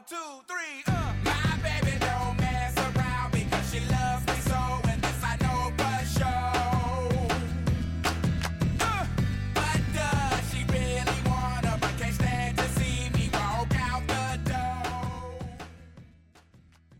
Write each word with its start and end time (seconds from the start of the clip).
One, 0.00 0.06
two, 0.08 0.16
three, 0.48 0.82
uh. 0.86 1.12
My 1.24 1.58
baby 1.62 1.98
don't 2.00 2.36
mess 2.38 2.74
around 2.78 3.32
because 3.32 3.70
she 3.70 3.80
loves 3.80 4.24
me 4.26 4.34
so, 4.48 4.60
and 4.88 5.02
this 5.02 5.22
I 5.22 5.36
know 5.42 5.70
for 5.76 5.98
sure. 6.16 7.28
Uh, 8.80 9.04
but 9.52 9.80
does 9.92 10.40
she 10.50 10.64
really 10.72 11.20
wanna? 11.28 11.76
But 11.82 11.92
can't 11.98 12.14
stand 12.14 12.56
to 12.56 12.68
see 12.78 13.10
me 13.10 13.28
walk 13.34 13.74
out 13.78 14.02
the 14.06 14.38
door. 14.48 15.58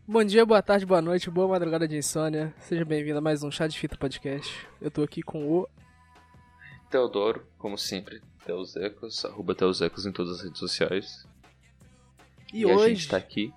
Bom 0.07 0.23
dia, 0.23 0.45
boa 0.45 0.61
tarde, 0.61 0.85
boa 0.85 1.01
noite, 1.01 1.29
boa 1.31 1.47
madrugada 1.47 1.87
de 1.87 1.97
insônia. 1.97 2.53
Seja 2.59 2.85
bem-vindo 2.85 3.17
a 3.17 3.21
mais 3.21 3.41
um 3.41 3.49
Chá 3.49 3.65
de 3.65 3.79
Fita 3.79 3.97
Podcast. 3.97 4.67
Eu 4.79 4.91
tô 4.91 5.01
aqui 5.01 5.23
com 5.23 5.51
o. 5.51 5.67
Teodoro, 6.91 7.47
como 7.57 7.79
sempre, 7.79 8.21
Teusecos, 8.45 9.25
arroba 9.25 9.55
Teusecos 9.55 10.05
em 10.05 10.11
todas 10.11 10.33
as 10.37 10.43
redes 10.43 10.59
sociais. 10.59 11.30
E, 12.53 12.61
E, 12.61 12.63
a 12.69 12.75
hoje 12.75 12.95
gente 12.95 13.07
tá 13.09 13.17
aqui. 13.17 13.53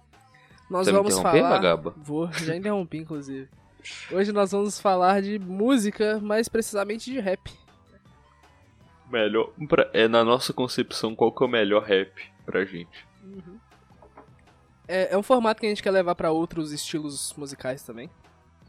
nós 0.71 0.87
Você 0.87 0.93
me 0.93 0.99
vamos 0.99 1.19
falar. 1.19 1.51
Magaba? 1.51 1.95
Vou, 1.97 2.31
já 2.33 2.55
interrompi, 2.57 2.99
inclusive. 2.99 3.49
Hoje 4.11 4.33
nós 4.33 4.53
vamos 4.53 4.81
falar 4.81 5.21
de 5.21 5.39
música, 5.39 6.19
mais 6.21 6.49
precisamente 6.49 7.11
de 7.11 7.21
rap. 7.21 7.51
Melhor. 9.11 9.51
pra- 9.69 9.91
é 9.93 10.09
na 10.09 10.25
nossa 10.25 10.53
concepção 10.53 11.15
qual 11.15 11.31
que 11.33 11.43
é 11.43 11.47
o 11.47 11.51
melhor 11.51 11.83
rap 11.85 12.11
pra 12.47 12.65
gente. 12.65 13.07
É, 14.89 15.15
é 15.15 15.19
um 15.19 15.23
formato 15.23 15.61
que 15.61 15.67
a 15.67 15.69
gente 15.69 15.83
quer 15.83 15.91
levar 15.91 16.15
pra 16.15 16.31
outros 16.31 16.73
estilos 16.73 17.33
musicais 17.37 17.83
também. 17.83 18.11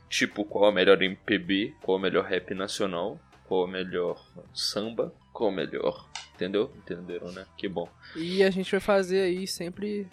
Tipo, 0.10 0.46
qual 0.46 0.66
é 0.66 0.70
o 0.70 0.74
melhor 0.74 1.02
MPB, 1.02 1.74
qual 1.82 1.98
é 1.98 2.00
o 2.00 2.02
melhor 2.02 2.26
rap 2.26 2.54
nacional, 2.54 3.20
qual 3.48 3.62
é 3.62 3.66
o 3.66 3.68
melhor 3.68 4.26
samba, 4.54 5.14
qual 5.32 5.50
é 5.50 5.54
o 5.54 5.56
melhor. 5.56 6.10
Entendeu? 6.36 6.72
Entenderam, 6.78 7.32
né? 7.32 7.46
Que 7.58 7.68
bom. 7.68 7.88
E 8.16 8.44
a 8.44 8.50
gente 8.50 8.70
vai 8.70 8.80
fazer 8.80 9.22
aí 9.22 9.48
sempre 9.48 10.08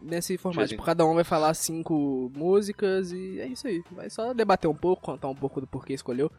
nesse 0.00 0.36
formato. 0.36 0.68
Tipo, 0.68 0.82
cada 0.82 1.04
um 1.06 1.14
vai 1.14 1.24
falar 1.24 1.54
cinco 1.54 2.30
músicas 2.34 3.12
e 3.12 3.40
é 3.40 3.46
isso 3.46 3.66
aí. 3.66 3.82
Vai 3.90 4.10
só 4.10 4.34
debater 4.34 4.68
um 4.68 4.74
pouco, 4.74 5.02
contar 5.02 5.28
um 5.28 5.34
pouco 5.34 5.60
do 5.60 5.66
porquê 5.66 5.94
escolheu. 5.94 6.30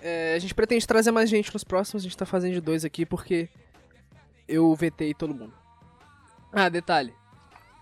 É, 0.00 0.34
a 0.34 0.38
gente 0.38 0.54
pretende 0.54 0.86
trazer 0.86 1.10
mais 1.10 1.28
gente 1.28 1.52
nos 1.52 1.64
próximos, 1.64 2.02
a 2.02 2.04
gente 2.04 2.16
tá 2.16 2.24
fazendo 2.24 2.54
de 2.54 2.60
dois 2.60 2.84
aqui 2.84 3.04
porque 3.04 3.48
eu 4.48 4.74
vetei 4.74 5.12
todo 5.12 5.34
mundo. 5.34 5.52
Ah, 6.52 6.68
detalhe. 6.68 7.12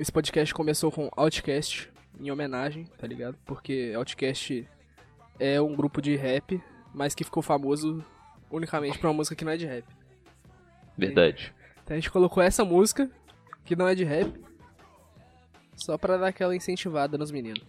Esse 0.01 0.11
podcast 0.13 0.53
começou 0.53 0.91
com 0.91 1.11
Outcast 1.17 1.91
em 2.21 2.31
homenagem, 2.31 2.85
tá 2.99 3.07
ligado? 3.07 3.37
Porque 3.45 3.93
Outcast 3.97 4.69
é 5.39 5.61
um 5.61 5.75
grupo 5.75 6.03
de 6.03 6.17
rap, 6.17 6.61
mas 6.95 7.15
que 7.15 7.25
ficou 7.25 7.43
famoso 7.43 8.05
unicamente 8.51 8.99
pra 8.99 9.09
uma 9.09 9.15
música 9.15 9.37
que 9.37 9.45
não 9.45 9.53
é 9.53 9.57
de 9.57 9.67
rap. 9.67 9.85
Verdade. 10.97 11.55
Então 11.85 11.97
a 11.97 12.01
gente 12.01 12.11
colocou 12.11 12.43
essa 12.43 12.65
música, 12.65 13.11
que 13.65 13.77
não 13.77 13.87
é 13.89 13.95
de 13.95 14.05
rap, 14.05 14.33
só 15.77 15.97
pra 15.97 16.17
dar 16.17 16.29
aquela 16.29 16.55
incentivada 16.57 17.17
nos 17.17 17.31
meninos. 17.31 17.63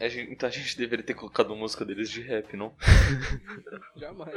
A 0.00 0.08
gente- 0.08 0.32
então 0.32 0.48
a 0.48 0.52
gente 0.52 0.76
deveria 0.76 1.04
ter 1.04 1.14
colocado 1.14 1.48
uma 1.50 1.56
música 1.56 1.84
deles 1.84 2.10
de 2.10 2.20
rap, 2.20 2.56
não? 2.56 2.74
Jamais. 3.96 4.34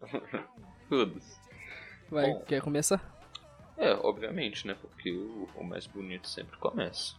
Foda-se. 0.88 1.38
Vai, 2.10 2.26
Bom. 2.26 2.40
quer 2.46 2.60
começar? 2.62 3.16
É, 3.76 3.92
obviamente, 3.94 4.66
né? 4.66 4.74
Porque 4.80 5.10
o, 5.12 5.48
o 5.54 5.64
mais 5.64 5.86
bonito 5.86 6.28
sempre 6.28 6.56
começa. 6.58 7.14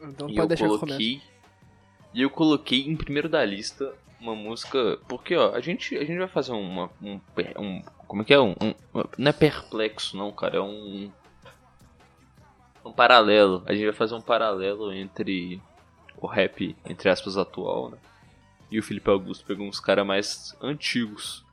Então 0.00 0.28
E 0.28 0.34
pode 0.34 0.38
eu 0.40 0.46
deixar 0.46 0.66
que 0.66 0.72
eu 0.74 0.78
coloquei. 0.78 1.22
E 2.12 2.22
eu 2.22 2.30
coloquei 2.30 2.80
em 2.86 2.96
primeiro 2.96 3.28
da 3.28 3.44
lista 3.44 3.94
uma 4.26 4.34
música. 4.34 4.98
Porque, 5.08 5.36
ó, 5.36 5.54
a 5.54 5.60
gente, 5.60 5.96
a 5.96 6.04
gente 6.04 6.18
vai 6.18 6.28
fazer 6.28 6.52
uma. 6.52 6.90
Um, 7.02 7.20
um- 7.58 7.82
como 8.06 8.22
é 8.22 8.24
que 8.24 8.34
é? 8.34 8.40
Um, 8.40 8.52
um- 8.60 8.74
não 9.18 9.28
é 9.30 9.32
perplexo, 9.32 10.16
não, 10.16 10.32
cara. 10.32 10.56
É 10.56 10.60
um. 10.60 11.10
Um 12.84 12.92
paralelo. 12.92 13.62
A 13.66 13.72
gente 13.74 13.84
vai 13.84 13.92
fazer 13.94 14.14
um 14.14 14.20
paralelo 14.20 14.92
entre 14.92 15.60
o 16.16 16.26
rap, 16.26 16.76
entre 16.84 17.08
aspas, 17.08 17.36
atual, 17.36 17.90
né? 17.90 17.98
E 18.70 18.78
o 18.78 18.82
Felipe 18.82 19.10
Augusto 19.10 19.44
pegou 19.44 19.66
uns 19.66 19.80
caras 19.80 20.06
mais 20.06 20.56
antigos. 20.60 21.44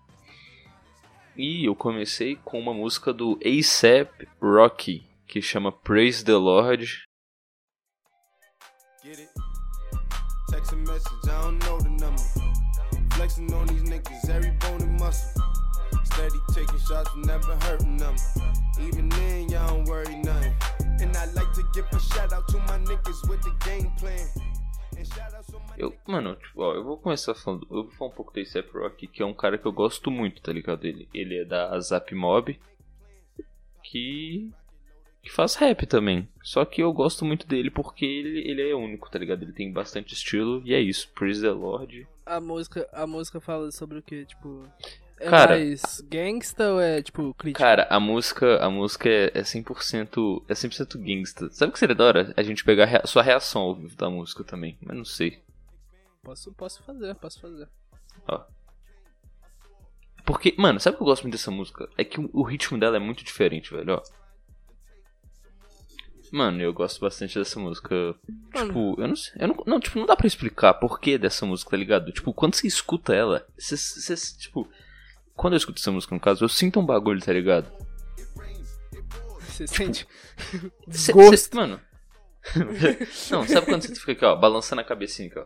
E 1.36 1.66
eu 1.66 1.76
comecei 1.76 2.36
com 2.36 2.60
uma 2.60 2.74
música 2.74 3.12
do 3.12 3.40
ASAP 3.44 4.28
Rocky, 4.42 5.04
que 5.28 5.42
chama 5.42 5.72
Praise 5.72 6.24
the 6.24 6.34
Lord. 6.36 6.86
Get 9.04 9.18
it? 9.20 9.30
Text 10.52 10.74
a 10.74 10.76
message, 10.76 11.26
I 11.26 11.42
don't 11.42 11.66
know 11.66 11.78
the 11.80 11.90
number. 11.90 12.63
Flexing 13.16 13.54
on 13.54 13.68
these 13.68 13.84
niggas, 13.84 14.30
every 14.30 14.52
bone 14.60 14.82
and 14.82 15.00
muscle. 15.00 15.44
Steady 16.04 16.40
taking 16.54 16.80
shots, 16.80 17.10
never 17.16 17.56
hurting 17.64 17.98
them. 17.98 18.16
Even 18.82 19.08
then, 19.10 19.50
y'all 19.50 19.68
don't 19.68 19.86
worry 19.86 20.16
nothing. 20.16 20.54
And 21.00 21.16
I 21.16 21.26
like 21.34 21.54
to 21.54 21.64
give 21.74 21.86
a 21.92 22.00
shout 22.00 22.34
out 22.34 22.48
to 22.48 22.58
my 22.60 22.80
niggas 22.80 23.30
with 23.30 23.42
the 23.44 23.54
game 23.66 23.92
plan. 23.98 24.28
Eu, 25.78 25.94
mano, 26.08 26.36
tipo, 26.36 26.62
ó, 26.62 26.74
eu 26.74 26.84
vou 26.84 26.98
começar 26.98 27.34
falando. 27.36 27.68
Eu 27.70 27.84
vou 27.84 27.92
falar 27.92 28.12
um 28.12 28.14
pouco 28.14 28.34
do 28.34 28.40
A$AP 28.40 28.72
Rocky, 28.74 29.08
que 29.08 29.22
é 29.22 29.26
um 29.26 29.34
cara 29.34 29.58
que 29.58 29.66
eu 29.66 29.72
gosto 29.72 30.10
muito, 30.10 30.42
tá 30.42 30.52
ligado? 30.52 30.86
Ele, 30.86 31.08
ele 31.14 31.40
é 31.40 31.46
da 31.46 31.80
Zap 31.80 32.14
Mob, 32.16 32.60
que. 33.84 34.52
que 35.22 35.32
faz 35.32 35.56
rap 35.56 35.86
também. 35.86 36.28
Só 36.42 36.64
que 36.66 36.82
eu 36.82 36.92
gosto 36.94 37.26
muito 37.26 37.48
dele 37.48 37.70
porque 37.70 38.06
ele, 38.06 38.50
ele 38.50 38.70
é 38.70 38.76
único, 38.76 39.10
tá 39.10 39.20
ligado? 39.20 39.44
Ele 39.44 39.54
tem 39.54 39.72
bastante 39.72 40.14
estilo 40.14 40.62
e 40.66 40.74
é 40.74 40.80
isso. 40.80 41.12
Praise 41.14 41.42
the 41.42 41.52
Lord. 41.52 42.08
A 42.26 42.40
música, 42.40 42.88
a 42.94 43.06
música 43.06 43.40
fala 43.42 43.72
sobre 43.72 44.00
o 44.00 44.02
que, 44.02 44.26
tipo. 44.26 44.66
É 45.20 45.30
Cara- 45.30 45.56
mais 45.56 46.02
gangsta 46.02 46.74
ou 46.74 46.82
é, 46.82 47.02
tipo, 47.02 47.34
crítica? 47.36 47.64
Cara, 47.64 47.88
a 47.90 48.00
música, 48.00 48.58
a 48.64 48.70
música 48.70 49.08
é, 49.10 49.32
é 49.34 49.42
100%. 49.44 50.44
É 50.50 50.54
100% 50.54 50.98
gangsta. 50.98 51.50
Sabe 51.52 51.70
o 51.70 51.74
que 51.74 51.80
seria 51.80 51.96
da 51.96 52.04
hora? 52.06 52.34
A 52.36 52.44
gente 52.44 52.64
pegar 52.64 52.84
a 52.84 52.88
rea- 52.88 53.06
sua 53.06 53.22
reação 53.24 53.62
ao 53.62 53.76
vivo 53.76 53.96
da 53.96 54.10
música 54.10 54.44
também. 54.44 54.78
Mas 54.82 54.98
não 54.98 55.06
sei. 55.06 55.42
Posso, 56.24 56.52
posso 56.54 56.84
fazer, 56.84 57.16
posso 57.16 57.40
fazer. 57.40 57.70
Ó. 58.28 58.42
Porque, 60.26 60.56
mano, 60.58 60.80
sabe 60.80 60.96
o 60.96 60.98
que 60.98 61.04
eu 61.04 61.08
gosto 61.08 61.24
muito 61.24 61.34
dessa 61.34 61.52
música? 61.52 61.88
É 61.98 62.04
que 62.04 62.20
o, 62.20 62.30
o 62.34 62.44
ritmo 62.44 62.80
dela 62.80 62.96
é 62.98 63.00
muito 63.00 63.24
diferente, 63.24 63.72
velho, 63.74 63.96
ó. 63.96 64.02
Mano, 66.34 66.60
eu 66.64 66.74
gosto 66.74 67.00
bastante 67.00 67.38
dessa 67.38 67.60
música. 67.60 67.94
Tipo, 68.56 69.00
eu 69.00 69.08
não 69.08 69.16
sei. 69.16 69.34
Eu 69.40 69.50
não, 69.50 69.64
não, 69.68 69.80
tipo, 69.80 70.00
não 70.00 70.08
dá 70.08 70.16
pra 70.16 70.26
explicar 70.26 70.74
porquê 70.74 71.16
dessa 71.16 71.46
música, 71.46 71.70
tá 71.70 71.78
ligado? 71.78 72.12
Tipo, 72.12 72.34
quando 72.34 72.56
você 72.56 72.66
escuta 72.66 73.14
ela, 73.14 73.46
você, 73.56 73.78
você, 73.78 74.16
tipo. 74.40 74.68
Quando 75.36 75.54
eu 75.54 75.58
escuto 75.58 75.80
essa 75.80 75.92
música, 75.92 76.16
no 76.16 76.20
caso, 76.20 76.44
eu 76.44 76.50
sinto 76.50 76.80
um 76.80 76.86
bagulho, 76.88 77.22
tá 77.24 77.32
ligado? 77.32 77.72
Você 79.42 79.68
sente 79.68 80.08
Cê- 80.90 81.14
desgosto. 81.14 81.38
cê- 81.38 81.56
mano. 81.56 81.80
não, 83.32 83.48
sabe 83.48 83.68
quando 83.68 83.84
você 83.84 83.94
fica 83.96 84.12
aqui, 84.14 84.26
ó, 84.26 84.36
balançando 84.36 84.82
a 84.82 84.84
cabecinha 84.84 85.28
aqui, 85.30 85.38
ó. 85.38 85.46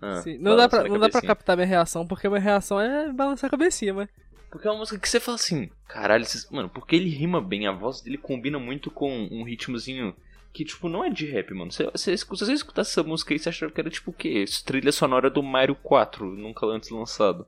Ah, 0.00 0.22
Sim, 0.22 0.38
Não, 0.38 0.54
dá 0.56 0.68
pra, 0.68 0.84
não 0.84 1.00
dá 1.00 1.08
pra 1.08 1.20
captar 1.20 1.56
minha 1.56 1.66
reação, 1.66 2.06
porque 2.06 2.28
minha 2.28 2.40
reação 2.40 2.80
é 2.80 3.12
balançar 3.12 3.48
a 3.48 3.50
cabecinha, 3.50 3.92
mas. 3.92 4.08
Porque 4.50 4.66
é 4.66 4.70
uma 4.70 4.78
música 4.78 4.98
que 4.98 5.08
você 5.08 5.20
fala 5.20 5.34
assim, 5.34 5.70
caralho, 5.86 6.24
mano, 6.50 6.70
porque 6.70 6.96
ele 6.96 7.10
rima 7.10 7.40
bem, 7.40 7.66
a 7.66 7.72
voz 7.72 8.00
dele 8.00 8.16
combina 8.16 8.58
muito 8.58 8.90
com 8.90 9.28
um 9.30 9.44
ritmozinho 9.44 10.14
que, 10.52 10.64
tipo, 10.64 10.88
não 10.88 11.04
é 11.04 11.10
de 11.10 11.26
rap, 11.26 11.52
mano. 11.52 11.70
Você, 11.70 11.84
você, 11.90 12.16
se 12.16 12.26
você 12.26 12.52
escutasse 12.52 12.90
essa 12.90 13.02
música 13.02 13.34
aí, 13.34 13.38
você 13.38 13.50
achava 13.50 13.70
que 13.70 13.80
era 13.80 13.90
tipo 13.90 14.10
o 14.10 14.14
quê? 14.14 14.44
Trilha 14.64 14.90
sonora 14.90 15.28
do 15.28 15.42
Mario 15.42 15.76
4, 15.76 16.24
nunca 16.34 16.66
antes 16.66 16.88
lançado. 16.90 17.46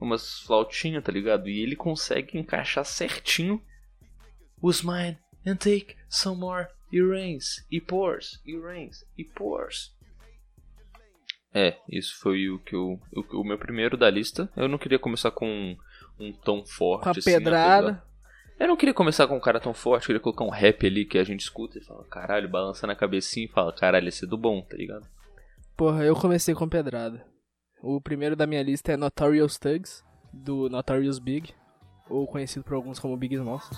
Umas 0.00 0.40
flautinhas, 0.40 1.04
tá 1.04 1.12
ligado? 1.12 1.48
E 1.48 1.60
ele 1.60 1.76
consegue 1.76 2.38
encaixar 2.38 2.84
certinho 2.84 3.62
os 4.60 4.82
mine 4.82 5.18
and 5.46 5.56
take 5.56 5.96
some 6.08 6.40
more 6.40 6.66
e 6.92 7.02
rains, 7.02 7.66
e 7.70 7.80
pours, 7.80 8.40
e 8.44 8.58
rains, 8.58 9.04
e 9.16 9.24
pours. 9.24 9.94
É, 11.54 11.76
isso 11.88 12.18
foi 12.18 12.48
o 12.48 12.58
que 12.58 12.74
eu. 12.74 12.98
O, 13.14 13.40
o 13.40 13.44
meu 13.44 13.58
primeiro 13.58 13.96
da 13.96 14.08
lista. 14.08 14.50
Eu 14.56 14.68
não 14.68 14.78
queria 14.78 14.98
começar 14.98 15.30
com 15.30 15.76
um, 16.22 16.32
tom 16.32 16.64
forte. 16.64 17.04
Com 17.04 17.08
a 17.08 17.12
assim, 17.12 17.22
pedrada. 17.22 18.02
Eu 18.58 18.68
não 18.68 18.76
queria 18.76 18.94
começar 18.94 19.26
com 19.26 19.36
um 19.36 19.40
cara 19.40 19.58
tão 19.58 19.74
forte, 19.74 20.04
eu 20.04 20.06
queria 20.08 20.20
colocar 20.20 20.44
um 20.44 20.50
rap 20.50 20.86
ali 20.86 21.04
que 21.04 21.18
a 21.18 21.24
gente 21.24 21.40
escuta 21.40 21.78
e 21.78 21.84
fala, 21.84 22.04
caralho, 22.04 22.48
balança 22.48 22.86
na 22.86 22.94
cabecinha 22.94 23.46
e 23.46 23.48
fala, 23.48 23.72
caralho, 23.72 24.08
esse 24.08 24.24
é 24.24 24.28
do 24.28 24.38
bom, 24.38 24.62
tá 24.62 24.76
ligado? 24.76 25.06
Porra, 25.76 26.04
eu 26.04 26.14
comecei 26.14 26.54
com 26.54 26.68
pedrada. 26.68 27.24
O 27.82 28.00
primeiro 28.00 28.36
da 28.36 28.46
minha 28.46 28.62
lista 28.62 28.92
é 28.92 28.96
Notorious 28.96 29.58
Thugs, 29.58 30.04
do 30.32 30.68
Notorious 30.68 31.18
Big, 31.18 31.52
ou 32.08 32.26
conhecido 32.26 32.64
por 32.64 32.74
alguns 32.74 33.00
como 33.00 33.16
Big 33.16 33.34
Smalls. 33.34 33.68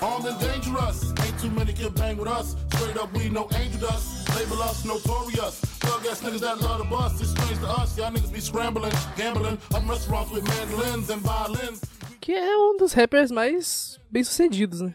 Armed 0.00 0.26
and 0.26 0.38
dangerous. 0.38 1.12
Ain't 1.22 1.38
too 1.40 1.50
many 1.50 1.72
can 1.72 1.90
bang 1.90 2.18
with 2.18 2.28
us. 2.28 2.56
Straight 2.74 2.98
up, 2.98 3.12
we 3.16 3.28
no 3.28 3.48
angel 3.54 3.80
dust. 3.80 4.15
Label 4.34 4.62
us 4.62 4.84
notorious. 4.84 5.60
Thug 5.80 6.06
ass 6.08 6.20
niggas 6.22 6.40
that 6.40 6.58
love 6.60 6.82
the 6.82 6.88
bus. 6.88 7.20
It's 7.20 7.30
strange 7.30 7.58
to 7.60 7.66
us. 7.82 7.96
Y'all 7.96 8.10
niggas 8.10 8.30
be 8.32 8.40
scrambling, 8.40 8.92
gambling. 9.16 9.58
Up 9.74 9.88
restaurants 9.88 10.30
with 10.32 10.44
mandolins 10.44 11.10
and 11.10 11.20
violins. 11.22 11.80
Que 12.20 12.32
é 12.32 12.56
um 12.56 12.76
dos 12.76 12.92
rappers 12.92 13.30
mais 13.30 14.00
bem 14.10 14.24
sucedidos, 14.24 14.80
né? 14.80 14.94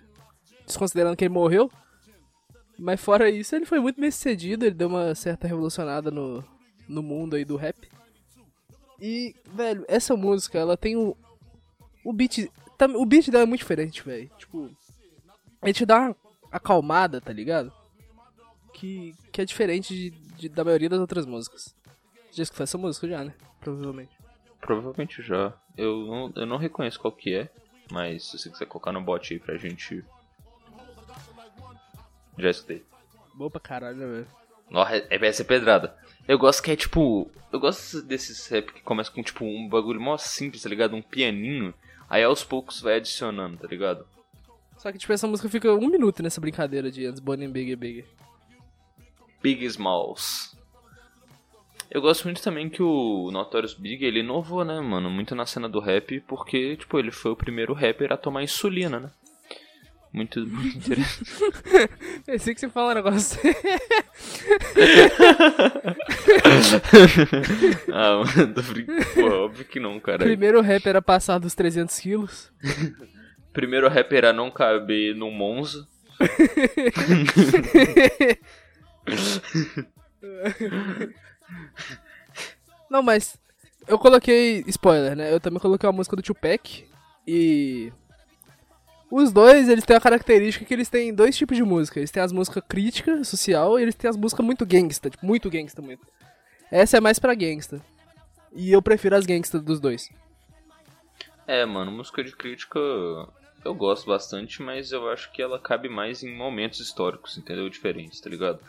Desconsiderando 0.66 1.16
que 1.16 1.24
ele 1.26 1.34
morreu. 1.34 1.72
Mas 2.78 3.00
fora 3.00 3.30
isso, 3.30 3.56
ele 3.56 3.66
foi 3.66 3.80
muito 3.80 4.02
bem 4.02 4.10
sucedido, 4.12 4.66
ele 4.66 4.74
deu 4.76 4.88
uma 4.88 5.14
certa 5.16 5.48
revolucionada 5.48 6.10
no, 6.10 6.44
no 6.88 7.02
mundo 7.04 7.36
aí 7.36 7.46
do 7.46 7.56
rap. 7.56 7.88
E, 9.00 9.36
velho, 9.54 9.86
essa 9.88 10.16
música, 10.16 10.58
ela 10.60 10.76
tem 10.78 10.96
o. 10.96 11.16
O 12.04 12.12
beat. 12.14 12.50
tá- 12.78 12.86
O 12.88 13.06
beat 13.06 13.30
dela 13.30 13.44
é 13.44 13.48
muito 13.48 13.62
diferente, 13.62 14.04
velho. 14.04 14.30
Tipo. 14.38 14.70
Ele 15.64 15.74
te 15.74 15.86
dá 15.86 16.00
uma 16.00 16.16
acalmada, 16.52 17.22
tá 17.22 17.32
ligado? 17.32 17.72
Que, 18.82 19.14
que 19.32 19.40
é 19.42 19.46
diferente 19.46 19.94
de, 19.94 20.10
de- 20.10 20.50
da 20.50 20.64
maioria 20.64 20.90
das 20.90 21.00
outras 21.00 21.26
músicas. 21.28 21.76
Já 22.32 22.42
escutou 22.42 22.64
essa 22.64 22.78
música 22.80 23.08
já, 23.08 23.24
né? 23.24 23.34
Provavelmente. 23.60 24.10
Provavelmente 24.60 25.22
já. 25.22 25.54
Eu 25.78 26.06
não, 26.08 26.34
eu 26.36 26.46
não 26.48 26.58
reconheço 26.58 27.00
qual 27.00 27.12
que 27.12 27.34
é, 27.36 27.50
mas 27.92 28.24
se 28.26 28.40
você 28.40 28.50
quiser 28.50 28.66
colocar 28.66 28.92
no 28.92 29.00
bot 29.02 29.32
aí 29.34 29.40
pra 29.40 29.56
gente. 29.58 30.04
Já 32.38 32.50
escutei. 32.50 32.84
Boa 33.36 33.52
pra 33.52 33.60
caralho, 33.60 33.98
velho? 33.98 34.28
Nossa, 34.70 34.96
é, 34.96 35.08
é 35.12 35.28
essa 35.28 35.42
é 35.44 35.46
pedrada. 35.46 35.96
Eu 36.28 36.38
gosto 36.40 36.64
que 36.64 36.72
é 36.72 36.76
tipo. 36.76 37.30
Eu 37.52 37.60
gosto 37.60 38.02
desses 38.02 38.48
rap 38.48 38.72
que 38.74 38.82
começa 38.82 39.12
com 39.12 39.22
tipo 39.22 39.46
um 39.46 39.68
bagulho 39.70 40.00
mó 40.02 40.18
simples, 40.18 40.64
tá 40.64 40.70
ligado? 40.70 40.96
Um 40.96 41.02
pianinho. 41.02 41.74
Aí 42.10 42.24
aos 42.24 42.44
poucos 42.44 42.82
vai 42.82 42.96
adicionando, 42.96 43.58
tá 43.58 43.68
ligado? 43.68 44.06
Só 44.78 44.92
que, 44.92 44.98
tipo, 44.98 45.14
essa 45.14 45.28
música 45.28 45.48
fica 45.50 45.72
um 45.72 45.88
minuto 45.90 46.24
nessa 46.24 46.42
brincadeira 46.42 46.90
de 46.90 47.06
antes 47.06 47.20
Bonnie 47.20 47.48
Bigger 47.48 47.78
Bigger. 47.78 48.06
Big 49.42 49.66
Smalls. 49.66 50.56
Eu 51.90 52.02
gosto 52.02 52.24
muito 52.24 52.42
também 52.42 52.70
que 52.70 52.82
o 52.82 53.30
Notorious 53.32 53.74
Big, 53.74 54.06
ele 54.06 54.22
inovou, 54.22 54.64
né, 54.64 54.80
mano? 54.80 55.10
Muito 55.10 55.36
na 55.36 55.46
cena 55.46 55.68
do 55.68 55.82
rap, 55.82 56.22
porque, 56.22 56.78
tipo, 56.78 56.98
ele 56.98 57.12
foi 57.12 57.32
o 57.32 57.36
primeiro 57.36 57.74
rapper 57.74 58.14
a 58.14 58.18
tomar 58.18 58.44
insulina, 58.44 58.98
né? 58.98 59.12
Muito, 60.14 60.46
muito 60.46 60.78
interessante. 60.78 61.32
Pensei 62.26 62.54
que 62.54 62.60
você 62.60 62.68
fala 62.70 62.92
um 62.92 62.96
negócio. 62.96 63.40
ah, 67.94 68.22
mano, 68.24 68.54
tô 68.54 68.62
brincando. 68.62 69.26
Óbvio 69.26 69.66
que 69.66 69.80
não, 69.80 70.00
cara. 70.02 70.20
Primeiro 70.20 70.62
rapper 70.62 70.98
a 70.98 71.02
passar 71.02 71.40
dos 71.40 71.56
300 71.56 71.98
quilos. 72.00 72.52
Primeiro 73.54 73.88
rapper 73.88 74.26
a 74.26 74.34
não 74.34 74.52
caber 74.52 75.16
no 75.16 75.32
Monza. 75.32 75.88
Não, 82.90 83.02
mas 83.02 83.38
eu 83.88 83.98
coloquei 83.98 84.64
spoiler, 84.68 85.16
né? 85.16 85.34
Eu 85.34 85.40
também 85.40 85.60
coloquei 85.60 85.88
uma 85.88 85.96
música 85.96 86.16
do 86.16 86.22
Tupac 86.22 86.88
e 87.28 87.92
os 89.10 89.32
dois, 89.32 89.68
eles 89.68 89.84
têm 89.84 89.98
a 89.98 90.02
característica 90.02 90.64
que 90.64 90.74
eles 90.74 90.88
têm 90.88 91.14
dois 91.14 91.36
tipos 91.36 91.58
de 91.58 91.64
música. 91.64 92.00
Eles 92.00 92.12
têm 92.12 92.24
as 92.24 92.32
músicas 92.32 92.64
crítica, 92.68 93.24
social, 93.24 93.78
e 93.78 93.84
eles 93.84 93.96
têm 93.96 94.10
as 94.10 94.16
músicas 94.16 94.46
muito 94.46 94.66
gangsta, 94.66 95.10
tipo, 95.10 95.26
muito 95.26 95.50
gangsta, 95.50 95.82
muito. 95.82 96.06
Essa 96.72 96.98
é 96.98 97.02
mais 97.02 97.20
pra 97.20 97.36
gangsta. 97.36 97.82
E 98.54 98.72
eu 98.72 98.82
prefiro 98.82 99.16
as 99.16 99.26
gangsta 99.26 99.60
dos 99.60 99.80
dois. 99.80 100.10
É, 101.46 101.66
mano, 101.66 101.92
música 101.92 102.24
de 102.24 102.34
crítica 102.34 102.80
eu 103.64 103.76
gosto 103.76 104.08
bastante, 104.08 104.62
mas 104.62 104.92
eu 104.92 105.10
acho 105.10 105.32
que 105.32 105.42
ela 105.42 105.60
cabe 105.60 105.90
mais 105.90 106.24
em 106.24 106.34
momentos 106.34 106.80
históricos, 106.80 107.38
entendeu? 107.38 107.70
Diferentes, 107.70 108.20
tá 108.20 108.30
ligado? 108.30 108.60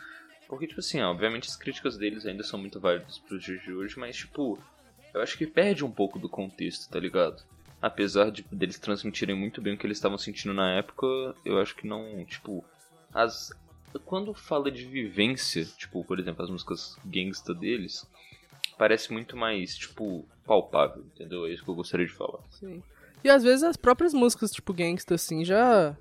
Porque, 0.53 0.67
tipo 0.67 0.81
assim, 0.81 1.01
ó, 1.01 1.11
obviamente 1.11 1.49
as 1.49 1.57
críticas 1.57 1.97
deles 1.97 2.27
ainda 2.27 2.43
são 2.43 2.59
muito 2.59 2.79
válidas 2.79 3.19
pros 3.19 3.43
dias 3.43 3.63
de 3.63 3.73
hoje, 3.73 3.99
mas, 3.99 4.19
tipo, 4.19 4.59
eu 5.15 5.23
acho 5.23 5.39
que 5.39 5.47
perde 5.47 5.83
um 5.83 5.91
pouco 5.91 6.19
do 6.19 6.29
contexto, 6.29 6.91
tá 6.91 7.01
ligado? 7.01 7.43
Apesar 7.81 8.31
de 8.31 8.45
deles 8.53 8.79
transmitirem 8.79 9.35
muito 9.35 9.63
bem 9.63 9.73
o 9.73 9.79
que 9.79 9.87
eles 9.87 9.97
estavam 9.97 10.19
sentindo 10.19 10.53
na 10.53 10.77
época, 10.77 11.07
eu 11.43 11.59
acho 11.59 11.75
que 11.75 11.87
não, 11.87 12.23
tipo, 12.27 12.63
as 13.15 13.51
quando 14.05 14.35
fala 14.35 14.71
de 14.71 14.85
vivência, 14.85 15.65
tipo, 15.65 16.05
por 16.05 16.21
exemplo, 16.21 16.45
as 16.45 16.51
músicas 16.51 16.99
gangsta 17.03 17.55
deles, 17.55 18.07
parece 18.77 19.11
muito 19.11 19.39
mais, 19.39 19.75
tipo, 19.75 20.23
palpável, 20.45 21.03
entendeu? 21.15 21.47
É 21.47 21.51
isso 21.51 21.65
que 21.65 21.71
eu 21.71 21.75
gostaria 21.75 22.05
de 22.05 22.13
falar. 22.13 22.41
Sim. 22.51 22.83
E 23.25 23.31
às 23.31 23.43
vezes 23.43 23.63
as 23.63 23.79
próprias 23.79 24.13
músicas, 24.13 24.51
tipo, 24.51 24.75
gangsta, 24.75 25.15
assim, 25.15 25.47
já. 25.47 25.97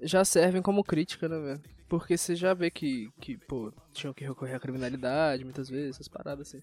já 0.00 0.24
servem 0.24 0.62
como 0.62 0.84
crítica, 0.84 1.28
né, 1.28 1.40
velho? 1.40 1.77
Porque 1.88 2.16
você 2.16 2.36
já 2.36 2.52
vê 2.52 2.70
que, 2.70 3.10
que, 3.20 3.36
pô, 3.36 3.72
tinham 3.92 4.12
que 4.12 4.24
recorrer 4.24 4.54
à 4.54 4.60
criminalidade 4.60 5.44
muitas 5.44 5.68
vezes, 5.70 5.96
essas 5.96 6.08
paradas 6.08 6.48
assim. 6.48 6.62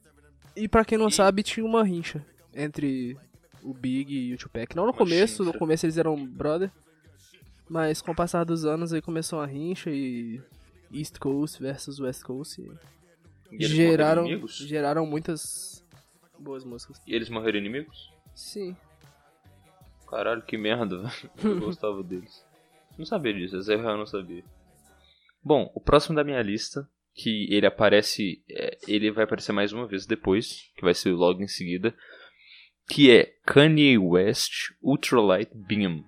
E 0.56 0.68
pra 0.68 0.86
quem 0.86 0.98
não 0.98 1.10
sabe, 1.10 1.42
tinha 1.44 1.66
uma 1.66 1.83
rincha 1.83 2.24
entre 2.54 3.18
o 3.63 3.74
Big 3.74 4.13
e 4.13 4.33
o 4.33 4.38
Tupac. 4.38 4.75
Não 4.75 4.86
no 4.86 4.94
começo, 4.94 5.44
no 5.44 5.57
começo 5.57 5.86
eles 5.86 5.98
eram 5.98 6.16
brother. 6.25 6.72
Mas 7.68 8.01
com 8.01 8.12
o 8.12 8.16
passar 8.16 8.44
dos 8.44 8.63
anos 8.66 8.94
aí 8.94 9.01
começou 9.01 9.42
a 9.42 9.45
rincha 9.45 9.89
e. 9.89 10.39
East 10.94 11.18
Coast 11.18 11.62
versus 11.62 12.00
West 12.00 12.24
Coast. 12.24 12.62
E 12.62 12.69
E 13.51 13.66
geraram, 13.66 14.48
geraram 14.48 15.06
muitas 15.06 15.83
boas 16.39 16.63
músicas. 16.63 17.01
E 17.07 17.13
eles 17.13 17.30
morreram 17.30 17.57
inimigos? 17.57 18.13
Sim. 18.36 18.77
Caralho, 20.07 20.44
que 20.44 20.57
merda, 20.57 21.00
velho. 21.00 21.31
Eu 21.44 21.60
gostava 21.66 22.04
deles. 22.04 22.45
Não 22.98 23.06
sabia 23.06 23.33
disso, 23.33 23.57
essa 23.57 23.74
eu 23.74 23.98
não 23.98 24.06
sabia. 24.06 24.44
Bom, 25.48 25.72
o 25.76 25.80
próximo 25.80 26.16
da 26.16 26.24
minha 26.24 26.42
lista, 26.42 26.90
que 27.14 27.46
ele 27.54 27.68
aparece. 27.68 28.44
é, 28.50 28.80
ele 28.88 29.12
vai 29.12 29.26
aparecer 29.26 29.52
mais 29.52 29.72
uma 29.72 29.86
vez 29.86 30.08
depois, 30.08 30.72
que 30.76 30.82
vai 30.82 30.96
ser 30.96 31.12
logo 31.12 31.44
em 31.44 31.48
seguida. 31.48 31.96
Que 32.90 33.12
é 33.12 33.26
Kanye 33.46 33.96
West 34.00 34.72
Ultralight 34.82 35.52
Beam. 35.54 36.04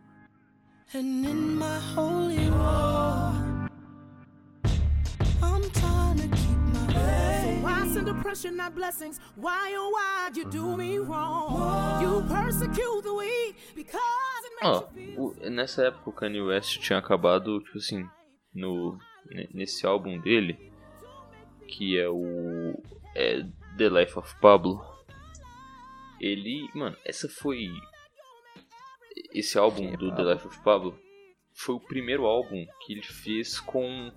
And 0.96 1.26
in 1.28 1.56
my 1.60 1.80
holy 1.96 2.50
war, 2.50 3.32
I'm 5.44 5.70
trying 5.72 6.18
to 6.18 6.28
keep 6.36 6.60
my 6.74 6.94
faith. 6.94 7.64
Why 7.64 7.88
send 7.94 8.10
oppression, 8.10 8.56
not 8.56 8.74
blessings? 8.74 9.20
Why, 9.36 9.76
oh, 9.78 9.92
why 9.92 10.32
you 10.36 10.46
do 10.46 10.76
me 10.78 10.98
wrong? 10.98 12.02
You 12.02 12.24
persecute 12.28 13.04
the 13.04 13.14
weak 13.14 13.56
because 13.76 14.46
it 14.46 14.54
makes 14.64 14.78
Ó, 14.80 14.90
you 14.96 15.34
feel. 15.36 15.52
nessa 15.52 15.84
época 15.88 16.10
o 16.10 16.14
Kanye 16.14 16.42
West 16.42 16.80
tinha 16.80 16.98
acabado, 17.00 17.60
tipo 17.62 17.78
assim, 17.78 18.04
no, 18.54 18.98
nesse 19.54 19.86
álbum 19.86 20.20
dele, 20.20 20.72
que 21.68 21.98
é 21.98 22.08
o 22.10 22.82
é 23.16 23.44
The 23.78 23.90
Life 23.90 24.18
of 24.18 24.36
Pablo. 24.40 24.82
Ele, 26.20 26.68
mano, 26.74 26.98
essa 27.06 27.30
foi 27.30 27.70
esse 29.34 29.58
álbum 29.58 29.96
do 29.96 30.16
The 30.16 30.34
Life 30.34 30.48
of 30.48 30.60
Pablo 30.64 31.00
foi 31.54 31.76
o 31.76 31.80
primeiro 31.80 32.26
álbum 32.26 32.66
que 32.82 32.94
ele 32.94 33.02
fez 33.02 33.60
com 33.60 33.84
um 33.86 34.12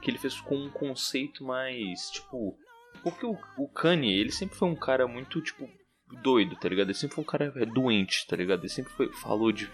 que 0.00 0.10
ele 0.10 0.18
fez 0.18 0.40
com 0.40 0.56
um 0.56 0.70
conceito 0.70 1.44
mais, 1.44 2.10
tipo, 2.10 2.56
porque 3.02 3.26
o, 3.26 3.36
o 3.58 3.68
Kanye, 3.68 4.18
ele 4.18 4.30
sempre 4.30 4.56
foi 4.56 4.68
um 4.68 4.76
cara 4.76 5.06
muito, 5.06 5.40
tipo, 5.40 5.68
doido, 6.22 6.56
tá 6.56 6.68
ligado? 6.68 6.88
Ele 6.88 6.94
sempre 6.94 7.16
foi 7.16 7.22
um 7.22 7.26
cara 7.26 7.50
doente, 7.66 8.26
tá 8.26 8.36
ligado? 8.36 8.60
Ele 8.60 8.68
sempre 8.68 8.92
foi, 8.92 9.12
falou 9.12 9.50
de 9.50 9.68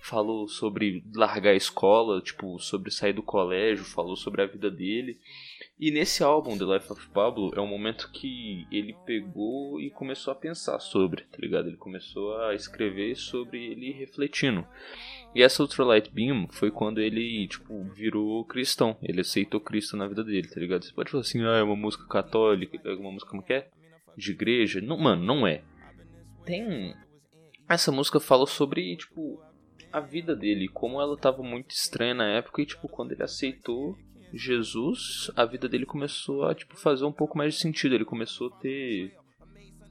falou 0.00 0.46
sobre 0.48 1.02
largar 1.14 1.52
a 1.52 1.56
escola, 1.56 2.20
tipo, 2.20 2.58
sobre 2.58 2.90
sair 2.90 3.12
do 3.12 3.22
colégio, 3.22 3.84
falou 3.84 4.16
sobre 4.16 4.42
a 4.42 4.46
vida 4.46 4.70
dele. 4.70 5.18
E 5.78 5.90
nesse 5.90 6.22
álbum, 6.24 6.58
The 6.58 6.64
Life 6.64 6.92
of 6.92 7.08
Pablo, 7.10 7.52
é 7.54 7.60
um 7.60 7.66
momento 7.66 8.10
que 8.12 8.66
ele 8.70 8.96
pegou 9.06 9.80
e 9.80 9.90
começou 9.90 10.32
a 10.32 10.36
pensar 10.36 10.80
sobre, 10.80 11.22
tá 11.22 11.38
ligado? 11.38 11.68
Ele 11.68 11.76
começou 11.76 12.36
a 12.36 12.54
escrever 12.54 13.14
sobre 13.16 13.64
ele 13.64 13.92
refletindo. 13.92 14.66
E 15.34 15.42
essa 15.42 15.62
Ultralight 15.62 16.10
Beam 16.10 16.48
foi 16.50 16.70
quando 16.70 17.00
ele, 17.00 17.46
tipo, 17.46 17.84
virou 17.94 18.44
cristão. 18.44 18.96
Ele 19.02 19.20
aceitou 19.20 19.60
Cristo 19.60 19.96
na 19.96 20.08
vida 20.08 20.24
dele, 20.24 20.48
tá 20.48 20.58
ligado? 20.58 20.84
Você 20.84 20.92
pode 20.92 21.10
falar 21.10 21.20
assim, 21.20 21.44
ah, 21.44 21.58
é 21.58 21.62
uma 21.62 21.76
música 21.76 22.06
católica, 22.08 22.78
é 22.82 22.94
uma 22.94 23.12
música 23.12 23.30
como 23.30 23.42
que 23.42 23.52
é? 23.52 23.68
De 24.16 24.32
igreja. 24.32 24.80
Não, 24.80 24.98
mano, 24.98 25.22
não 25.22 25.46
é. 25.46 25.62
Tem. 26.48 26.94
Essa 27.68 27.92
música 27.92 28.18
fala 28.18 28.46
sobre, 28.46 28.96
tipo, 28.96 29.38
a 29.92 30.00
vida 30.00 30.34
dele, 30.34 30.66
como 30.66 30.98
ela 30.98 31.14
tava 31.14 31.42
muito 31.42 31.72
estranha 31.72 32.14
na 32.14 32.26
época 32.26 32.62
e, 32.62 32.66
tipo, 32.66 32.88
quando 32.88 33.12
ele 33.12 33.22
aceitou 33.22 33.94
Jesus, 34.32 35.30
a 35.36 35.44
vida 35.44 35.68
dele 35.68 35.84
começou 35.84 36.46
a, 36.46 36.54
tipo, 36.54 36.74
fazer 36.74 37.04
um 37.04 37.12
pouco 37.12 37.36
mais 37.36 37.52
de 37.52 37.60
sentido. 37.60 37.94
Ele 37.94 38.04
começou 38.06 38.48
a 38.48 38.56
ter. 38.60 39.14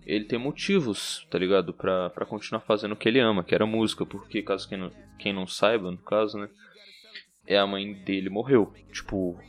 Ele 0.03 0.25
tem 0.25 0.39
motivos, 0.39 1.27
tá 1.29 1.37
ligado? 1.37 1.75
Pra, 1.75 2.09
continuar 2.27 2.61
fazendo 2.61 2.93
o 2.93 2.97
que 2.97 3.07
ele 3.07 3.19
ama, 3.19 3.43
que 3.43 3.53
era 3.53 3.65
música. 3.67 4.03
Porque, 4.03 4.41
caso 4.41 4.67
quem 4.67 4.79
não, 4.79 4.91
quem 5.19 5.33
não 5.33 5.45
saiba, 5.45 5.91
no 5.91 5.99
caso, 5.99 6.39
né? 6.39 6.49
É 7.45 7.59
a 7.59 7.67
mãe 7.67 7.93
dele 7.93 8.31
morreu. 8.31 8.73
Tipo, 8.91 9.39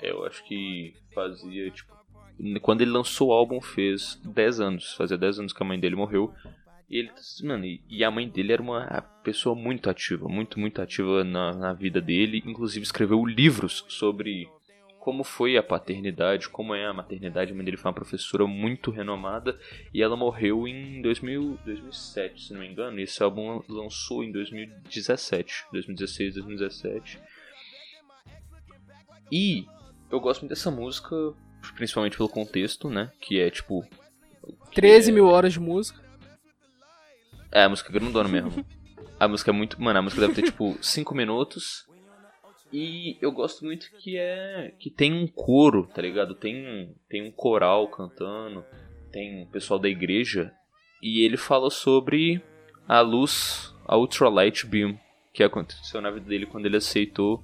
eu 0.00 0.24
acho 0.24 0.44
que 0.44 0.94
fazia, 1.14 1.70
tipo. 1.70 1.95
Quando 2.60 2.82
ele 2.82 2.90
lançou 2.90 3.28
o 3.28 3.32
álbum, 3.32 3.60
fez 3.60 4.20
10 4.24 4.60
anos. 4.60 4.94
Fazia 4.94 5.16
10 5.16 5.40
anos 5.40 5.52
que 5.52 5.62
a 5.62 5.66
mãe 5.66 5.78
dele 5.80 5.96
morreu. 5.96 6.32
E 6.88 6.98
ele, 6.98 7.10
mano, 7.42 7.64
e- 7.64 8.04
a 8.04 8.10
mãe 8.10 8.28
dele 8.28 8.52
era 8.52 8.62
uma 8.62 9.02
pessoa 9.24 9.56
muito 9.56 9.90
ativa, 9.90 10.28
muito, 10.28 10.60
muito 10.60 10.80
ativa 10.80 11.24
na, 11.24 11.52
na 11.52 11.72
vida 11.72 12.00
dele. 12.00 12.42
Inclusive 12.46 12.84
escreveu 12.84 13.24
livros 13.24 13.84
sobre 13.88 14.48
como 15.00 15.22
foi 15.22 15.56
a 15.56 15.62
paternidade, 15.62 16.48
como 16.48 16.74
é 16.74 16.84
a 16.86 16.92
maternidade. 16.92 17.52
A 17.52 17.54
mãe 17.54 17.64
dele 17.64 17.76
foi 17.76 17.88
uma 17.88 17.94
professora 17.94 18.46
muito 18.46 18.90
renomada 18.90 19.58
e 19.94 20.02
ela 20.02 20.16
morreu 20.16 20.66
em 20.68 21.00
2000, 21.00 21.58
2007, 21.64 22.42
se 22.42 22.52
não 22.52 22.60
me 22.60 22.68
engano. 22.68 22.98
E 23.00 23.04
esse 23.04 23.22
álbum 23.22 23.62
lançou 23.68 24.22
em 24.22 24.30
2017, 24.30 25.64
2016, 25.72 26.34
2017. 26.34 27.18
E 29.30 29.64
eu 30.10 30.20
gosto 30.20 30.42
muito 30.42 30.50
dessa 30.50 30.70
música, 30.70 31.16
principalmente 31.74 32.16
pelo 32.16 32.28
contexto, 32.28 32.88
né? 32.88 33.10
Que 33.20 33.40
é 33.40 33.50
tipo. 33.50 33.84
que 34.70 34.80
13 34.80 35.10
é- 35.10 35.14
mil 35.14 35.26
horas 35.26 35.52
de 35.52 35.60
música. 35.60 36.00
é, 37.52 37.64
a 37.64 37.68
música 37.68 37.90
é 37.90 37.92
grandona 37.92 38.28
mesmo. 38.28 38.64
A 39.18 39.26
música 39.26 39.50
é 39.50 39.54
muito. 39.54 39.80
Mano, 39.80 39.98
a 39.98 40.02
música 40.02 40.20
deve 40.20 40.34
ter 40.34 40.42
tipo 40.42 40.76
5 40.78 41.14
minutos. 41.14 41.86
E 42.70 43.16
eu 43.22 43.32
gosto 43.32 43.64
muito 43.64 43.90
que 43.98 44.18
é. 44.18 44.74
que 44.78 44.90
tem 44.90 45.14
um 45.14 45.26
coro, 45.26 45.86
tá 45.86 46.02
ligado? 46.02 46.34
Tem 46.34 46.54
um, 46.54 46.94
tem 47.08 47.22
um 47.26 47.30
coral 47.30 47.88
cantando, 47.88 48.62
tem 49.10 49.42
um 49.42 49.46
pessoal 49.46 49.80
da 49.80 49.88
igreja. 49.88 50.52
E 51.02 51.24
ele 51.24 51.38
fala 51.38 51.70
sobre 51.70 52.42
a 52.86 53.00
luz, 53.00 53.74
a 53.86 53.96
Ultralight 53.96 54.66
Beam, 54.66 55.00
que 55.32 55.42
aconteceu 55.42 56.02
na 56.02 56.10
vida 56.10 56.26
dele 56.26 56.44
quando 56.44 56.66
ele 56.66 56.76
aceitou, 56.76 57.42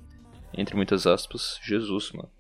entre 0.53 0.77
muitas 0.77 1.07
aspas, 1.07 1.59
Jesus, 1.63 2.13
mano. 2.13 2.31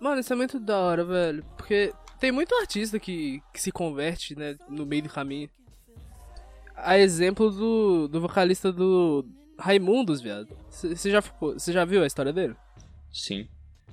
Mano, 0.00 0.20
isso 0.20 0.32
é 0.32 0.36
muito 0.36 0.58
da 0.58 0.78
hora, 0.78 1.04
velho. 1.04 1.44
Porque 1.56 1.92
tem 2.18 2.32
muito 2.32 2.54
artista 2.56 2.98
que, 2.98 3.42
que 3.52 3.60
se 3.60 3.70
converte, 3.70 4.34
né, 4.36 4.56
no 4.68 4.86
meio 4.86 5.02
do 5.02 5.08
caminho. 5.08 5.48
A 6.74 6.98
exemplo 6.98 7.50
do, 7.50 8.08
do 8.08 8.20
vocalista 8.20 8.72
do 8.72 9.24
Raimundos, 9.58 10.20
viado. 10.20 10.48
Você 10.70 11.10
já, 11.10 11.20
ficou- 11.20 11.58
cê 11.58 11.72
já 11.72 11.84
viu 11.84 12.02
a 12.02 12.06
história 12.06 12.32
dele? 12.32 12.56
Sim, 13.12 13.46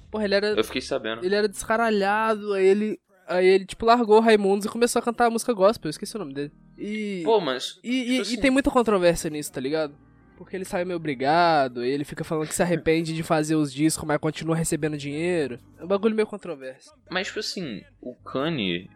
Porra, 0.09 0.23
ele 0.23 0.35
era, 0.35 0.47
eu 0.47 0.63
fiquei 0.63 0.81
sabendo. 0.81 1.25
ele 1.25 1.35
era 1.35 1.49
descaralhado, 1.49 2.53
aí 2.53 2.65
ele, 2.65 2.97
aí 3.27 3.45
ele, 3.45 3.65
tipo, 3.65 3.85
largou 3.85 4.17
o 4.19 4.21
Raimundos 4.21 4.65
e 4.65 4.69
começou 4.69 4.99
a 4.99 5.03
cantar 5.03 5.25
a 5.25 5.29
música 5.29 5.51
gospel, 5.51 5.87
eu 5.87 5.91
esqueci 5.91 6.15
o 6.15 6.19
nome 6.19 6.33
dele. 6.33 6.51
E, 6.77 7.23
Pô, 7.25 7.41
mas. 7.41 7.77
e, 7.83 7.89
e- 7.89 8.01
tipo 8.03 8.13
e 8.13 8.21
assim- 8.21 8.39
tem 8.39 8.51
muita 8.51 8.71
controvérsia 8.71 9.29
nisso, 9.29 9.51
tá 9.51 9.59
ligado? 9.59 9.93
Porque 10.37 10.55
ele 10.55 10.65
saiu 10.65 10.85
meio 10.85 10.97
obrigado, 10.97 11.83
ele 11.83 12.03
fica 12.03 12.23
falando 12.23 12.47
que 12.47 12.53
se 12.53 12.61
arrepende 12.61 13.13
de 13.13 13.23
fazer 13.23 13.55
os 13.55 13.73
discos, 13.73 14.07
mas 14.07 14.19
continua 14.19 14.55
recebendo 14.55 14.95
dinheiro. 14.95 15.59
É 15.79 15.83
um 15.83 15.87
bagulho 15.87 16.15
meio 16.15 16.27
controverso. 16.27 16.93
Mas, 17.09 17.27
tipo 17.27 17.39
assim, 17.39 17.83
o 17.99 18.13
Kanye, 18.13 18.87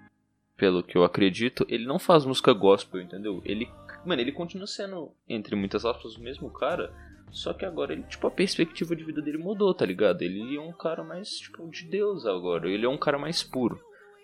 pelo 0.55 0.83
que 0.83 0.95
eu 0.95 1.03
acredito, 1.03 1.65
ele 1.67 1.85
não 1.85 1.97
faz 1.97 2.25
música 2.25 2.53
gospel, 2.53 3.01
entendeu? 3.01 3.41
Ele, 3.43 3.67
mano, 4.05 4.21
ele 4.21 4.31
continua 4.31 4.67
sendo, 4.67 5.11
entre 5.27 5.55
muitas 5.55 5.83
aspas, 5.83 6.15
o 6.15 6.21
mesmo 6.21 6.51
cara, 6.51 6.93
só 7.31 7.53
que 7.53 7.65
agora 7.65 7.93
ele, 7.93 8.03
tipo, 8.03 8.27
a 8.27 8.31
perspectiva 8.31 8.95
de 8.95 9.03
vida 9.03 9.19
dele 9.19 9.39
mudou, 9.39 9.73
tá 9.73 9.83
ligado? 9.85 10.21
Ele 10.21 10.55
é 10.55 10.61
um 10.61 10.71
cara 10.71 11.03
mais, 11.03 11.29
tipo, 11.29 11.67
de 11.71 11.85
Deus 11.85 12.27
agora, 12.27 12.69
ele 12.69 12.85
é 12.85 12.89
um 12.89 12.97
cara 12.97 13.17
mais 13.17 13.41
puro. 13.41 13.81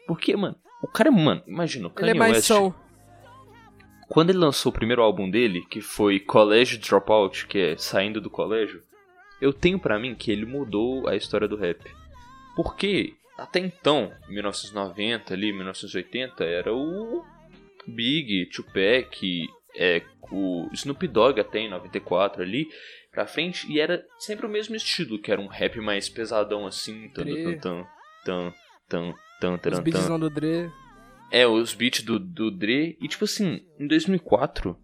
Porque, 0.08 0.36
mano, 0.36 0.56
o 0.84 0.88
cara, 0.88 1.10
mano, 1.10 1.42
imagina, 1.48 1.88
o 1.88 1.90
Kanye 1.90 2.12
ele 2.12 2.18
é 2.18 2.20
mais 2.20 2.34
West. 2.34 2.48
Quando 4.08 4.30
ele 4.30 4.40
lançou 4.40 4.72
o 4.72 4.76
primeiro 4.76 5.02
álbum 5.02 5.30
dele, 5.30 5.66
que 5.70 5.82
foi 5.82 6.20
College 6.20 6.78
Dropout, 6.78 7.46
que 7.48 7.60
é 7.60 7.78
Saindo 7.78 8.22
do 8.22 8.30
Colégio, 8.30 8.82
eu 9.42 9.54
tenho 9.54 9.80
pra 9.80 10.00
mim 10.00 10.16
que 10.16 10.32
ele 10.32 10.46
mudou 10.46 11.08
a 11.08 11.16
história 11.16 11.48
do 11.48 11.56
rap. 11.56 11.80
Porque 12.56 13.14
até 13.38 13.60
então, 13.60 14.12
1990 14.28 15.34
ali, 15.34 15.54
1980, 15.54 16.44
era 16.44 16.74
o 16.74 17.24
Big, 17.86 18.48
Tupac, 18.48 19.48
é, 19.76 20.02
o 20.32 20.68
Snoop 20.74 21.08
Dogg 21.08 21.40
até 21.40 21.60
em 21.60 21.70
94 21.70 22.42
ali 22.42 22.68
pra 23.12 23.28
frente, 23.28 23.72
e 23.72 23.80
era 23.80 24.06
sempre 24.18 24.46
o 24.46 24.50
mesmo 24.50 24.76
estilo, 24.76 25.20
que 25.20 25.32
era 25.32 25.42
um 25.42 25.48
rap 25.48 25.80
mais 25.80 26.10
pesadão 26.10 26.66
assim, 26.66 27.10
tan 27.10 27.26
tan 27.26 27.58
tan 27.58 28.54
tan 28.86 29.14
tan 29.40 29.54
Os 29.54 29.60
tan 29.60 29.60
tan 29.60 29.84
beats 29.84 30.08
tan 30.08 30.20
do 30.20 30.30
Dre. 30.30 30.70
É, 31.32 31.46
os 31.48 31.74
beats 31.74 32.04
do, 32.04 32.20
do 32.20 32.52
Dre. 32.52 32.98
E, 33.02 33.08
tipo 33.08 33.26
assim, 33.26 33.66
em 33.80 33.88
2004, 33.88 34.78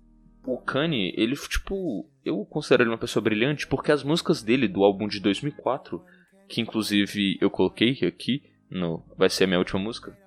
o 0.45 0.57
Kanye, 0.57 1.13
ele, 1.17 1.35
tipo, 1.35 2.09
eu 2.23 2.45
considero 2.45 2.83
ele 2.83 2.91
uma 2.91 2.97
pessoa 2.97 3.23
brilhante 3.23 3.67
porque 3.67 3.91
as 3.91 4.03
músicas 4.03 4.43
dele 4.43 4.67
do 4.67 4.83
álbum 4.83 5.07
de 5.07 5.19
2004, 5.19 6.03
que 6.47 6.62
inclusive 6.62 7.38
eu 7.39 7.50
coloquei 7.50 7.97
aqui, 8.05 8.43
no 8.69 9.03
vai 9.17 9.29
ser 9.29 9.45
a 9.45 9.47
minha 9.47 9.59
última 9.59 9.79
música, 9.79 10.17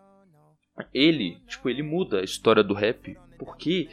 ele, 0.93 1.39
tipo, 1.47 1.69
ele 1.69 1.83
muda 1.83 2.21
a 2.21 2.25
história 2.25 2.63
do 2.63 2.75
rap 2.75 3.17
porque 3.39 3.89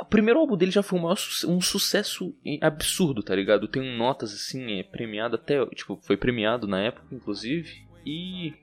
o 0.00 0.04
primeiro 0.04 0.38
álbum 0.38 0.56
dele 0.56 0.70
já 0.70 0.82
foi 0.82 0.98
um, 0.98 1.02
maior 1.02 1.16
um 1.46 1.60
sucesso 1.60 2.34
absurdo, 2.60 3.22
tá 3.22 3.34
ligado? 3.34 3.66
Tem 3.66 3.96
notas 3.96 4.32
assim, 4.32 4.78
é 4.78 4.82
premiado 4.84 5.34
até, 5.34 5.64
tipo, 5.66 5.96
foi 5.96 6.16
premiado 6.16 6.66
na 6.68 6.80
época, 6.80 7.12
inclusive, 7.12 7.84
e 8.06 8.54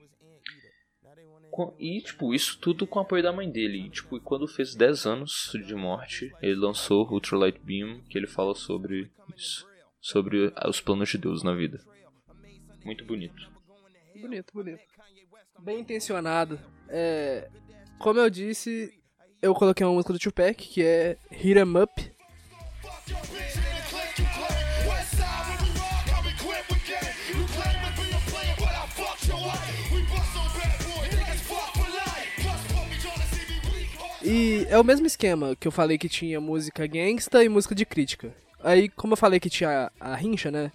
E, 1.79 2.01
tipo, 2.01 2.33
isso 2.33 2.59
tudo 2.59 2.85
com 2.85 2.99
o 2.99 3.01
apoio 3.01 3.23
da 3.23 3.31
mãe 3.31 3.49
dele. 3.49 3.85
E, 3.85 3.89
tipo, 3.89 4.19
quando 4.19 4.47
fez 4.47 4.75
10 4.75 5.05
anos 5.05 5.51
de 5.65 5.75
morte, 5.75 6.31
ele 6.41 6.55
lançou 6.55 7.09
Ultralight 7.09 7.59
Beam, 7.63 8.01
que 8.09 8.17
ele 8.17 8.27
fala 8.27 8.53
sobre 8.53 9.09
isso. 9.35 9.67
Sobre 10.01 10.53
os 10.67 10.81
planos 10.81 11.09
de 11.09 11.17
Deus 11.17 11.43
na 11.43 11.53
vida. 11.55 11.79
Muito 12.83 13.05
bonito. 13.05 13.49
Bonito, 14.21 14.53
bonito. 14.53 14.81
Bem 15.59 15.79
intencionado. 15.79 16.59
É, 16.89 17.49
como 17.97 18.19
eu 18.19 18.29
disse, 18.29 18.93
eu 19.41 19.53
coloquei 19.53 19.85
uma 19.85 19.93
música 19.93 20.13
do 20.13 20.19
Tupac, 20.19 20.55
que 20.55 20.83
é 20.83 21.17
Hit 21.31 21.57
'em 21.57 21.77
Up. 21.81 22.14
E 34.27 34.65
é 34.71 34.79
o 34.79 34.83
mesmo 34.83 35.05
esquema 35.05 35.55
que 35.55 35.67
eu 35.67 35.71
falei 35.71 35.99
que 35.99 36.09
tinha 36.09 36.41
música 36.41 36.87
gangsta 36.87 37.43
e 37.43 37.49
música 37.49 37.75
de 37.75 37.85
crítica. 37.85 38.33
Aí, 38.63 38.89
como 38.89 39.13
eu 39.13 39.17
falei 39.17 39.39
que 39.39 39.51
tinha 39.51 39.91
a, 39.99 40.13
a 40.13 40.15
rincha, 40.15 40.49
né? 40.49 40.71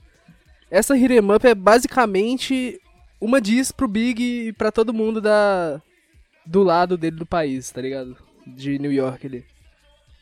Essa 0.70 0.94
Hit 0.94 1.12
'em 1.12 1.34
Up 1.34 1.44
é 1.44 1.52
basicamente 1.52 2.80
uma 3.20 3.40
diz 3.40 3.72
pro 3.72 3.88
Big 3.88 4.22
e 4.22 4.52
pra 4.52 4.70
todo 4.70 4.94
mundo 4.94 5.20
da 5.20 5.82
do 6.46 6.62
lado 6.62 6.96
dele 6.96 7.16
do 7.16 7.26
país, 7.26 7.72
tá 7.72 7.80
ligado? 7.80 8.16
De 8.46 8.78
New 8.78 8.92
York 8.92 9.26
ali. 9.26 9.44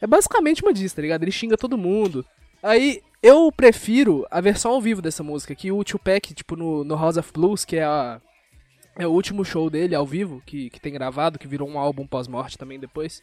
É 0.01 0.07
basicamente 0.07 0.63
uma 0.63 0.73
diz, 0.73 0.95
tá 0.95 1.03
ligado? 1.03 1.23
Ele 1.23 1.31
xinga 1.31 1.59
todo 1.59 1.77
mundo. 1.77 2.25
Aí 2.63 3.03
eu 3.23 3.53
prefiro 3.53 4.27
a 4.31 4.41
versão 4.41 4.71
ao 4.71 4.81
vivo 4.81 5.03
dessa 5.03 5.23
música, 5.23 5.55
que 5.55 5.71
o 5.71 5.85
Tupac, 5.85 6.33
tipo, 6.33 6.57
no, 6.57 6.83
no 6.83 6.97
House 6.97 7.19
of 7.19 7.31
Blues, 7.31 7.67
que 7.67 7.77
é 7.77 7.85
a 7.85 8.23
é 8.99 9.07
o 9.07 9.13
último 9.13 9.45
show 9.45 9.71
dele 9.71 9.95
ao 9.95 10.05
vivo, 10.05 10.43
que, 10.45 10.69
que 10.71 10.81
tem 10.81 10.93
gravado, 10.93 11.39
que 11.39 11.47
virou 11.47 11.69
um 11.69 11.79
álbum 11.79 12.07
pós-morte 12.07 12.59
também 12.59 12.81
depois. 12.81 13.23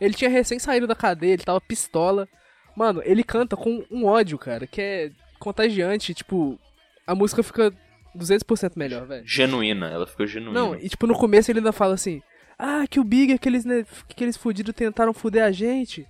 Ele 0.00 0.14
tinha 0.14 0.28
recém 0.28 0.58
saído 0.58 0.86
da 0.86 0.96
cadeia, 0.96 1.34
ele 1.34 1.44
tava 1.44 1.60
pistola. 1.60 2.28
Mano, 2.76 3.00
ele 3.04 3.22
canta 3.22 3.56
com 3.56 3.84
um 3.90 4.04
ódio, 4.04 4.36
cara, 4.36 4.66
que 4.66 4.80
é 4.80 5.10
contagiante, 5.38 6.12
tipo, 6.12 6.58
a 7.06 7.14
música 7.14 7.42
fica 7.42 7.72
200% 8.16 8.72
melhor, 8.76 9.06
velho. 9.06 9.26
Genuína, 9.26 9.88
ela 9.88 10.06
ficou 10.06 10.26
genuína. 10.26 10.58
Não, 10.58 10.74
e 10.74 10.88
tipo, 10.88 11.06
no 11.06 11.14
começo 11.14 11.50
ele 11.50 11.60
ainda 11.60 11.72
fala 11.72 11.94
assim: 11.94 12.20
Ah, 12.58 12.84
que 12.88 12.98
o 12.98 13.04
Big, 13.04 13.32
aqueles, 13.32 13.64
né, 13.64 13.86
aqueles 14.10 14.36
fudidos 14.36 14.74
tentaram 14.74 15.14
fuder 15.14 15.44
a 15.44 15.52
gente. 15.52 16.06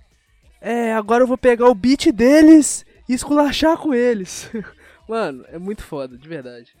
É, 0.59 0.93
agora 0.93 1.23
eu 1.23 1.27
vou 1.27 1.37
pegar 1.37 1.67
o 1.67 1.75
beat 1.75 2.11
deles 2.11 2.85
e 3.07 3.13
esculachar 3.13 3.77
com 3.77 3.93
eles. 3.93 4.49
Mano, 5.09 5.43
é 5.49 5.57
muito 5.57 5.83
foda, 5.83 6.17
de 6.17 6.27
verdade. 6.27 6.73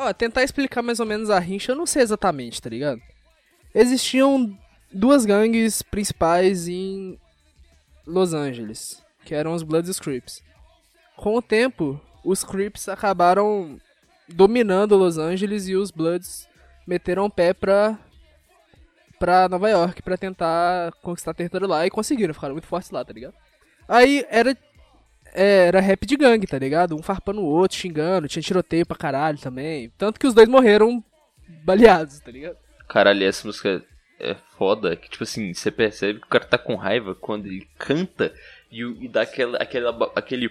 Ó, 0.00 0.12
tentar 0.12 0.44
explicar 0.44 0.80
mais 0.80 1.00
ou 1.00 1.06
menos 1.06 1.28
a 1.28 1.40
rincha, 1.40 1.72
eu 1.72 1.76
não 1.76 1.84
sei 1.84 2.02
exatamente, 2.02 2.62
tá 2.62 2.70
ligado? 2.70 3.02
Existiam 3.74 4.56
duas 4.92 5.24
gangues 5.24 5.82
principais 5.82 6.68
em 6.68 7.18
Los 8.06 8.32
Angeles, 8.32 9.02
que 9.24 9.34
eram 9.34 9.52
os 9.52 9.64
Bloods 9.64 9.88
e 9.88 9.90
os 9.90 9.98
Crips. 9.98 10.40
Com 11.16 11.34
o 11.34 11.42
tempo, 11.42 12.00
os 12.24 12.44
Crips 12.44 12.88
acabaram 12.88 13.76
dominando 14.28 14.96
Los 14.96 15.18
Angeles 15.18 15.66
e 15.66 15.74
os 15.74 15.90
Bloods 15.90 16.48
meteram 16.86 17.24
o 17.24 17.30
pé 17.30 17.52
pra, 17.52 17.98
pra 19.18 19.48
Nova 19.48 19.68
York 19.68 20.00
pra 20.00 20.16
tentar 20.16 20.92
conquistar 21.02 21.34
território 21.34 21.66
lá 21.66 21.84
e 21.84 21.90
conseguiram, 21.90 22.32
ficaram 22.32 22.54
muito 22.54 22.68
fortes 22.68 22.92
lá, 22.92 23.04
tá 23.04 23.12
ligado? 23.12 23.34
Aí 23.88 24.24
era, 24.30 24.56
era 25.34 25.80
rap 25.80 26.04
de 26.06 26.16
gangue, 26.16 26.46
tá 26.46 26.58
ligado? 26.58 26.94
Um 26.96 27.02
farpando 27.02 27.40
o 27.40 27.46
outro, 27.46 27.76
xingando, 27.76 28.28
tinha 28.28 28.42
tiroteio 28.42 28.86
pra 28.86 28.96
caralho 28.96 29.38
também. 29.38 29.90
Tanto 29.98 30.18
que 30.18 30.26
os 30.26 30.34
dois 30.34 30.48
morreram 30.48 31.02
baleados, 31.64 32.18
tá 32.20 32.30
ligado? 32.30 32.56
Caralho, 32.88 33.24
essa 33.24 33.46
música 33.46 33.82
é 34.18 34.34
foda, 34.56 34.96
que 34.96 35.08
tipo 35.08 35.22
assim, 35.24 35.52
você 35.54 35.70
percebe 35.70 36.20
que 36.20 36.26
o 36.26 36.30
cara 36.30 36.44
tá 36.44 36.58
com 36.58 36.74
raiva 36.74 37.14
quando 37.14 37.46
ele 37.46 37.66
canta 37.78 38.32
e, 38.70 38.82
e 38.82 39.08
dá 39.08 39.22
aquela, 39.22 39.58
aquela, 39.58 40.12
aquele 40.16 40.50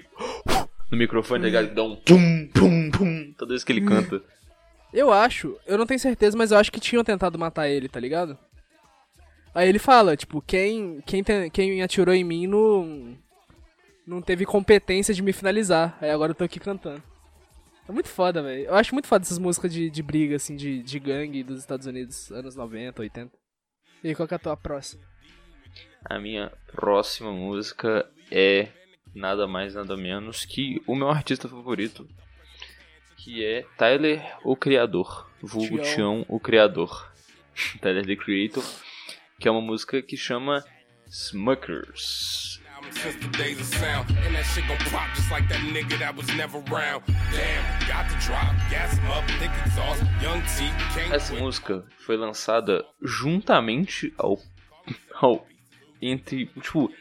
no 0.90 0.98
microfone, 0.98 1.42
tá 1.42 1.48
ligado? 1.48 1.70
Que 1.70 1.76
dá 1.76 1.84
um 1.84 1.96
pum, 1.96 2.48
pum, 2.54 2.92
pum, 2.92 3.34
toda 3.38 3.50
vez 3.50 3.64
que 3.64 3.72
ele 3.74 3.82
canta. 3.86 4.22
Eu 4.94 5.12
acho, 5.12 5.58
eu 5.68 5.78
não 5.78 5.86
tenho 5.86 6.00
certeza, 6.00 6.38
mas 6.38 6.52
eu 6.52 6.58
acho 6.58 6.72
que 6.72 6.80
tinham 6.80 7.04
tentado 7.04 7.38
matar 7.38 7.68
ele, 7.68 7.90
tá 7.90 8.00
ligado? 8.00 8.38
Aí 9.54 9.68
ele 9.68 9.80
fala, 9.80 10.16
tipo, 10.16 10.42
quem, 10.42 11.02
quem, 11.06 11.24
tem- 11.24 11.50
quem 11.50 11.82
atirou 11.82 12.14
em 12.14 12.24
mim 12.24 12.48
não, 12.48 13.18
não 14.08 14.22
teve 14.22 14.46
competência 14.46 15.14
de 15.14 15.22
me 15.22 15.34
finalizar. 15.34 15.98
Aí 16.00 16.10
agora 16.10 16.32
eu 16.32 16.36
tô 16.36 16.46
aqui 16.46 16.60
cantando. 16.60 17.04
É 17.88 17.92
muito 17.92 18.08
foda, 18.08 18.42
velho. 18.42 18.66
Eu 18.66 18.76
acho 18.76 18.96
muito 18.96 19.08
foda 19.08 19.24
essas 19.24 19.38
músicas 19.38 19.72
de, 19.72 19.90
de 19.90 20.02
briga, 20.02 20.38
assim, 20.38 20.56
de, 20.56 20.82
de 20.82 21.00
gangue 21.00 21.44
dos 21.44 21.60
Estados 21.60 21.86
Unidos, 21.86 22.32
anos 22.32 22.56
90, 22.56 23.02
80. 23.02 23.32
E 24.04 24.16
qual 24.16 24.28
que 24.28 24.34
é 24.34 24.38
a 24.38 24.40
tua 24.40 24.58
próxima? 24.58 25.04
A 26.04 26.18
minha 26.18 26.52
próxima 26.72 27.32
música 27.32 28.10
é 28.32 28.70
nada 29.14 29.48
mais 29.48 29.76
nada 29.76 29.98
menos 29.98 30.46
que 30.46 30.82
o 30.88 30.96
meu 30.96 31.10
artista 31.10 31.50
favorito, 31.50 32.08
que 33.18 33.44
é 33.44 33.66
Tyler, 33.78 34.22
o 34.44 34.56
Criador, 34.56 35.30
vulgo. 35.42 35.82
Tião, 35.82 36.26
o 36.30 36.40
Criador. 36.40 37.12
Tyler, 37.82 38.06
the 38.06 38.16
Creator, 38.16 38.64
que 39.40 39.48
é 39.48 39.52
uma 39.52 39.62
música 39.62 40.02
que 40.02 40.16
chama 40.16 40.64
Smuckers. 41.08 42.62
Since 42.92 43.16
the 43.18 43.30
days 43.38 43.60
of 43.60 43.66
sound. 43.66 44.10
And 44.26 44.36
that 44.36 44.44
shit 44.46 44.66
gon' 44.68 44.78
pop 44.92 45.08
just 45.16 45.30
like 45.32 45.48
that 45.50 45.60
nigga 45.74 45.98
that 46.00 46.16
was 46.16 46.28
never 46.36 46.58
around. 46.72 47.04
Damn, 47.32 47.64
got 47.88 48.08
the 48.10 48.16
drop, 48.26 48.54
gas 48.70 48.94
him 48.98 49.08
up, 49.12 49.26
thick 49.40 49.52
exhaust, 49.66 50.02
young 50.22 50.42
T, 50.42 50.70
can't 50.94 51.14
Essa 51.14 51.34
música 51.36 51.86
foi 52.00 52.18
lançada 52.18 52.86
juntamente 53.02 54.14
ao. 54.18 54.40
ao 55.22 55.46
entre. 56.02 56.48
Tipo. 56.62 56.92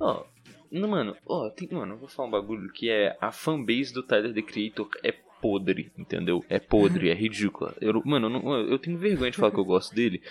Ó. 0.00 0.24
não, 0.70 0.88
mano, 0.88 1.16
ó, 1.26 1.48
tem, 1.50 1.68
mano, 1.70 1.94
eu 1.94 1.98
vou 1.98 2.08
falar 2.08 2.28
um 2.28 2.30
bagulho 2.32 2.72
que 2.72 2.90
é. 2.90 3.16
A 3.20 3.30
fanbase 3.30 3.92
do 3.92 4.02
Tyler 4.02 4.32
the 4.34 4.42
Creator 4.42 4.88
é 5.04 5.12
podre, 5.40 5.90
entendeu? 5.98 6.44
É 6.48 6.58
podre, 6.58 7.10
é 7.10 7.14
ridícula. 7.14 7.74
Eu, 7.80 8.00
mano, 8.04 8.26
eu, 8.26 8.30
não- 8.30 8.56
eu 8.68 8.78
tenho 8.78 8.96
vergonha 8.98 9.30
de 9.30 9.36
falar 9.36 9.50
que 9.52 9.58
eu 9.58 9.64
gosto 9.64 9.94
dele. 9.94 10.22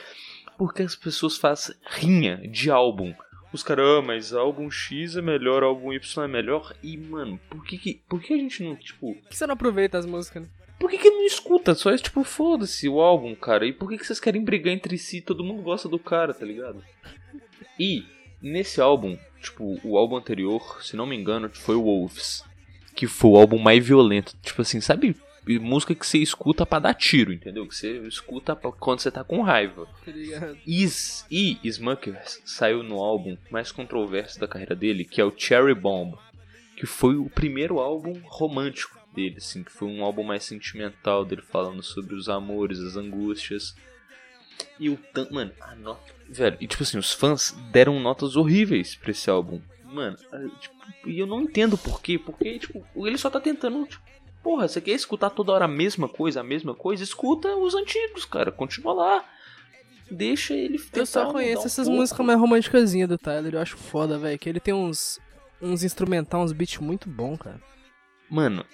Porque 0.58 0.84
as 0.84 0.96
pessoas 0.96 1.38
fazem 1.38 1.76
rinha 1.86 2.38
de 2.48 2.70
álbum. 2.70 3.14
Os 3.54 3.64
caras, 3.64 3.86
ah, 3.86 4.02
mas 4.02 4.34
álbum 4.34 4.72
X 4.72 5.18
é 5.18 5.22
melhor, 5.22 5.62
álbum 5.62 5.92
Y 5.92 6.24
é 6.24 6.28
melhor. 6.28 6.74
E, 6.82 6.98
mano, 6.98 7.40
por 7.50 7.66
que, 7.66 7.78
que, 7.78 8.02
por 8.08 8.22
que 8.22 8.34
a 8.34 8.38
gente 8.38 8.64
não, 8.64 8.76
tipo, 8.76 9.14
Por 9.16 9.30
que 9.30 9.36
você 9.36 9.46
não 9.46 9.54
aproveita 9.54 9.98
as 9.98 10.06
músicas, 10.06 10.44
né? 10.44 10.50
por 10.82 10.90
que, 10.90 10.98
que 10.98 11.12
não 11.12 11.24
escuta? 11.24 11.76
Só 11.76 11.92
é 11.92 11.98
tipo, 11.98 12.24
foda-se 12.24 12.90
o 12.90 13.00
álbum, 13.00 13.36
cara. 13.36 13.68
E 13.68 13.72
por 13.72 13.88
que, 13.88 14.00
que 14.00 14.06
vocês 14.06 14.20
querem 14.20 14.44
brigar 14.44 14.74
entre 14.74 14.98
si? 14.98 15.22
Todo 15.22 15.44
mundo 15.44 15.62
gosta 15.62 15.88
do 15.88 16.00
cara, 16.00 16.34
tá 16.34 16.44
ligado? 16.44 16.84
E 17.80 18.04
nesse 18.42 18.82
álbum, 18.82 19.16
tipo, 19.40 19.80
o 19.84 19.96
álbum 19.96 20.18
anterior, 20.18 20.84
se 20.84 20.96
não 20.96 21.06
me 21.06 21.16
engano, 21.16 21.50
foi 21.54 21.76
o 21.76 21.84
Wolves. 21.84 22.44
Que 22.96 23.06
foi 23.06 23.30
o 23.30 23.38
álbum 23.38 23.60
mais 23.60 23.86
violento. 23.86 24.36
Tipo 24.42 24.64
assim, 24.64 24.82
sabe? 24.82 25.16
Música 25.60 25.96
que 25.96 26.06
você 26.06 26.20
escuta 26.20 26.66
pra 26.66 26.80
dar 26.80 26.94
tiro, 26.94 27.34
entendeu? 27.34 27.68
Que 27.68 27.76
você 27.76 27.98
escuta 28.08 28.56
pra- 28.56 28.72
quando 28.72 29.00
você 29.00 29.10
tá 29.10 29.24
com 29.24 29.42
raiva. 29.42 29.88
Tá? 30.06 30.54
Is, 30.66 31.26
e 31.32 31.58
Smuckers 31.64 32.42
saiu 32.46 32.84
no 32.84 32.98
álbum 33.00 33.36
mais 33.50 33.72
controverso 33.72 34.40
da 34.40 34.48
carreira 34.48 34.76
dele, 34.76 35.04
que 35.04 35.20
é 35.20 35.26
o 35.26 35.34
Cherry 35.36 35.74
Bomb, 35.74 36.16
que 36.76 36.86
foi 36.86 37.16
o 37.16 37.30
primeiro 37.30 37.80
álbum 37.80 38.20
romântico 38.24 39.00
dele, 39.16 39.38
assim, 39.38 39.64
que 39.64 39.72
foi 39.72 39.88
um 39.88 40.04
álbum 40.04 40.24
mais 40.24 40.44
sentimental 40.44 41.26
dele 41.26 41.42
falando 41.42 41.82
sobre 41.82 42.14
os 42.16 42.30
amores, 42.30 42.80
as 42.80 42.96
angústias. 42.96 43.76
E 44.80 44.90
o 44.90 44.98
tan... 45.12 45.28
mano, 45.32 45.52
a 45.60 45.76
nota, 45.76 46.14
velho, 46.30 46.56
e 46.62 46.68
tipo 46.68 46.84
assim, 46.84 46.98
os 47.00 47.12
fãs 47.12 47.52
deram 47.72 48.00
notas 48.00 48.36
horríveis 48.36 48.96
pra 48.96 49.10
esse 49.12 49.30
álbum. 49.30 49.60
Mano, 49.84 50.16
ah, 50.32 50.48
tipo, 50.60 50.76
e 51.10 51.18
eu 51.20 51.26
não 51.26 51.42
entendo 51.42 51.78
por 51.78 52.00
quê, 52.02 52.18
porque 52.20 52.60
tipo, 52.60 52.86
ele 52.96 53.18
só 53.18 53.30
tá 53.30 53.40
tentando, 53.42 53.86
tipo, 53.88 54.02
porra, 54.44 54.68
você 54.68 54.80
quer 54.82 54.92
escutar 54.92 55.30
toda 55.30 55.52
hora 55.52 55.66
a 55.66 55.68
mesma 55.68 56.08
coisa, 56.10 56.40
a 56.42 56.44
mesma 56.44 56.74
coisa? 56.74 57.04
Escuta 57.04 57.56
os 57.56 57.76
antigos, 57.76 58.26
cara, 58.26 58.52
continua 58.52 58.94
lá. 58.94 59.26
Deixa 60.10 60.54
ele 60.54 60.78
Eu 60.94 61.06
só 61.06 61.32
conheço 61.32 61.64
um 61.64 61.66
essas 61.66 61.86
pouco. 61.88 62.02
músicas 62.02 62.26
mais 62.26 62.40
românticazinhas 62.40 63.08
do 63.08 63.18
Tyler, 63.18 63.54
eu 63.56 63.60
acho 63.62 63.78
foda, 63.78 64.18
velho. 64.18 64.38
Que 64.38 64.50
ele 64.50 64.60
tem 64.60 64.74
uns, 64.74 65.20
uns 65.62 65.84
instrumental, 65.84 66.42
uns 66.44 66.52
beats 66.52 66.80
muito 66.80 67.08
bom, 67.10 67.38
cara. 67.38 67.62
Mano, 68.30 68.66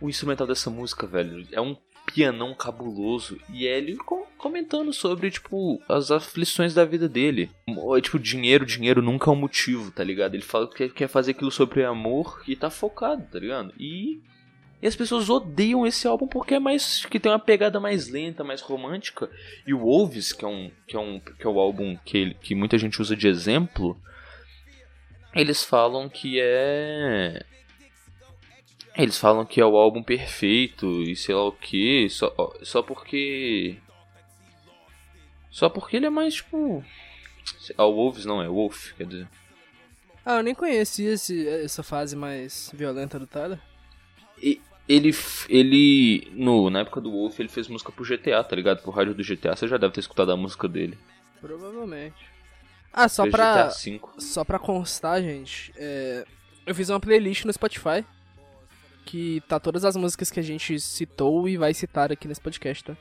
o 0.00 0.08
instrumental 0.08 0.46
dessa 0.46 0.68
música, 0.68 1.06
velho, 1.06 1.46
é 1.50 1.60
um 1.60 1.74
pianão 2.04 2.54
cabuloso. 2.54 3.38
E 3.50 3.66
é 3.66 3.78
ele 3.78 3.96
co- 3.96 4.26
comentando 4.36 4.92
sobre, 4.92 5.30
tipo, 5.30 5.80
as 5.88 6.10
aflições 6.10 6.74
da 6.74 6.84
vida 6.84 7.08
dele. 7.08 7.50
Mo- 7.66 7.98
Tipo, 8.00 8.18
dinheiro, 8.18 8.66
dinheiro 8.66 9.00
nunca 9.00 9.30
é 9.30 9.32
um 9.32 9.36
motivo, 9.36 9.90
tá 9.90 10.04
ligado? 10.04 10.34
Ele 10.34 10.42
fala 10.42 10.68
que 10.68 10.90
quer 10.90 11.08
fazer 11.08 11.30
aquilo 11.30 11.50
sobre 11.50 11.84
amor 11.84 12.42
e 12.46 12.54
tá 12.54 12.68
focado, 12.68 13.24
tá 13.32 13.38
ligado? 13.38 13.72
E. 13.80 14.20
E 14.80 14.86
as 14.86 14.94
pessoas 14.94 15.30
odeiam 15.30 15.86
esse 15.86 16.06
álbum 16.06 16.26
porque 16.26 16.54
é 16.54 16.60
mais. 16.60 17.06
que 17.06 17.18
tem 17.18 17.32
uma 17.32 17.38
pegada 17.38 17.80
mais 17.80 18.08
lenta, 18.08 18.44
mais 18.44 18.60
romântica. 18.60 19.30
E 19.66 19.72
o 19.72 19.78
Wolves, 19.78 20.32
que 20.32 20.44
é 20.44 20.48
um. 20.48 20.70
que 20.86 20.96
é 20.96 21.00
um. 21.00 21.18
que 21.18 21.46
é 21.46 21.48
o 21.48 21.58
álbum 21.58 21.96
que, 22.04 22.18
ele, 22.18 22.34
que 22.34 22.54
muita 22.54 22.76
gente 22.76 23.00
usa 23.00 23.16
de 23.16 23.26
exemplo. 23.26 23.98
Eles 25.34 25.64
falam 25.64 26.08
que 26.08 26.38
é. 26.40 27.42
Eles 28.96 29.18
falam 29.18 29.44
que 29.44 29.60
é 29.60 29.66
o 29.66 29.76
álbum 29.76 30.02
perfeito 30.02 31.02
e 31.02 31.14
sei 31.14 31.34
lá 31.34 31.46
o 31.46 31.52
que, 31.52 32.08
só, 32.08 32.34
só 32.62 32.82
porque. 32.82 33.78
Só 35.50 35.68
porque 35.70 35.96
ele 35.96 36.06
é 36.06 36.10
mais 36.10 36.34
tipo. 36.34 36.84
Ah, 37.78 37.84
o 37.84 37.94
Wolves 37.94 38.24
não, 38.24 38.42
é 38.42 38.48
Wolf, 38.48 38.92
quer 38.92 39.06
dizer. 39.06 39.28
Ah, 40.24 40.36
eu 40.36 40.42
nem 40.42 40.54
conhecia 40.54 41.12
esse, 41.12 41.46
essa 41.48 41.82
fase 41.82 42.16
mais 42.16 42.70
violenta 42.74 43.18
do 43.18 43.26
Tyler. 43.26 43.58
Ele, 44.88 45.14
ele 45.48 46.30
no, 46.32 46.70
na 46.70 46.80
época 46.80 47.00
do 47.00 47.10
Wolf, 47.10 47.40
ele 47.40 47.48
fez 47.48 47.66
música 47.68 47.90
pro 47.90 48.04
GTA, 48.04 48.44
tá 48.44 48.54
ligado? 48.54 48.82
Pro 48.82 48.92
rádio 48.92 49.14
do 49.14 49.24
GTA, 49.24 49.56
você 49.56 49.66
já 49.66 49.76
deve 49.76 49.92
ter 49.92 50.00
escutado 50.00 50.30
a 50.30 50.36
música 50.36 50.68
dele. 50.68 50.96
Provavelmente. 51.40 52.36
Ah, 52.92 53.08
só 53.08 53.24
fez 53.24 53.32
pra, 53.32 53.70
só 54.18 54.44
pra 54.44 54.58
constar, 54.58 55.20
gente, 55.20 55.72
é, 55.76 56.24
eu 56.64 56.74
fiz 56.74 56.88
uma 56.88 56.98
playlist 56.98 57.44
no 57.44 57.52
Spotify 57.52 58.04
que 59.04 59.40
tá 59.46 59.60
todas 59.60 59.84
as 59.84 59.96
músicas 59.96 60.30
que 60.30 60.40
a 60.40 60.42
gente 60.42 60.80
citou 60.80 61.48
e 61.48 61.56
vai 61.56 61.72
citar 61.72 62.10
aqui 62.10 62.26
nesse 62.26 62.40
podcast, 62.40 62.84
tá? 62.84 62.96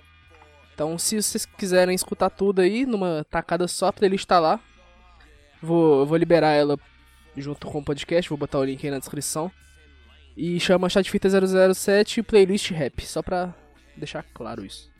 Então, 0.73 0.97
se 0.99 1.21
vocês 1.21 1.45
quiserem 1.45 1.95
escutar 1.95 2.29
tudo 2.29 2.61
aí, 2.61 2.85
numa 2.85 3.25
tacada 3.29 3.67
só, 3.67 3.87
a 3.87 3.93
playlist 3.93 4.25
tá 4.25 4.39
lá. 4.39 4.59
Vou, 5.61 6.05
vou 6.05 6.17
liberar 6.17 6.51
ela 6.51 6.77
junto 7.35 7.67
com 7.67 7.79
o 7.79 7.83
podcast, 7.83 8.29
vou 8.29 8.37
botar 8.37 8.59
o 8.59 8.63
link 8.63 8.85
aí 8.85 8.91
na 8.91 8.99
descrição. 8.99 9.51
E 10.35 10.59
chama 10.59 10.89
Chat 10.89 11.09
Fita 11.09 11.29
007 11.29 12.21
Playlist 12.21 12.71
Rap, 12.71 13.05
só 13.05 13.21
pra 13.21 13.53
deixar 13.95 14.23
claro 14.33 14.65
isso. 14.65 14.91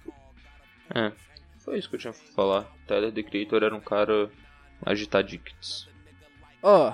É, 0.93 1.11
foi 1.59 1.77
isso 1.77 1.89
que 1.89 1.95
eu 1.95 1.99
tinha 1.99 2.13
pra 2.13 2.21
falar. 2.33 2.71
Tyler 2.87 3.11
The 3.11 3.23
Creator 3.23 3.63
era 3.63 3.75
um 3.75 3.81
cara 3.81 4.29
agitadicts. 4.85 5.89
Ó, 6.63 6.93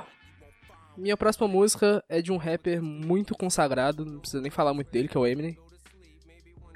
minha 0.97 1.15
próxima 1.15 1.47
música 1.47 2.03
é 2.09 2.21
de 2.21 2.31
um 2.31 2.37
rapper 2.37 2.81
muito 2.81 3.35
consagrado, 3.35 4.05
não 4.05 4.19
precisa 4.19 4.41
nem 4.41 4.51
falar 4.51 4.73
muito 4.73 4.91
dele, 4.91 5.07
que 5.07 5.15
é 5.15 5.19
o 5.19 5.27
Eminem. 5.27 5.57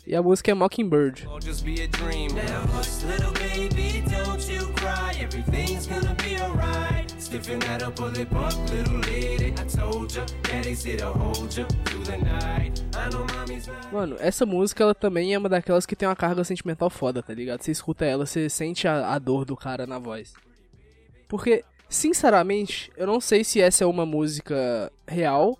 E 0.06 0.16
a 0.16 0.22
música 0.22 0.52
é 0.52 0.54
Mockingbird. 0.54 1.26
Won't 1.26 1.46
little 8.72 9.00
lady. 9.02 9.54
I 9.58 9.66
told 9.66 10.14
ya, 10.14 10.26
hold 11.14 11.58
ya 11.58 11.66
through 11.86 12.04
the 12.04 12.18
night. 12.18 12.82
Mano, 13.92 14.16
essa 14.20 14.46
música 14.46 14.84
ela 14.84 14.96
também 14.96 15.34
é 15.34 15.38
uma 15.38 15.50
daquelas 15.50 15.86
que 15.86 15.96
tem 15.96 16.08
uma 16.08 16.16
carga 16.16 16.44
sentimental 16.44 16.90
foda, 16.90 17.24
tá 17.24 17.34
ligado? 17.34 17.62
Você 17.62 17.72
escuta 17.72 18.06
ela, 18.06 18.26
você 18.26 18.50
sente 18.50 18.88
a, 18.88 19.14
a 19.14 19.20
dor 19.20 19.46
do 19.46 19.56
cara 19.56 19.88
na 19.88 20.00
voz. 20.00 20.34
Porque, 21.28 21.64
sinceramente, 21.90 22.92
eu 22.96 23.08
não 23.08 23.20
sei 23.20 23.44
se 23.44 23.60
essa 23.62 23.84
é 23.84 23.88
uma 23.88 24.06
música 24.06 24.92
real, 25.08 25.58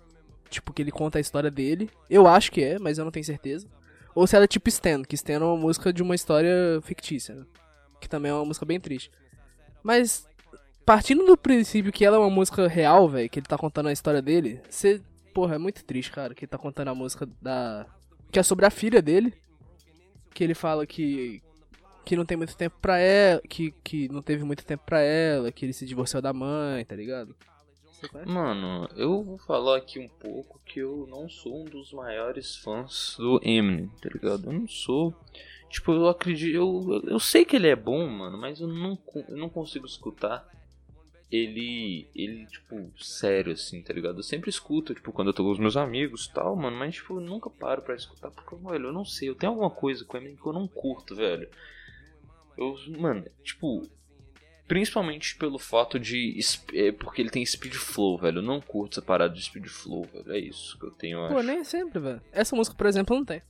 tipo, 0.48 0.72
que 0.72 0.82
ele 0.82 0.92
conta 0.92 1.18
a 1.18 1.20
história 1.20 1.50
dele. 1.50 1.90
Eu 2.08 2.26
acho 2.26 2.52
que 2.52 2.62
é, 2.62 2.78
mas 2.78 2.98
eu 2.98 3.04
não 3.04 3.12
tenho 3.12 3.24
certeza. 3.24 3.66
Ou 4.14 4.26
se 4.26 4.34
ela 4.34 4.44
é 4.44 4.48
tipo 4.48 4.68
Stan, 4.68 5.02
que 5.02 5.14
Stan 5.14 5.34
é 5.34 5.38
uma 5.38 5.56
música 5.56 5.92
de 5.92 6.02
uma 6.02 6.14
história 6.14 6.80
fictícia, 6.82 7.34
né? 7.34 7.44
Que 8.00 8.08
também 8.08 8.30
é 8.30 8.34
uma 8.34 8.44
música 8.44 8.64
bem 8.64 8.80
triste. 8.80 9.10
Mas, 9.82 10.26
partindo 10.86 11.26
do 11.26 11.36
princípio 11.36 11.92
que 11.92 12.04
ela 12.04 12.16
é 12.16 12.20
uma 12.20 12.30
música 12.30 12.68
real, 12.68 13.08
velho, 13.08 13.28
que 13.28 13.40
ele 13.40 13.46
tá 13.46 13.58
contando 13.58 13.88
a 13.88 13.92
história 13.92 14.22
dele, 14.22 14.62
você. 14.70 15.02
Porra, 15.34 15.56
é 15.56 15.58
muito 15.58 15.84
triste, 15.84 16.12
cara, 16.12 16.34
que 16.34 16.44
ele 16.44 16.50
tá 16.50 16.56
contando 16.56 16.88
a 16.88 16.94
música 16.94 17.28
da. 17.42 17.84
Que 18.30 18.38
é 18.38 18.42
sobre 18.42 18.64
a 18.64 18.70
filha 18.70 19.02
dele. 19.02 19.34
Que 20.32 20.44
ele 20.44 20.54
fala 20.54 20.86
que. 20.86 21.42
Que 22.04 22.16
não 22.16 22.24
tem 22.24 22.36
muito 22.36 22.56
tempo 22.56 22.76
pra 22.80 22.98
ela. 22.98 23.42
Que, 23.46 23.74
que 23.84 24.08
não 24.08 24.22
teve 24.22 24.44
muito 24.44 24.64
tempo 24.64 24.84
pra 24.86 25.00
ela. 25.00 25.52
Que 25.52 25.66
ele 25.66 25.72
se 25.74 25.84
divorciou 25.84 26.22
da 26.22 26.32
mãe, 26.32 26.84
tá 26.84 26.94
ligado? 26.94 27.36
Mano, 28.24 28.88
eu 28.94 29.24
vou 29.24 29.38
falar 29.38 29.78
aqui 29.78 29.98
um 29.98 30.08
pouco 30.08 30.60
que 30.64 30.80
eu 30.80 31.06
não 31.10 31.28
sou 31.28 31.62
um 31.62 31.64
dos 31.64 31.92
maiores 31.92 32.56
fãs 32.56 33.16
do 33.18 33.40
Eminem, 33.42 33.90
tá 34.00 34.08
ligado? 34.12 34.46
Eu 34.46 34.52
não 34.52 34.68
sou. 34.68 35.14
Tipo, 35.68 35.92
eu 35.92 36.08
acredito. 36.08 36.54
Eu, 36.54 37.02
eu 37.08 37.18
sei 37.18 37.44
que 37.44 37.56
ele 37.56 37.68
é 37.68 37.76
bom, 37.76 38.06
mano, 38.06 38.38
mas 38.38 38.60
eu 38.60 38.68
não, 38.68 38.98
eu 39.28 39.36
não 39.36 39.48
consigo 39.48 39.86
escutar 39.86 40.48
ele. 41.30 42.08
Ele, 42.14 42.46
tipo, 42.46 42.90
sério, 42.98 43.52
assim, 43.52 43.82
tá 43.82 43.92
ligado? 43.92 44.18
Eu 44.18 44.22
sempre 44.22 44.50
escuto, 44.50 44.94
tipo, 44.94 45.12
quando 45.12 45.28
eu 45.28 45.34
tô 45.34 45.42
com 45.44 45.50
os 45.50 45.58
meus 45.58 45.76
amigos 45.76 46.26
e 46.26 46.32
tal, 46.32 46.54
mano, 46.56 46.76
mas, 46.76 46.94
tipo, 46.94 47.16
eu 47.16 47.20
nunca 47.20 47.50
paro 47.50 47.82
pra 47.82 47.94
escutar, 47.94 48.30
porque, 48.30 48.54
velho, 48.56 48.86
eu 48.86 48.92
não 48.92 49.04
sei. 49.04 49.28
Eu 49.28 49.34
tenho 49.34 49.52
alguma 49.52 49.70
coisa 49.70 50.04
com 50.04 50.16
Eminem 50.16 50.36
que 50.36 50.46
eu 50.46 50.52
não 50.52 50.66
curto, 50.68 51.14
velho. 51.14 51.48
Eu, 52.56 52.74
mano, 52.98 53.24
tipo, 53.42 53.88
Principalmente 54.66 55.36
pelo 55.36 55.60
fato 55.60 55.98
de. 55.98 56.36
é, 56.74 56.90
porque 56.90 57.22
ele 57.22 57.30
tem 57.30 57.46
speed 57.46 57.74
flow, 57.74 58.18
velho. 58.18 58.38
Eu 58.38 58.42
não 58.42 58.60
curto 58.60 58.94
essa 58.94 59.02
parada 59.02 59.32
de 59.32 59.40
speed 59.40 59.66
flow, 59.68 60.04
velho. 60.12 60.32
É 60.32 60.40
isso 60.40 60.76
que 60.76 60.86
eu 60.86 60.90
tenho, 60.90 61.18
eu 61.20 61.28
Pô, 61.28 61.38
acho. 61.38 61.46
nem 61.46 61.62
sempre, 61.62 62.00
velho. 62.00 62.20
Essa 62.32 62.56
música, 62.56 62.76
por 62.76 62.86
exemplo, 62.86 63.14
não 63.16 63.24
tem. 63.24 63.40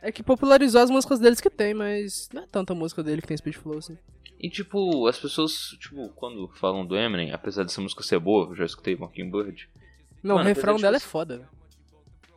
É 0.00 0.10
que 0.10 0.22
popularizou 0.22 0.80
as 0.80 0.90
músicas 0.90 1.18
deles 1.20 1.40
que 1.40 1.50
tem, 1.50 1.74
mas 1.74 2.30
não 2.32 2.44
é 2.44 2.46
tanta 2.46 2.74
música 2.74 3.02
dele 3.02 3.20
que 3.20 3.28
tem 3.28 3.36
speed 3.36 3.56
flow 3.56 3.76
assim. 3.78 3.98
E 4.44 4.50
tipo, 4.50 5.06
as 5.06 5.18
pessoas, 5.18 5.70
tipo, 5.80 6.10
quando 6.10 6.46
falam 6.48 6.84
do 6.84 6.96
Eminem, 6.98 7.32
apesar 7.32 7.62
dessa 7.62 7.80
música 7.80 8.02
ser 8.02 8.18
boa, 8.18 8.48
eu 8.50 8.54
já 8.54 8.66
escutei 8.66 8.94
Mockingbird. 8.94 9.70
Não, 10.22 10.34
Mano, 10.34 10.44
o 10.44 10.48
refrão 10.48 10.76
de 10.76 10.82
dela 10.82 10.96
é 10.96 11.00
você- 11.00 11.06
foda, 11.06 11.38
velho. 11.38 11.48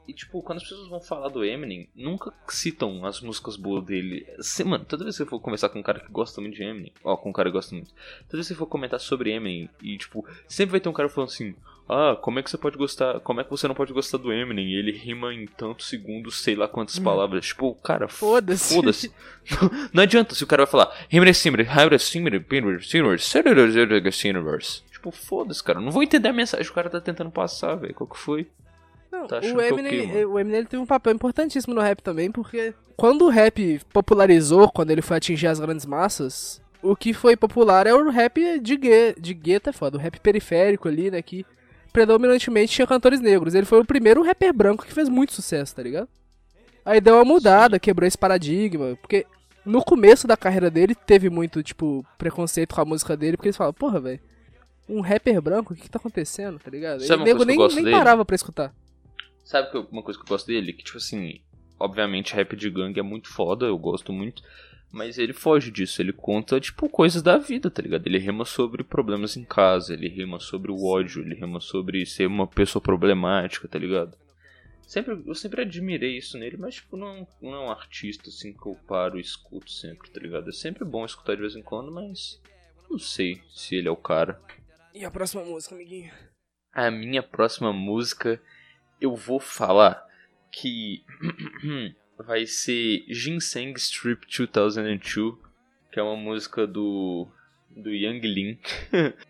E, 0.07 0.13
tipo, 0.13 0.41
quando 0.41 0.59
as 0.59 0.63
pessoas 0.63 0.87
vão 0.87 1.01
falar 1.01 1.27
do 1.27 1.43
Eminem, 1.43 1.89
nunca 1.93 2.31
citam 2.47 3.05
as 3.05 3.19
músicas 3.19 3.57
boas 3.57 3.83
dele. 3.83 4.25
Mano, 4.65 4.85
toda 4.85 5.03
vez 5.03 5.17
que 5.17 5.23
você 5.25 5.29
for 5.29 5.37
conversar 5.41 5.67
com 5.67 5.79
um 5.79 5.83
cara 5.83 5.99
que 5.99 6.09
gosta 6.09 6.39
muito 6.39 6.55
de 6.55 6.63
Eminem, 6.63 6.93
ó, 7.03 7.17
com 7.17 7.29
um 7.29 7.33
cara 7.33 7.49
que 7.49 7.53
gosta 7.53 7.75
muito, 7.75 7.89
toda 7.89 8.37
vez 8.37 8.47
que 8.47 8.53
você 8.53 8.55
for 8.55 8.67
comentar 8.67 9.01
sobre 9.01 9.31
Eminem, 9.33 9.69
e, 9.83 9.97
tipo, 9.97 10.25
sempre 10.47 10.71
vai 10.71 10.79
ter 10.79 10.87
um 10.87 10.93
cara 10.93 11.09
falando 11.09 11.29
assim, 11.29 11.53
ah, 11.89 12.17
como 12.19 12.39
é 12.39 12.43
que 12.43 12.49
você 12.49 12.57
pode 12.57 12.77
gostar, 12.77 13.19
como 13.21 13.39
é 13.39 13.43
que 13.43 13.49
você 13.49 13.67
não 13.67 13.75
pode 13.75 13.93
gostar 13.93 14.17
do 14.17 14.31
Eminem? 14.31 14.73
Ele 14.73 14.91
rima 14.91 15.33
em 15.33 15.45
tantos 15.45 15.87
segundos, 15.87 16.41
sei 16.41 16.55
lá 16.55 16.67
quantas 16.67 16.99
palavras. 16.99 17.45
Tipo, 17.45 17.73
cara, 17.75 18.07
Foda-se. 18.07 18.73
Foda-se. 18.73 19.11
Não, 19.51 19.71
não 19.93 20.03
adianta 20.03 20.35
se 20.35 20.43
o 20.43 20.47
cara 20.47 20.65
vai 20.65 20.71
falar, 20.71 20.93
Tipo, 24.91 25.11
foda-se, 25.11 25.63
cara. 25.63 25.79
Não 25.79 25.91
vou 25.91 26.03
entender 26.03 26.27
a 26.27 26.33
mensagem 26.33 26.65
que 26.65 26.71
o 26.71 26.75
cara 26.75 26.89
tá 26.89 26.99
tentando 26.99 27.31
passar, 27.31 27.75
velho. 27.75 27.93
Qual 27.93 28.09
que 28.09 28.17
foi? 28.17 28.47
Não, 29.11 29.25
Tá 29.25 29.37
o 29.37 29.41
que 29.41 29.47
Eminem, 29.61 30.07
mano? 30.07 30.33
o 30.33 30.39
Eminem 30.39 30.65
teve 30.65 30.83
um 30.83 30.85
papel 30.85 31.13
importantíssimo 31.13 31.73
no 31.73 31.81
rap 31.81 32.01
também, 32.01 32.29
porque 32.29 32.73
quando 32.97 33.25
o 33.25 33.29
rap 33.29 33.79
popularizou, 33.93 34.69
quando 34.69 34.91
ele 34.91 35.01
foi 35.01 35.17
atingir 35.17 35.47
as 35.47 35.59
grandes 35.59 35.85
massas, 35.85 36.61
o 36.81 36.95
que 36.95 37.13
foi 37.13 37.37
popular 37.37 37.87
é 37.87 37.93
o 37.93 38.09
rap 38.09 38.59
de, 38.59 38.75
gue 38.75 39.15
de 39.17 39.33
gueto, 39.33 39.69
é 39.69 39.73
foda, 39.73 39.97
o 39.97 40.01
rap 40.01 40.19
periférico 40.19 40.87
ali, 40.87 41.09
né, 41.09 41.21
que 41.21 41.45
predominantemente 41.91 42.73
tinha 42.73 42.87
cantores 42.87 43.19
negros. 43.19 43.55
Ele 43.55 43.65
foi 43.65 43.79
o 43.79 43.85
primeiro 43.85 44.23
rapper 44.23 44.53
branco 44.53 44.85
que 44.85 44.93
fez 44.93 45.09
muito 45.09 45.33
sucesso, 45.33 45.75
tá 45.75 45.83
ligado? 45.83 46.07
Aí 46.85 47.01
deu 47.01 47.15
uma 47.15 47.25
mudada, 47.25 47.79
quebrou 47.79 48.07
esse 48.07 48.17
paradigma, 48.17 48.97
porque 49.01 49.25
no 49.65 49.83
começo 49.83 50.25
da 50.25 50.37
carreira 50.37 50.71
dele 50.71 50.95
teve 50.95 51.29
muito, 51.29 51.61
tipo, 51.61 52.05
preconceito 52.17 52.73
com 52.73 52.81
a 52.81 52.85
música 52.85 53.17
dele, 53.17 53.35
porque 53.35 53.49
eles 53.49 53.57
falavam, 53.57 53.73
porra, 53.73 53.99
velho, 53.99 54.19
um 54.87 55.01
rapper 55.01 55.41
branco, 55.41 55.73
o 55.73 55.75
que 55.75 55.83
que 55.83 55.89
tá 55.89 55.99
acontecendo, 55.99 56.57
tá 56.59 56.71
ligado? 56.71 57.03
Sabe 57.03 57.25
nego 57.25 57.43
nem, 57.43 57.57
nem 57.57 57.83
dele? 57.83 57.91
parava 57.91 58.23
pra 58.23 58.35
escutar. 58.35 58.73
Sabe 59.43 59.69
uma 59.91 60.01
coisa 60.01 60.17
que 60.17 60.25
eu 60.25 60.29
gosto 60.29 60.47
dele? 60.47 60.71
Que, 60.71 60.83
tipo 60.83 60.97
assim, 60.97 61.41
obviamente 61.79 62.33
rap 62.33 62.55
de 62.55 62.69
gangue 62.69 62.99
é 62.99 63.03
muito 63.03 63.27
foda, 63.27 63.65
eu 63.65 63.77
gosto 63.77 64.13
muito. 64.13 64.41
Mas 64.91 65.17
ele 65.17 65.33
foge 65.33 65.69
disso, 65.69 66.01
ele 66.01 66.13
conta, 66.13 66.59
tipo, 66.59 66.87
coisas 66.87 67.21
da 67.21 67.37
vida, 67.37 67.69
tá 67.69 67.81
ligado? 67.81 68.07
Ele 68.07 68.17
rima 68.17 68.45
sobre 68.45 68.83
problemas 68.83 69.35
em 69.35 69.43
casa, 69.43 69.93
ele 69.93 70.07
rima 70.07 70.39
sobre 70.39 70.71
o 70.71 70.85
ódio, 70.85 71.21
ele 71.21 71.35
rima 71.35 71.59
sobre 71.59 72.05
ser 72.05 72.25
uma 72.25 72.47
pessoa 72.47 72.81
problemática, 72.81 73.67
tá 73.67 73.77
ligado? 73.77 74.17
Sempre, 74.87 75.21
eu 75.25 75.35
sempre 75.35 75.61
admirei 75.61 76.17
isso 76.17 76.37
nele, 76.37 76.55
mas, 76.55 76.75
tipo, 76.75 76.95
não, 76.95 77.27
não 77.41 77.53
é 77.53 77.59
um 77.59 77.69
artista, 77.69 78.29
assim, 78.29 78.53
que 78.53 78.65
eu 78.65 78.75
paro 78.87 79.17
e 79.17 79.21
escuto 79.21 79.69
sempre, 79.69 80.09
tá 80.09 80.21
ligado? 80.21 80.49
É 80.49 80.53
sempre 80.53 80.85
bom 80.85 81.03
escutar 81.03 81.35
de 81.35 81.41
vez 81.41 81.57
em 81.57 81.61
quando, 81.61 81.91
mas 81.91 82.41
não 82.89 82.97
sei 82.97 83.41
se 83.49 83.75
ele 83.75 83.89
é 83.89 83.91
o 83.91 83.97
cara. 83.97 84.41
E 84.93 85.03
a 85.03 85.11
próxima 85.11 85.43
música, 85.43 85.75
amiguinho? 85.75 86.11
A 86.71 86.89
minha 86.89 87.21
próxima 87.21 87.73
música, 87.73 88.41
eu 89.01 89.13
vou 89.13 89.41
falar 89.41 90.01
que 90.51 91.03
vai 92.17 92.45
ser 92.45 93.05
Ginseng 93.07 93.73
Strip 93.77 94.25
2002, 94.47 95.35
que 95.91 95.99
é 95.99 96.03
uma 96.03 96.15
música 96.15 96.65
do 96.65 97.27
do 97.69 97.93
Yang 97.93 98.27
Lin. 98.27 98.59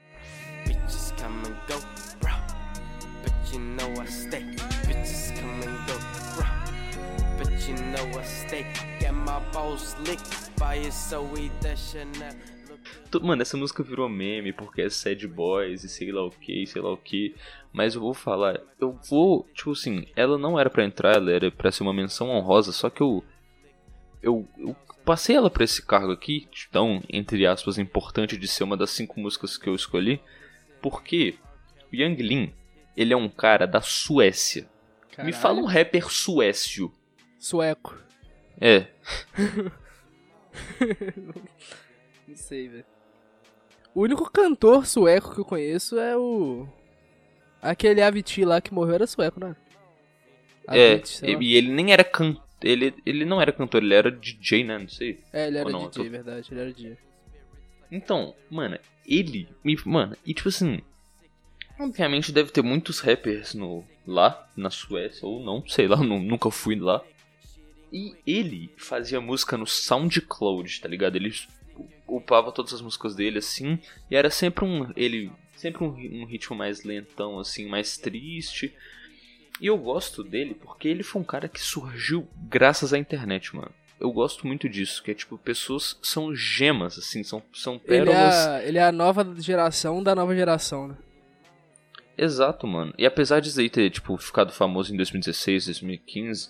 Mano, 13.21 13.41
essa 13.41 13.57
música 13.57 13.83
virou 13.83 14.09
meme 14.09 14.51
porque 14.51 14.81
é 14.81 14.89
sad 14.89 15.25
boys 15.27 15.83
e 15.83 15.89
sei 15.89 16.11
lá 16.11 16.25
o 16.25 16.29
que, 16.29 16.65
sei 16.67 16.81
lá 16.81 16.91
o 16.91 16.97
que. 16.97 17.35
Mas 17.71 17.95
eu 17.95 18.01
vou 18.01 18.13
falar, 18.13 18.59
eu 18.79 18.99
vou, 19.09 19.47
tipo 19.53 19.71
assim, 19.71 20.05
ela 20.15 20.37
não 20.37 20.59
era 20.59 20.69
pra 20.69 20.83
entrar, 20.83 21.15
ela 21.15 21.31
era 21.31 21.51
pra 21.51 21.71
ser 21.71 21.83
uma 21.83 21.93
menção 21.93 22.29
honrosa, 22.29 22.71
só 22.71 22.89
que 22.89 23.01
eu. 23.01 23.23
Eu, 24.21 24.47
eu 24.57 24.75
passei 25.05 25.35
ela 25.35 25.49
pra 25.49 25.63
esse 25.63 25.85
cargo 25.85 26.11
aqui, 26.11 26.47
tão, 26.71 27.01
entre 27.07 27.45
aspas, 27.45 27.77
importante 27.77 28.35
de 28.35 28.47
ser 28.47 28.63
uma 28.63 28.75
das 28.75 28.89
cinco 28.89 29.19
músicas 29.19 29.57
que 29.57 29.69
eu 29.69 29.75
escolhi, 29.75 30.19
porque 30.81 31.35
o 31.93 31.95
Yang 31.95 32.23
Lin, 32.23 32.53
ele 32.95 33.13
é 33.13 33.17
um 33.17 33.29
cara 33.29 33.65
da 33.65 33.79
Suécia. 33.79 34.67
Me 35.19 35.31
fala 35.31 35.59
um 35.59 35.65
rapper 35.65 36.11
suécio. 36.11 36.91
Sueco. 37.39 37.97
É, 38.59 38.87
Não 42.27 42.35
sei, 42.35 42.67
velho. 42.67 42.85
O 43.93 44.01
único 44.01 44.29
cantor 44.31 44.85
sueco 44.85 45.33
que 45.33 45.41
eu 45.41 45.45
conheço 45.45 45.97
é 45.97 46.15
o. 46.15 46.67
Aquele 47.61 48.01
Avicii 48.01 48.45
lá 48.45 48.61
que 48.61 48.73
morreu 48.73 48.95
era 48.95 49.07
sueco, 49.07 49.39
né? 49.39 49.55
é, 50.67 50.95
Avicii, 50.95 51.35
lá. 51.35 51.41
e 51.41 51.55
ele 51.55 51.71
nem 51.71 51.91
era 51.91 52.03
cantor. 52.03 52.43
Ele, 52.61 52.93
ele 53.05 53.23
não 53.23 53.39
era 53.41 53.51
cantor, 53.51 53.83
ele 53.83 53.93
era 53.93 54.11
DJ, 54.11 54.63
né? 54.63 54.77
Não 54.79 54.89
sei. 54.89 55.19
É, 55.31 55.47
ele 55.47 55.57
era 55.59 55.69
não, 55.69 55.87
DJ, 55.89 56.03
tô- 56.05 56.09
verdade, 56.11 56.47
ele 56.51 56.59
era 56.59 56.73
DJ. 56.73 56.97
Então, 57.91 58.35
mano, 58.49 58.77
ele. 59.05 59.47
Me, 59.63 59.77
mano, 59.85 60.15
e 60.25 60.33
tipo 60.33 60.49
assim. 60.49 60.81
Obviamente 61.79 62.31
deve 62.31 62.51
ter 62.51 62.63
muitos 62.63 62.99
rappers 62.99 63.53
no, 63.53 63.85
lá, 64.05 64.49
na 64.55 64.71
Suécia, 64.71 65.27
ou 65.27 65.39
não, 65.43 65.63
sei 65.67 65.87
lá, 65.87 65.97
nu- 66.03 66.19
nunca 66.19 66.49
fui 66.51 66.75
lá. 66.75 67.03
E 67.93 68.15
ele 68.25 68.69
fazia 68.77 69.21
música 69.21 69.55
no 69.55 69.65
SoundCloud, 69.65 70.81
tá 70.81 70.87
ligado? 70.89 71.15
Ele 71.15 71.31
upava 72.07 72.51
todas 72.51 72.73
as 72.73 72.81
músicas 72.81 73.15
dele 73.15 73.39
assim, 73.39 73.79
e 74.09 74.15
era 74.15 74.29
sempre 74.29 74.65
um. 74.65 74.91
Ele. 74.95 75.31
Sempre 75.55 75.83
um, 75.83 75.87
um 76.21 76.25
ritmo 76.25 76.55
mais 76.55 76.83
lentão, 76.83 77.39
assim, 77.39 77.67
mais 77.67 77.97
triste. 77.97 78.73
E 79.59 79.65
eu 79.65 79.77
gosto 79.77 80.23
dele 80.23 80.53
porque 80.53 80.87
ele 80.87 81.01
foi 81.01 81.19
um 81.21 81.25
cara 81.25 81.47
que 81.49 81.59
surgiu 81.59 82.27
graças 82.47 82.93
à 82.93 82.97
internet, 82.99 83.55
mano. 83.55 83.71
Eu 83.99 84.11
gosto 84.11 84.45
muito 84.45 84.69
disso, 84.69 85.01
que 85.01 85.09
é 85.09 85.13
tipo, 85.15 85.35
pessoas 85.39 85.97
são 86.03 86.35
gemas, 86.35 86.99
assim, 86.99 87.23
são, 87.23 87.41
são 87.51 87.73
Ele 87.73 87.81
pérolas. 88.05 88.35
é, 88.35 88.49
a, 88.49 88.63
ele 88.63 88.77
é 88.77 88.83
a 88.83 88.91
nova 88.91 89.35
geração 89.39 90.03
da 90.03 90.13
nova 90.13 90.35
geração, 90.35 90.89
né? 90.89 90.95
Exato, 92.15 92.67
mano. 92.67 92.93
E 92.97 93.05
apesar 93.07 93.39
disso 93.39 93.59
aí 93.59 93.69
ter, 93.69 93.89
tipo, 93.89 94.15
ficado 94.17 94.51
famoso 94.51 94.93
em 94.93 94.97
2016, 94.97 95.65
2015, 95.65 96.49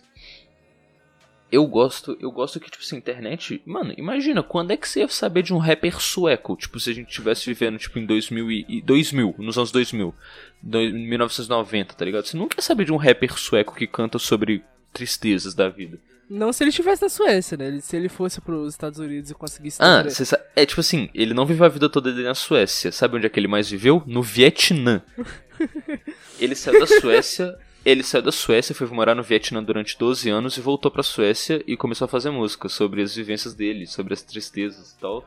eu 1.51 1.65
gosto, 1.65 2.17
eu 2.19 2.29
gosto 2.31 2.59
que, 2.59 2.69
tipo 2.69 2.83
assim, 2.83 2.97
internet. 2.97 3.61
Mano, 3.65 3.93
imagina, 3.97 4.43
quando 4.43 4.71
é 4.71 4.77
que 4.77 4.87
você 4.87 4.99
ia 5.01 5.07
saber 5.07 5.43
de 5.43 5.53
um 5.53 5.57
rapper 5.57 5.99
sueco? 5.99 6.55
Tipo, 6.55 6.79
se 6.79 6.89
a 6.89 6.93
gente 6.93 7.09
tivesse 7.11 7.45
vivendo, 7.45 7.77
tipo, 7.77 7.97
em 7.99 8.05
2000 8.05 8.51
e, 8.51 8.65
e 8.67 8.81
2000, 8.81 9.35
nos 9.37 9.57
anos 9.57 9.71
2000, 9.71 10.13
do- 10.61 10.79
1990, 10.79 11.93
tá 11.93 12.03
ligado? 12.05 12.25
Você 12.25 12.35
nunca 12.37 12.57
ia 12.57 12.61
saber 12.61 12.85
de 12.85 12.91
um 12.93 12.97
rapper 12.97 13.37
sueco 13.37 13.75
que 13.75 13.87
canta 13.87 14.19
sobre 14.19 14.63
tristezas 14.93 15.53
da 15.53 15.69
vida. 15.69 15.97
Não 16.29 16.51
se 16.51 16.61
ele 16.61 16.69
estivesse 16.71 17.01
na 17.03 17.07
Suécia, 17.07 17.55
né? 17.57 17.79
Se 17.79 17.95
ele 17.95 18.09
fosse 18.09 18.41
pros 18.41 18.73
Estados 18.73 18.99
Unidos 18.99 19.31
e 19.31 19.33
conseguisse. 19.33 19.77
Ah, 19.81 20.03
sa- 20.09 20.43
é 20.57 20.65
tipo 20.65 20.81
assim, 20.81 21.09
ele 21.13 21.33
não 21.33 21.45
viveu 21.45 21.65
a 21.65 21.69
vida 21.69 21.87
toda 21.87 22.11
dele 22.11 22.27
na 22.27 22.35
Suécia. 22.35 22.91
Sabe 22.91 23.15
onde 23.15 23.25
é 23.25 23.29
que 23.29 23.39
ele 23.39 23.47
mais 23.47 23.69
viveu? 23.69 24.03
No 24.05 24.21
Vietnã. 24.21 25.01
ele 26.39 26.53
saiu 26.55 26.79
da 26.81 26.87
Suécia, 26.87 27.57
ele 27.89 28.03
saiu 28.03 28.21
da 28.21 28.31
Suécia, 28.31 28.75
foi 28.75 28.87
morar 28.87 29.15
no 29.15 29.23
Vietnã 29.23 29.63
durante 29.63 29.97
12 29.97 30.29
anos 30.29 30.57
e 30.57 30.61
voltou 30.61 30.91
pra 30.91 31.03
Suécia 31.03 31.63
e 31.67 31.77
começou 31.77 32.05
a 32.05 32.09
fazer 32.09 32.29
música 32.29 32.67
sobre 32.69 33.01
as 33.01 33.15
vivências 33.15 33.53
dele, 33.53 33.85
sobre 33.87 34.13
as 34.13 34.21
tristezas 34.21 34.91
e 34.91 34.99
tal. 34.99 35.25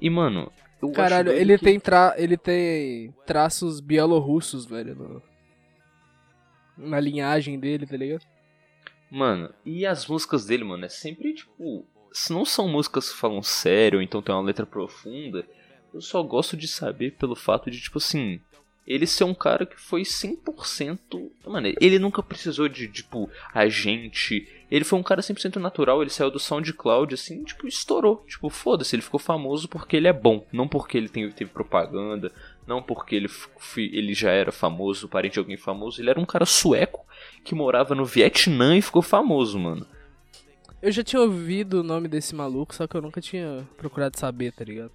E 0.00 0.08
mano, 0.10 0.50
eu 0.82 0.88
acho 0.88 0.96
Caralho, 0.96 1.26
doido 1.30 1.40
ele 1.40 1.58
que- 1.58 1.64
tem, 1.64 1.80
tra... 1.80 2.14
ele 2.16 2.36
tem 2.36 3.14
traços 3.26 3.80
bielorrussos, 3.80 4.64
velho. 4.66 4.94
no- 4.94 5.22
Na 6.76 7.00
linhagem 7.00 7.58
dele, 7.58 7.86
tá 7.86 7.96
ligado? 7.96 8.24
Mano, 9.10 9.52
e 9.64 9.86
as 9.86 10.06
músicas 10.06 10.44
dele, 10.46 10.64
mano, 10.64 10.84
é 10.84 10.88
sempre 10.88 11.32
tipo. 11.34 11.86
Se 12.12 12.32
não 12.32 12.44
são 12.44 12.68
músicas 12.68 13.10
que 13.10 13.18
falam 13.18 13.42
sério, 13.42 13.98
ou 13.98 14.02
então 14.02 14.22
tem 14.22 14.34
uma 14.34 14.42
letra 14.42 14.64
profunda, 14.66 15.46
eu 15.92 16.00
só 16.00 16.22
gosto 16.22 16.56
de 16.56 16.66
saber 16.66 17.12
pelo 17.12 17.36
fato 17.36 17.70
de, 17.70 17.80
tipo 17.80 17.98
assim. 17.98 18.40
Ele 18.86 19.06
ser 19.06 19.24
um 19.24 19.34
cara 19.34 19.66
que 19.66 19.80
foi 19.80 20.02
100%. 20.02 21.30
Mano, 21.46 21.72
ele 21.80 21.98
nunca 21.98 22.22
precisou 22.22 22.68
de, 22.68 22.86
tipo, 22.88 23.28
agente. 23.52 24.48
Ele 24.70 24.84
foi 24.84 24.98
um 24.98 25.02
cara 25.02 25.20
100% 25.22 25.56
natural. 25.56 26.00
Ele 26.02 26.10
saiu 26.10 26.30
do 26.30 26.38
SoundCloud, 26.38 27.14
assim, 27.14 27.42
tipo, 27.42 27.66
estourou. 27.66 28.24
Tipo, 28.28 28.48
foda-se, 28.48 28.94
ele 28.94 29.02
ficou 29.02 29.18
famoso 29.18 29.68
porque 29.68 29.96
ele 29.96 30.06
é 30.08 30.12
bom. 30.12 30.44
Não 30.52 30.68
porque 30.68 30.96
ele 30.96 31.08
tem- 31.08 31.30
teve 31.30 31.50
propaganda. 31.50 32.30
Não 32.66 32.82
porque 32.82 33.16
ele, 33.16 33.28
ele 33.76 34.14
já 34.14 34.30
era 34.30 34.52
famoso, 34.52 35.08
parente 35.08 35.34
de 35.34 35.38
alguém 35.40 35.56
famoso. 35.56 36.00
Ele 36.00 36.10
era 36.10 36.20
um 36.20 36.24
cara 36.26 36.44
sueco 36.46 37.04
que 37.44 37.54
morava 37.54 37.94
no 37.94 38.04
Vietnã 38.04 38.76
e 38.76 38.82
ficou 38.82 39.02
famoso, 39.02 39.58
mano. 39.58 39.86
Eu 40.82 40.92
já 40.92 41.02
tinha 41.02 41.22
ouvido 41.22 41.80
o 41.80 41.82
nome 41.82 42.06
desse 42.06 42.34
maluco, 42.34 42.74
só 42.74 42.86
que 42.86 42.96
eu 42.96 43.02
nunca 43.02 43.20
tinha 43.20 43.66
procurado 43.76 44.18
saber, 44.18 44.52
tá 44.52 44.64
ligado? 44.64 44.92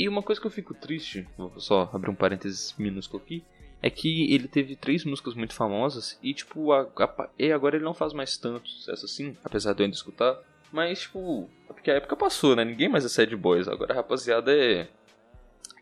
E 0.00 0.08
uma 0.08 0.22
coisa 0.22 0.40
que 0.40 0.46
eu 0.46 0.50
fico 0.50 0.72
triste, 0.72 1.26
vou 1.36 1.52
só 1.58 1.90
abrir 1.92 2.10
um 2.10 2.14
parênteses 2.14 2.74
minúsculo 2.78 3.22
aqui, 3.22 3.42
é 3.82 3.90
que 3.90 4.32
ele 4.32 4.48
teve 4.48 4.76
três 4.76 5.04
músicas 5.04 5.34
muito 5.34 5.54
famosas 5.54 6.18
e, 6.22 6.32
tipo, 6.34 6.72
a, 6.72 6.82
a- 6.98 7.28
e 7.38 7.50
agora 7.52 7.76
ele 7.76 7.84
não 7.84 7.94
faz 7.94 8.12
mais 8.12 8.36
tanto 8.36 8.68
sucesso 8.68 9.04
assim, 9.04 9.36
apesar 9.44 9.72
de 9.72 9.80
eu 9.80 9.84
ainda 9.84 9.96
escutar. 9.96 10.38
Mas, 10.72 11.00
tipo, 11.00 11.48
é 11.68 11.72
porque 11.72 11.90
a 11.90 11.94
época 11.94 12.14
passou, 12.16 12.54
né? 12.54 12.64
Ninguém 12.64 12.88
mais 12.88 13.04
é 13.04 13.08
sad 13.08 13.34
boys, 13.36 13.66
agora 13.68 13.92
a 13.92 13.96
rapaziada 13.96 14.52
é 14.54 14.88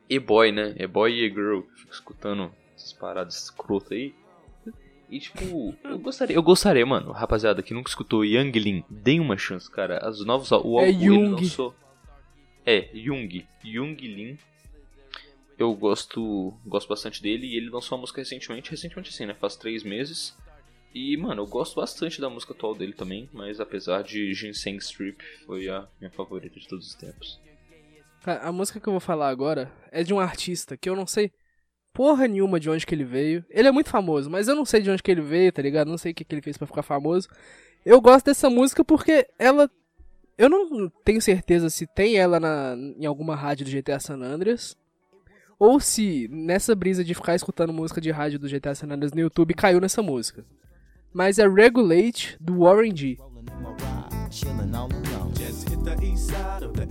e-boy, 0.08 0.50
né? 0.52 0.74
E-boy 0.78 1.12
e 1.12 1.24
e-girl. 1.26 1.60
Fico 1.76 1.92
escutando 1.92 2.50
essas 2.74 2.92
paradas 2.92 3.36
escrotas 3.44 3.92
aí. 3.92 4.14
E 5.10 5.18
tipo, 5.20 5.74
eu 5.84 5.98
gostaria, 5.98 6.36
eu 6.36 6.42
gostaria, 6.42 6.84
mano, 6.84 7.12
rapaziada 7.12 7.62
que 7.62 7.72
nunca 7.72 7.88
escutou 7.88 8.24
Young 8.24 8.50
Lin, 8.52 8.84
deem 8.90 9.20
uma 9.20 9.38
chance, 9.38 9.70
cara. 9.70 9.98
As 10.06 10.22
novos 10.24 10.50
o 10.52 10.54
É 10.56 10.58
álbum 10.60 10.82
ele 10.82 11.04
Jung. 11.04 11.30
lançou. 11.30 11.74
É, 12.64 12.88
Jung, 12.94 13.46
Jung 13.64 13.96
Lin. 13.96 14.38
Eu 15.58 15.74
gosto, 15.74 16.54
gosto 16.64 16.88
bastante 16.88 17.20
dele 17.20 17.46
e 17.46 17.56
ele 17.56 17.70
lançou 17.70 17.96
uma 17.96 18.02
música 18.02 18.20
recentemente, 18.20 18.70
recentemente 18.70 19.10
assim, 19.10 19.26
né? 19.26 19.34
Faz 19.34 19.56
três 19.56 19.82
meses. 19.82 20.36
E, 20.94 21.16
mano, 21.16 21.42
eu 21.42 21.46
gosto 21.46 21.76
bastante 21.76 22.20
da 22.20 22.30
música 22.30 22.52
atual 22.52 22.74
dele 22.74 22.92
também, 22.92 23.28
mas 23.32 23.60
apesar 23.60 24.02
de 24.02 24.32
Ginseng 24.34 24.76
Strip, 24.78 25.22
foi 25.44 25.68
a 25.68 25.86
minha 26.00 26.10
favorita 26.10 26.58
de 26.58 26.68
todos 26.68 26.86
os 26.86 26.94
tempos. 26.94 27.40
Cara, 28.22 28.40
a 28.40 28.52
música 28.52 28.80
que 28.80 28.88
eu 28.88 28.92
vou 28.92 29.00
falar 29.00 29.28
agora 29.28 29.72
é 29.90 30.02
de 30.02 30.14
um 30.14 30.20
artista 30.20 30.76
que 30.76 30.88
eu 30.88 30.96
não 30.96 31.06
sei 31.06 31.32
porra 31.92 32.28
nenhuma 32.28 32.60
de 32.60 32.70
onde 32.70 32.86
que 32.86 32.94
ele 32.94 33.04
veio. 33.04 33.44
Ele 33.50 33.66
é 33.66 33.72
muito 33.72 33.90
famoso, 33.90 34.30
mas 34.30 34.46
eu 34.46 34.54
não 34.54 34.64
sei 34.64 34.80
de 34.80 34.90
onde 34.90 35.02
que 35.02 35.10
ele 35.10 35.20
veio, 35.20 35.52
tá 35.52 35.60
ligado? 35.60 35.88
Não 35.88 35.98
sei 35.98 36.12
o 36.12 36.14
que, 36.14 36.24
que 36.24 36.34
ele 36.34 36.42
fez 36.42 36.56
pra 36.56 36.66
ficar 36.66 36.82
famoso. 36.82 37.28
Eu 37.84 38.00
gosto 38.00 38.26
dessa 38.26 38.48
música 38.48 38.84
porque 38.84 39.26
ela. 39.38 39.70
Eu 40.38 40.48
não 40.48 40.88
tenho 41.04 41.20
certeza 41.20 41.68
se 41.68 41.84
tem 41.84 42.16
ela 42.16 42.38
na, 42.38 42.76
em 42.96 43.04
alguma 43.04 43.34
rádio 43.34 43.66
do 43.66 43.72
GTA 43.72 43.98
San 43.98 44.22
Andreas. 44.22 44.76
Ou 45.58 45.80
se 45.80 46.28
nessa 46.30 46.76
brisa 46.76 47.02
de 47.02 47.12
ficar 47.12 47.34
escutando 47.34 47.72
música 47.72 48.00
de 48.00 48.12
rádio 48.12 48.38
do 48.38 48.48
GTA 48.48 48.72
San 48.72 48.86
Andreas 48.86 49.12
no 49.12 49.20
YouTube 49.20 49.52
caiu 49.52 49.80
nessa 49.80 50.00
música. 50.00 50.46
Mas 51.12 51.40
é 51.40 51.48
Regulate 51.48 52.36
do 52.40 52.60
Warren 52.60 52.94
G. 52.94 53.18
Just 55.34 55.68
hit 55.68 55.84
the 55.84 55.96
east 56.04 56.30
side 56.30 56.64
of 56.64 56.72
the 56.74 56.86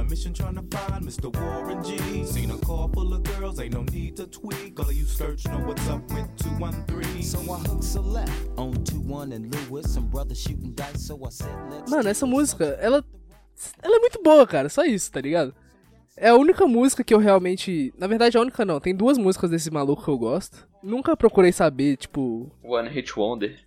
a 0.00 0.04
mission 0.04 0.32
trying 0.32 0.54
to 0.54 0.62
find 0.76 1.04
Mr. 1.04 1.28
Warren 1.36 1.84
G. 1.84 2.24
Seen 2.24 2.50
a 2.50 2.58
car 2.58 2.88
full 2.92 3.12
of 3.12 3.22
girls, 3.22 3.60
ain't 3.60 3.74
no 3.74 3.82
need 3.92 4.16
to 4.16 4.26
tweak. 4.26 4.78
All 4.80 4.86
of 4.86 4.94
you 4.94 5.04
search 5.04 5.46
know 5.46 5.58
what's 5.66 5.86
up 5.88 6.02
with 6.10 6.28
213. 6.36 7.22
So 7.22 7.38
I 7.40 8.24
on 8.56 8.72
2-1 8.84 9.34
and 9.34 9.54
Lewis. 9.54 9.92
Some 9.92 10.08
brothers 10.08 10.40
shooting 10.40 10.72
dice, 10.72 11.06
so 11.06 11.20
I 11.24 11.28
said 11.30 11.54
let's 11.70 11.90
Mano, 11.90 12.08
essa 12.08 12.26
música, 12.26 12.64
ela. 12.80 13.04
Ela 13.82 13.96
é 13.96 14.00
muito 14.00 14.22
boa, 14.22 14.46
cara. 14.46 14.70
Só 14.70 14.84
isso, 14.84 15.12
tá 15.12 15.20
ligado? 15.20 15.54
É 16.16 16.30
a 16.30 16.34
única 16.34 16.66
música 16.66 17.04
que 17.04 17.12
eu 17.12 17.18
realmente. 17.18 17.92
Na 17.98 18.06
verdade, 18.06 18.38
a 18.38 18.40
única 18.40 18.64
não. 18.64 18.80
Tem 18.80 18.94
duas 18.94 19.18
músicas 19.18 19.50
desse 19.50 19.70
maluco 19.70 20.02
que 20.02 20.10
eu 20.10 20.18
gosto. 20.18 20.66
Nunca 20.82 21.16
procurei 21.16 21.52
saber, 21.52 21.96
tipo. 21.98 22.50
One 22.62 22.88
Hit 22.88 23.18
Wonder. 23.18 23.58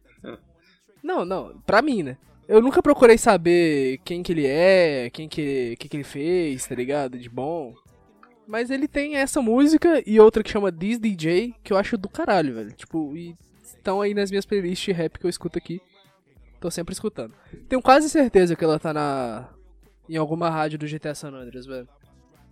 Não, 1.04 1.24
não. 1.26 1.60
Pra 1.66 1.82
mim, 1.82 2.02
né? 2.02 2.18
Eu 2.48 2.62
nunca 2.62 2.82
procurei 2.82 3.18
saber 3.18 4.00
quem 4.04 4.22
que 4.22 4.32
ele 4.32 4.46
é, 4.46 5.10
quem 5.10 5.30
que, 5.30 5.76
que, 5.78 5.88
que 5.88 5.98
ele 5.98 6.04
fez, 6.04 6.68
tá 6.68 6.76
ligado? 6.76 7.18
De 7.18 7.30
bom. 7.30 7.74
Mas 8.46 8.70
ele 8.70 8.88
tem 8.88 9.16
essa 9.16 9.42
música 9.42 10.04
e 10.06 10.20
outra 10.20 10.44
que 10.44 10.50
chama 10.50 10.72
This 10.72 11.00
DJ, 11.00 11.56
que 11.64 11.72
eu 11.72 11.78
acho 11.78 11.98
do 11.98 12.10
caralho, 12.10 12.54
velho. 12.54 12.72
Tipo, 12.74 13.16
e 13.16 13.36
estão 13.64 14.02
aí 14.02 14.14
nas 14.14 14.30
minhas 14.30 14.46
playlists 14.46 14.86
de 14.86 14.92
rap 14.92 15.18
que 15.18 15.26
eu 15.26 15.30
escuto 15.30 15.58
aqui. 15.58 15.82
Tô 16.60 16.70
sempre 16.70 16.94
escutando. 16.94 17.34
Tenho 17.68 17.82
quase 17.82 18.10
certeza 18.10 18.56
que 18.56 18.64
ela 18.64 18.80
tá 18.80 18.94
na. 18.94 19.50
em 20.08 20.18
alguma 20.18 20.50
rádio 20.50 20.80
do 20.80 20.88
GTA 20.88 21.16
San 21.16 21.30
Andreas, 21.30 21.66
velho. 21.66 21.88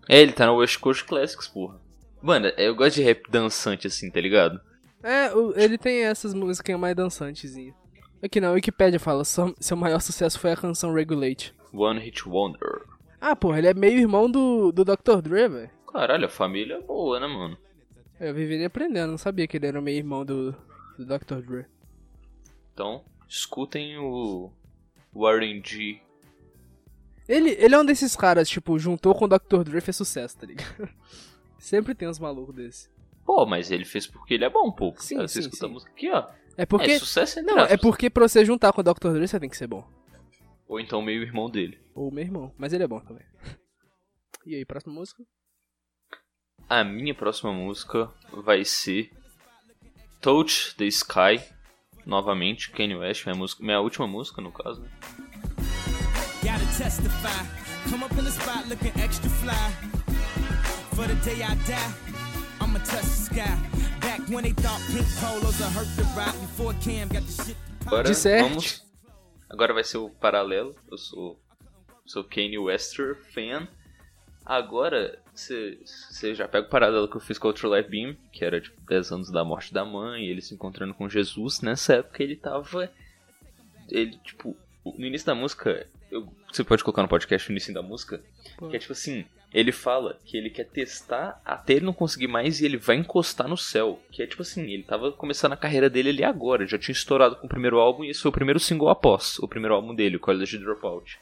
É, 0.09 0.19
ele 0.19 0.31
tá 0.31 0.45
no 0.45 0.55
West 0.55 0.79
Coast 0.79 1.03
Classics, 1.05 1.47
porra. 1.47 1.79
Mano, 2.21 2.47
eu 2.57 2.75
gosto 2.75 2.95
de 2.95 3.03
rap 3.03 3.29
dançante 3.29 3.87
assim, 3.87 4.09
tá 4.09 4.21
ligado? 4.21 4.59
É, 5.03 5.31
ele 5.55 5.77
tem 5.77 6.03
essas 6.03 6.33
músicas 6.33 6.77
mais 6.79 6.95
dançantezinhas. 6.95 7.80
Aqui 8.23 8.39
na 8.39 8.51
Wikipedia 8.51 8.99
fala, 8.99 9.23
seu, 9.25 9.55
maior 9.75 9.99
sucesso 9.99 10.39
foi 10.39 10.51
a 10.51 10.55
canção 10.57 10.93
Regulate. 10.93 11.53
One 11.73 11.99
Hit 11.99 12.27
Wonder. 12.27 12.83
Ah, 13.19 13.35
porra, 13.35 13.57
ele 13.57 13.67
é 13.67 13.73
meio 13.73 13.99
irmão 13.99 14.29
do, 14.29 14.71
do 14.71 14.83
Dr. 14.85 15.21
Dre, 15.21 15.47
velho. 15.49 15.69
Caralho, 15.91 16.25
a 16.25 16.29
família 16.29 16.75
é 16.75 16.81
boa, 16.81 17.19
né, 17.19 17.27
mano? 17.27 17.57
Eu 18.19 18.33
viveria 18.33 18.67
aprendendo, 18.67 19.11
não 19.11 19.17
sabia 19.17 19.47
que 19.47 19.57
ele 19.57 19.65
era 19.67 19.81
meio 19.81 19.97
irmão 19.97 20.23
do, 20.23 20.51
do 20.97 21.05
Dr. 21.05 21.41
Dre. 21.41 21.65
Então, 22.73 23.03
escutem 23.27 23.97
o 23.97 24.51
Warren 25.13 25.61
G. 25.63 25.99
Ele, 27.27 27.51
ele 27.51 27.73
é 27.73 27.79
um 27.79 27.85
desses 27.85 28.15
caras, 28.15 28.47
tipo, 28.49 28.77
juntou 28.77 29.15
com 29.15 29.25
o 29.25 29.27
Dr. 29.27 29.63
Dre 29.63 29.79
e 29.79 29.81
fez 29.81 29.95
sucesso, 29.97 30.37
tá 30.37 30.45
ligado? 30.45 30.87
Sempre 31.57 31.95
tem 31.95 32.07
uns 32.07 32.19
malucos 32.19 32.53
desse. 32.55 32.89
Pô, 33.25 33.45
mas 33.45 33.71
ele 33.71 33.85
fez 33.85 34.05
porque 34.05 34.33
ele 34.35 34.45
é 34.45 34.49
bom, 34.49 34.71
pô. 34.71 34.93
Sim, 34.97 35.15
Cara, 35.15 35.27
Você 35.27 35.35
sim, 35.35 35.47
escuta 35.47 35.65
sim. 35.65 35.65
a 35.65 35.69
música 35.73 35.91
aqui, 35.91 36.09
ó. 36.09 36.27
É 36.57 36.65
porque. 36.65 36.91
É 36.91 36.99
sucesso 36.99 37.39
entre 37.39 37.53
não, 37.53 37.63
é 37.63 37.77
porque 37.77 38.09
pra 38.09 38.27
você 38.27 38.43
juntar 38.45 38.71
com 38.73 38.81
o 38.81 38.83
Dr. 38.83 39.13
Dre 39.13 39.27
você 39.27 39.39
tem 39.39 39.49
que 39.49 39.57
ser 39.57 39.67
bom. 39.67 39.87
Ou 40.67 40.79
então 40.79 41.01
meio 41.01 41.21
irmão 41.21 41.49
dele. 41.49 41.79
Ou 41.93 42.11
meu 42.11 42.23
irmão, 42.23 42.53
mas 42.57 42.73
ele 42.73 42.83
é 42.83 42.87
bom 42.87 42.99
também. 42.99 43.25
E 44.43 44.55
aí, 44.55 44.65
próxima 44.65 44.91
música? 44.91 45.23
A 46.67 46.83
minha 46.83 47.13
próxima 47.13 47.53
música 47.53 48.11
vai 48.31 48.65
ser 48.65 49.11
Touch 50.19 50.75
the 50.77 50.85
Sky. 50.85 51.39
Novamente, 52.03 52.71
Kanye 52.71 52.95
West, 52.95 53.23
minha, 53.27 53.37
música, 53.37 53.63
minha 53.63 53.79
última 53.79 54.07
música, 54.07 54.41
no 54.41 54.51
caso, 54.51 54.81
né? 54.81 54.89
Agora 67.85 68.03
De 68.09 68.15
certo. 68.15 68.47
vamos. 68.49 68.85
Agora 69.49 69.73
vai 69.73 69.83
ser 69.83 69.97
o 69.97 70.09
paralelo. 70.09 70.75
Eu 70.89 70.97
sou. 70.97 71.39
Sou 72.05 72.23
Kanye 72.23 72.57
Wester 72.57 73.15
fan. 73.33 73.67
Agora, 74.45 75.21
você 75.33 75.79
já 76.35 76.47
pega 76.47 76.67
o 76.67 76.69
paralelo 76.69 77.07
que 77.07 77.15
eu 77.15 77.21
fiz 77.21 77.37
com 77.37 77.47
o 77.47 77.53
True 77.53 77.77
Life 77.77 77.89
Beam, 77.89 78.17
que 78.33 78.43
era 78.43 78.59
tipo 78.59 78.81
10 78.87 79.11
anos 79.11 79.31
da 79.31 79.45
morte 79.45 79.73
da 79.73 79.85
mãe, 79.85 80.25
ele 80.25 80.41
se 80.41 80.53
encontrando 80.53 80.93
com 80.93 81.07
Jesus. 81.07 81.61
Nessa 81.61 81.95
época 81.95 82.21
ele 82.23 82.35
tava. 82.35 82.91
Ele, 83.87 84.17
tipo, 84.25 84.57
no 84.85 85.05
início 85.05 85.27
da 85.27 85.35
música. 85.35 85.87
eu- 86.09 86.27
você 86.51 86.63
pode 86.63 86.83
colocar 86.83 87.01
no 87.03 87.07
podcast 87.07 87.47
o 87.49 87.51
início 87.53 87.73
da 87.73 87.81
música. 87.81 88.21
Que 88.69 88.75
é 88.75 88.79
tipo 88.79 88.91
assim: 88.93 89.25
ele 89.53 89.71
fala 89.71 90.17
que 90.23 90.37
ele 90.37 90.49
quer 90.49 90.65
testar 90.65 91.41
até 91.43 91.73
ele 91.73 91.85
não 91.85 91.93
conseguir 91.93 92.27
mais 92.27 92.61
e 92.61 92.65
ele 92.65 92.77
vai 92.77 92.95
encostar 92.95 93.47
no 93.47 93.57
céu. 93.57 94.01
Que 94.09 94.23
é 94.23 94.27
tipo 94.27 94.41
assim: 94.41 94.71
ele 94.71 94.83
tava 94.83 95.11
começando 95.11 95.53
a 95.53 95.57
carreira 95.57 95.89
dele 95.89 96.09
ali 96.09 96.23
agora, 96.23 96.65
já 96.65 96.77
tinha 96.77 96.93
estourado 96.93 97.35
com 97.35 97.45
o 97.47 97.49
primeiro 97.49 97.77
álbum 97.77 98.03
e 98.03 98.09
esse 98.09 98.21
foi 98.21 98.29
o 98.29 98.33
primeiro 98.33 98.59
single 98.59 98.89
após 98.89 99.37
o 99.39 99.47
primeiro 99.47 99.75
álbum 99.75 99.93
dele, 99.93 100.15
o 100.15 100.19
College 100.19 100.57
Dropout. 100.57 101.19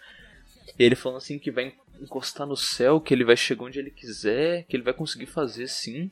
E 0.77 0.83
ele 0.83 0.95
falando 0.95 1.17
assim 1.17 1.39
que 1.39 1.49
vai 1.49 1.73
encostar 1.99 2.45
no 2.45 2.55
céu, 2.55 3.01
que 3.01 3.13
ele 3.13 3.25
vai 3.25 3.35
chegar 3.35 3.65
onde 3.65 3.79
ele 3.79 3.91
quiser, 3.91 4.63
que 4.63 4.75
ele 4.75 4.83
vai 4.83 4.93
conseguir 4.93 5.25
fazer 5.25 5.67
sim. 5.67 6.11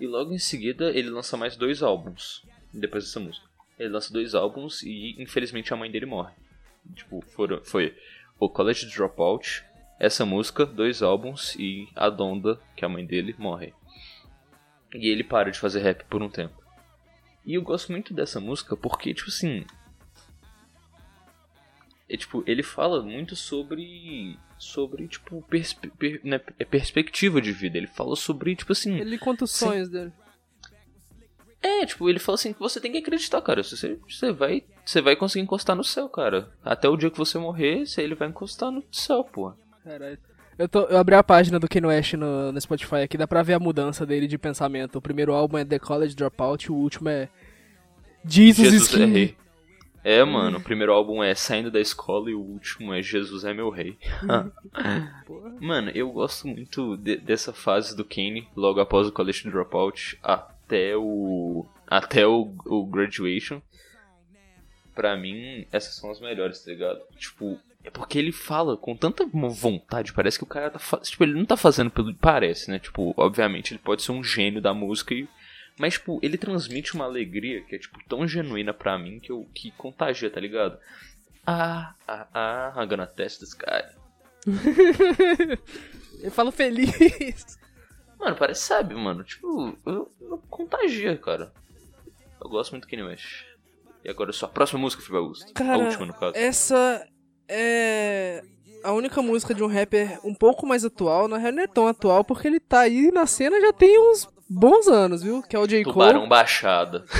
E 0.00 0.06
logo 0.08 0.32
em 0.32 0.38
seguida 0.38 0.90
ele 0.90 1.08
lança 1.08 1.36
mais 1.36 1.56
dois 1.56 1.82
álbuns 1.82 2.42
depois 2.72 3.04
dessa 3.04 3.20
música. 3.20 3.46
Ele 3.78 3.90
lança 3.90 4.12
dois 4.12 4.34
álbuns 4.34 4.82
e 4.82 5.14
infelizmente 5.22 5.72
a 5.72 5.76
mãe 5.76 5.90
dele 5.90 6.06
morre. 6.06 6.32
Tipo, 6.94 7.20
foram, 7.20 7.64
foi 7.64 7.96
o 8.38 8.48
College 8.48 8.86
Dropout, 8.86 9.64
essa 10.04 10.24
música, 10.26 10.66
dois 10.66 11.02
álbuns 11.02 11.54
e 11.56 11.88
a 11.94 12.08
Donda, 12.10 12.60
que 12.76 12.84
é 12.84 12.86
a 12.86 12.90
mãe 12.90 13.04
dele, 13.06 13.34
morre. 13.38 13.72
E 14.94 15.08
ele 15.08 15.24
para 15.24 15.50
de 15.50 15.58
fazer 15.58 15.80
rap 15.80 16.04
por 16.04 16.22
um 16.22 16.28
tempo. 16.28 16.54
E 17.44 17.54
eu 17.54 17.62
gosto 17.62 17.90
muito 17.92 18.14
dessa 18.14 18.38
música 18.40 18.76
porque, 18.76 19.12
tipo 19.14 19.28
assim. 19.28 19.64
É, 22.08 22.16
tipo, 22.16 22.44
ele 22.46 22.62
fala 22.62 23.02
muito 23.02 23.34
sobre. 23.34 24.38
Sobre, 24.58 25.08
tipo, 25.08 25.42
perspe- 25.42 25.90
per- 25.90 26.20
né, 26.24 26.40
é 26.58 26.64
perspectiva 26.64 27.40
de 27.40 27.50
vida. 27.52 27.76
Ele 27.76 27.86
fala 27.86 28.14
sobre, 28.14 28.54
tipo 28.54 28.72
assim. 28.72 28.98
Ele 28.98 29.18
conta 29.18 29.44
os 29.44 29.50
sonhos 29.52 29.88
dele. 29.88 30.12
É, 31.60 31.86
tipo, 31.86 32.08
ele 32.10 32.18
fala 32.18 32.34
assim 32.36 32.52
que 32.52 32.60
você 32.60 32.78
tem 32.78 32.92
que 32.92 32.98
acreditar, 32.98 33.40
cara. 33.40 33.62
Você, 33.62 33.98
você, 34.08 34.32
vai, 34.32 34.62
você 34.84 35.00
vai 35.00 35.16
conseguir 35.16 35.42
encostar 35.44 35.74
no 35.74 35.82
céu, 35.82 36.08
cara. 36.10 36.52
Até 36.62 36.88
o 36.88 36.96
dia 36.96 37.10
que 37.10 37.16
você 37.18 37.38
morrer, 37.38 37.84
ele 37.98 38.14
vai 38.14 38.28
encostar 38.28 38.70
no 38.70 38.84
céu, 38.92 39.24
pô. 39.24 39.54
Caralho. 39.84 40.18
Eu, 40.58 40.68
tô, 40.68 40.82
eu 40.84 40.96
abri 40.98 41.14
a 41.16 41.22
página 41.22 41.58
do 41.58 41.68
Kanye 41.68 41.86
West 41.88 42.12
no, 42.14 42.52
no 42.52 42.60
Spotify 42.60 42.96
aqui, 43.02 43.18
dá 43.18 43.26
pra 43.26 43.42
ver 43.42 43.54
a 43.54 43.58
mudança 43.58 44.06
dele 44.06 44.26
de 44.28 44.38
pensamento. 44.38 44.96
O 44.96 45.02
primeiro 45.02 45.32
álbum 45.32 45.58
é 45.58 45.64
The 45.64 45.78
College 45.80 46.14
Dropout, 46.14 46.70
o 46.70 46.76
último 46.76 47.08
é 47.08 47.28
Jesus, 48.24 48.58
is 48.68 48.72
Jesus 48.72 48.94
é 48.94 49.04
King. 49.04 49.12
rei. 49.12 49.36
É, 50.04 50.22
mano, 50.22 50.58
o 50.58 50.62
primeiro 50.62 50.92
álbum 50.92 51.22
é 51.24 51.34
Saindo 51.34 51.70
da 51.70 51.80
Escola 51.80 52.30
e 52.30 52.34
o 52.34 52.40
último 52.40 52.92
é 52.94 53.02
Jesus 53.02 53.42
é 53.44 53.52
Meu 53.54 53.70
Rei. 53.70 53.96
mano, 55.60 55.90
eu 55.94 56.10
gosto 56.12 56.46
muito 56.46 56.96
de- 56.98 57.16
dessa 57.16 57.52
fase 57.52 57.96
do 57.96 58.04
Kanye, 58.04 58.46
logo 58.54 58.80
após 58.80 59.08
o 59.08 59.12
College 59.12 59.48
Dropout, 59.50 60.18
até 60.22 60.94
o. 60.96 61.64
até 61.86 62.26
o, 62.26 62.52
o 62.66 62.84
Graduation. 62.86 63.60
Pra 64.94 65.16
mim, 65.16 65.66
essas 65.72 65.96
são 65.96 66.10
as 66.10 66.20
melhores, 66.20 66.62
tá 66.62 66.70
ligado? 66.70 67.00
Tipo, 67.16 67.58
é 67.84 67.90
porque 67.90 68.18
ele 68.18 68.32
fala 68.32 68.76
com 68.76 68.96
tanta 68.96 69.24
vontade, 69.26 70.12
parece 70.12 70.38
que 70.38 70.44
o 70.44 70.48
cara 70.48 70.70
tá 70.70 70.78
fazendo. 70.78 71.04
Tipo, 71.10 71.24
ele 71.24 71.34
não 71.34 71.44
tá 71.44 71.56
fazendo 71.56 71.90
pelo. 71.90 72.14
Parece, 72.14 72.70
né? 72.70 72.78
Tipo, 72.78 73.12
obviamente, 73.16 73.72
ele 73.72 73.80
pode 73.84 74.02
ser 74.02 74.12
um 74.12 74.24
gênio 74.24 74.60
da 74.60 74.72
música 74.74 75.12
e. 75.14 75.28
Mas, 75.78 75.94
tipo, 75.94 76.18
ele 76.22 76.38
transmite 76.38 76.94
uma 76.94 77.04
alegria 77.04 77.60
que 77.62 77.74
é, 77.74 77.78
tipo, 77.78 77.98
tão 78.08 78.26
genuína 78.26 78.72
pra 78.72 78.96
mim 78.98 79.18
que, 79.20 79.30
eu, 79.32 79.46
que 79.52 79.70
contagia, 79.72 80.30
tá 80.30 80.40
ligado? 80.40 80.78
Ah, 81.46 81.94
ah, 82.08 82.26
ah, 82.32 82.72
I'm 82.82 82.88
gonna 82.88 83.06
test 83.06 83.40
this 83.40 83.52
guy. 83.54 83.82
Ele 86.20 86.30
fala 86.30 86.52
feliz. 86.52 87.58
Mano, 88.18 88.36
parece, 88.36 88.62
sabe, 88.62 88.94
mano? 88.94 89.24
Tipo, 89.24 89.76
eu, 89.84 90.10
eu 90.20 90.38
contagia, 90.48 91.16
cara. 91.18 91.52
Eu 92.40 92.48
gosto 92.48 92.70
muito 92.72 92.86
do 92.86 92.90
Kanye 92.90 93.02
West. 93.02 93.44
E 94.04 94.08
agora 94.08 94.32
sua 94.32 94.48
próxima 94.48 94.78
música, 94.80 95.02
Felipe 95.02 95.18
Augusto. 95.18 95.50
a 95.50 95.54
Cara, 95.54 95.78
última, 95.78 96.06
no 96.06 96.14
caso. 96.14 96.32
essa 96.36 97.06
é 97.48 98.42
a 98.82 98.92
única 98.92 99.22
música 99.22 99.54
de 99.54 99.62
um 99.62 99.66
rapper 99.66 100.20
um 100.22 100.34
pouco 100.34 100.66
mais 100.66 100.84
atual. 100.84 101.26
Na 101.26 101.38
real, 101.38 101.52
não 101.52 101.62
é 101.62 101.66
tão 101.66 101.86
atual, 101.86 102.22
porque 102.22 102.46
ele 102.46 102.60
tá 102.60 102.80
aí 102.80 103.10
na 103.10 103.26
cena 103.26 103.60
já 103.60 103.72
tem 103.72 103.98
uns 103.98 104.28
bons 104.48 104.86
anos, 104.88 105.22
viu? 105.22 105.42
Que 105.42 105.56
é 105.56 105.58
o 105.58 105.66
J. 105.66 105.82
Cole. 105.84 105.94
Tubarão 105.94 106.28
Baixada. 106.28 107.04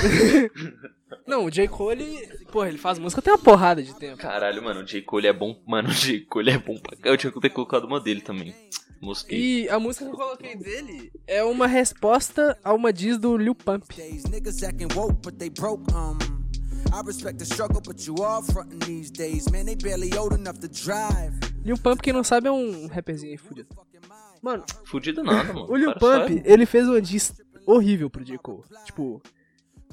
Não, 1.25 1.45
o 1.45 1.51
J. 1.51 1.67
Cole, 1.67 2.03
ele, 2.03 2.45
porra, 2.51 2.67
ele 2.67 2.77
faz 2.77 2.99
música 2.99 3.21
tem 3.21 3.33
uma 3.33 3.39
porrada 3.39 3.81
de 3.81 3.95
tempo. 3.95 4.17
Caralho, 4.17 4.63
mano, 4.63 4.81
o 4.81 4.83
J. 4.83 5.01
Cole 5.01 5.27
é 5.27 5.33
bom. 5.33 5.59
Mano, 5.65 5.89
o 5.89 5.91
J. 5.91 6.21
Cole 6.21 6.51
é 6.51 6.57
bom 6.57 6.77
pra 6.77 6.95
Eu 7.03 7.17
tinha 7.17 7.31
que 7.31 7.39
ter 7.39 7.49
colocado 7.49 7.85
uma 7.85 7.99
dele 7.99 8.21
também. 8.21 8.53
Mosquei. 9.01 9.63
E 9.63 9.69
a 9.69 9.79
música 9.79 10.05
que 10.05 10.11
eu 10.11 10.15
coloquei 10.15 10.55
dele 10.55 11.11
é 11.27 11.43
uma 11.43 11.67
resposta 11.67 12.57
a 12.63 12.73
uma 12.73 12.93
diz 12.93 13.17
do 13.17 13.37
Lil 13.37 13.55
Pump. 13.55 13.83
Niggas 16.85 16.93
acting 16.93 16.93
woke, 16.93 16.93
but 16.93 16.93
they 16.93 16.93
broke. 16.93 16.93
I 16.93 17.01
respect 17.01 17.39
the 17.39 17.45
struggle, 17.45 17.81
but 17.81 18.07
you 18.07 18.23
all 18.23 18.41
frontin' 18.41 18.79
these 18.79 19.11
days. 19.11 19.49
Man, 19.51 19.65
they 19.65 19.75
barely 19.75 20.17
old 20.17 20.33
enough 20.33 20.59
to 20.59 20.67
drive. 20.67 21.33
Lil 21.63 21.77
Pump, 21.77 22.01
quem 22.01 22.13
não 22.13 22.23
sabe, 22.23 22.47
é 22.47 22.51
um 22.51 22.87
rapperzinho 22.87 23.31
aí 23.31 23.37
fudido. 23.37 23.69
Mano, 24.41 24.63
Fudido 24.85 25.23
nada, 25.23 25.53
mano. 25.53 25.65
o 25.71 25.75
Lil 25.75 25.93
só 25.93 25.99
Pump, 25.99 26.41
ele 26.45 26.65
fez 26.65 26.87
uma 26.87 27.01
diz 27.01 27.33
horrível 27.65 28.09
pro 28.09 28.23
J. 28.23 28.37
Cole. 28.37 28.63
Tipo, 28.85 29.21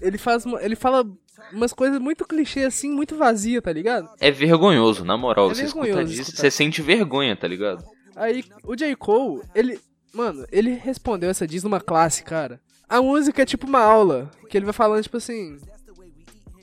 ele 0.00 0.18
faz 0.18 0.44
uma, 0.44 0.62
ele 0.62 0.76
fala 0.76 1.06
umas 1.52 1.72
coisas 1.72 1.98
muito 1.98 2.26
clichê 2.26 2.64
assim, 2.64 2.90
muito 2.90 3.16
vazia, 3.16 3.62
tá 3.62 3.72
ligado? 3.72 4.10
É 4.20 4.30
vergonhoso, 4.30 5.04
na 5.04 5.16
moral. 5.16 5.50
É 5.50 5.54
você 5.54 5.64
escuta 5.64 6.04
disso, 6.04 6.36
você 6.36 6.50
sente 6.50 6.82
vergonha, 6.82 7.34
tá 7.34 7.48
ligado? 7.48 7.84
Aí, 8.14 8.44
o 8.64 8.76
J. 8.76 8.94
Cole, 8.96 9.42
ele. 9.54 9.80
Mano, 10.12 10.44
ele 10.52 10.72
respondeu 10.74 11.30
essa 11.30 11.46
diz 11.46 11.62
numa 11.62 11.80
classe, 11.80 12.22
cara. 12.22 12.60
A 12.86 13.00
música 13.00 13.40
é 13.40 13.46
tipo 13.46 13.66
uma 13.66 13.80
aula. 13.80 14.30
Que 14.50 14.58
ele 14.58 14.66
vai 14.66 14.74
falando, 14.74 15.02
tipo 15.02 15.16
assim. 15.16 15.56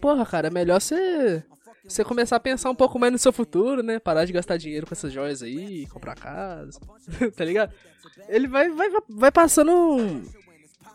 Porra, 0.01 0.25
cara, 0.25 0.47
é 0.47 0.51
melhor 0.51 0.79
você. 0.81 1.43
Você 1.83 2.03
começar 2.03 2.35
a 2.35 2.39
pensar 2.39 2.69
um 2.69 2.75
pouco 2.75 2.99
mais 2.99 3.11
no 3.11 3.17
seu 3.17 3.33
futuro, 3.33 3.81
né? 3.81 3.99
Parar 3.99 4.25
de 4.25 4.33
gastar 4.33 4.57
dinheiro 4.57 4.85
com 4.85 4.93
essas 4.93 5.11
joias 5.11 5.41
aí, 5.41 5.87
comprar 5.87 6.15
casa. 6.15 6.79
tá 7.35 7.43
ligado? 7.43 7.73
Ele 8.27 8.47
vai, 8.47 8.69
vai, 8.69 8.89
vai 9.09 9.31
passando 9.31 9.71
um- 9.71 10.23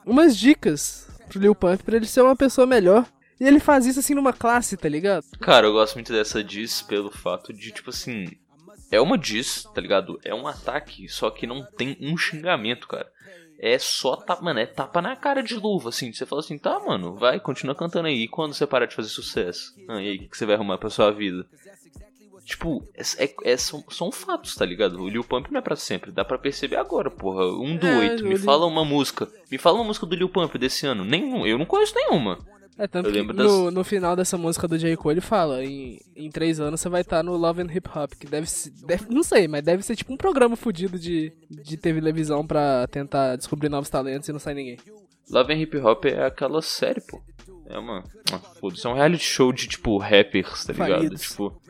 umas 0.07 0.37
dicas 0.37 1.09
pro 1.29 1.41
Lil 1.41 1.55
Pump 1.55 1.83
pra 1.83 1.97
ele 1.97 2.07
ser 2.07 2.21
uma 2.23 2.37
pessoa 2.37 2.67
melhor. 2.67 3.07
E 3.41 3.47
ele 3.47 3.59
faz 3.59 3.85
isso 3.87 3.99
assim 3.99 4.15
numa 4.15 4.33
classe, 4.33 4.77
tá 4.77 4.89
ligado? 4.89 5.25
Cara, 5.41 5.67
eu 5.67 5.73
gosto 5.73 5.95
muito 5.95 6.13
dessa 6.13 6.43
diss 6.45 6.83
pelo 6.83 7.11
fato 7.11 7.53
de, 7.53 7.73
tipo 7.73 7.91
assim. 7.91 8.27
É 8.93 9.01
uma 9.01 9.19
diss, 9.19 9.65
tá 9.75 9.81
ligado? 9.81 10.21
É 10.25 10.33
um 10.33 10.47
ataque, 10.47 11.09
só 11.09 11.29
que 11.31 11.47
não 11.47 11.65
tem 11.65 11.97
um 12.01 12.17
xingamento, 12.17 12.87
cara. 12.87 13.11
É 13.59 13.79
só 13.79 14.17
tapa, 14.17 14.43
mano, 14.43 14.59
é 14.61 14.67
tapa 14.67 15.01
na 15.01 15.15
cara 15.17 15.43
de 15.43 15.55
luva, 15.55 15.89
assim. 15.89 16.13
Você 16.13 16.27
fala 16.27 16.41
assim, 16.41 16.59
tá, 16.59 16.79
mano, 16.81 17.15
vai, 17.15 17.39
continua 17.41 17.75
cantando 17.75 18.09
aí. 18.09 18.25
E 18.25 18.29
quando 18.29 18.53
você 18.53 18.67
parar 18.67 18.87
de 18.87 18.95
fazer 18.95 19.09
sucesso? 19.09 19.75
Ah, 19.89 20.03
e 20.03 20.09
aí, 20.11 20.17
o 20.17 20.29
que 20.29 20.37
você 20.37 20.45
vai 20.45 20.55
arrumar 20.55 20.77
pra 20.79 20.91
sua 20.91 21.11
vida? 21.11 21.47
Tipo, 22.45 22.87
é, 22.95 23.53
é- 23.53 23.57
são, 23.57 23.83
são 23.89 24.13
fatos, 24.13 24.55
tá 24.55 24.67
ligado? 24.67 25.01
O 25.01 25.09
Lil 25.09 25.25
Pump 25.25 25.51
não 25.51 25.59
é 25.59 25.63
pra 25.63 25.77
sempre, 25.77 26.13
dá 26.13 26.23
pra 26.25 26.37
perceber 26.37 26.77
agora, 26.77 27.11
porra. 27.11 27.47
Um 27.47 27.75
do 27.75 27.87
É, 27.87 27.97
oito, 27.99 28.25
me 28.27 28.37
fala 28.37 28.67
uma 28.67 28.85
música. 28.85 29.27
Me 29.51 29.57
fala 29.57 29.79
uma 29.79 29.85
música 29.85 30.05
do 30.05 30.15
Lil 30.15 30.29
Pump 30.29 30.59
desse 30.59 30.85
ano. 30.87 31.05
Nenhum, 31.07 31.47
eu 31.47 31.57
não 31.57 31.65
conheço 31.65 31.95
nenhuma. 31.95 32.39
É, 32.77 32.89
tanto 32.89 33.09
que 33.09 33.13
lembro 33.17 33.37
das- 33.37 33.47
no, 33.47 33.71
no 33.71 33.85
final 33.85 34.17
dessa 34.17 34.37
música 34.37 34.67
do 34.67 34.77
J. 34.77 34.97
Cole 34.97 35.15
ele 35.15 35.21
fala, 35.21 35.65
em, 35.65 36.01
em 36.17 36.29
três 36.29 36.59
anos 36.59 36.81
você 36.81 36.89
vai 36.89 37.03
estar 37.03 37.23
no 37.23 37.37
Love 37.37 37.63
and 37.63 37.73
Hip 37.73 37.89
Hop, 37.95 38.13
que 38.19 38.27
deve 38.27 38.49
ser, 38.51 38.71
deve, 38.85 39.07
não 39.09 39.23
sei, 39.23 39.47
mas 39.47 39.63
deve 39.63 39.83
ser 39.85 39.95
tipo 39.95 40.13
um 40.13 40.17
programa 40.17 40.57
fudido 40.57 40.99
de, 40.99 41.33
de 41.49 41.77
televisão 41.77 42.45
pra 42.45 42.87
tentar 42.89 43.37
descobrir 43.37 43.69
novos 43.69 43.89
talentos 43.89 44.29
e 44.29 44.33
não 44.33 44.41
sai 44.41 44.55
ninguém. 44.55 44.79
Love 45.31 45.53
and 45.53 45.59
Hip 45.59 45.77
Hop 45.79 46.05
é 46.07 46.27
aquela 46.27 46.61
série, 46.61 47.01
pô. 47.01 47.23
É 47.67 47.79
uma. 47.79 48.03
ah, 48.33 48.39
Foda-se, 48.61 48.85
é 48.87 48.91
um 48.91 48.95
reality 48.95 49.25
show 49.25 49.53
de, 49.53 49.67
tipo, 49.69 49.97
rappers, 49.97 50.65
tá 50.65 50.73
ligado? 50.73 50.91
Falidos. 50.97 51.23
Tipo. 51.23 51.63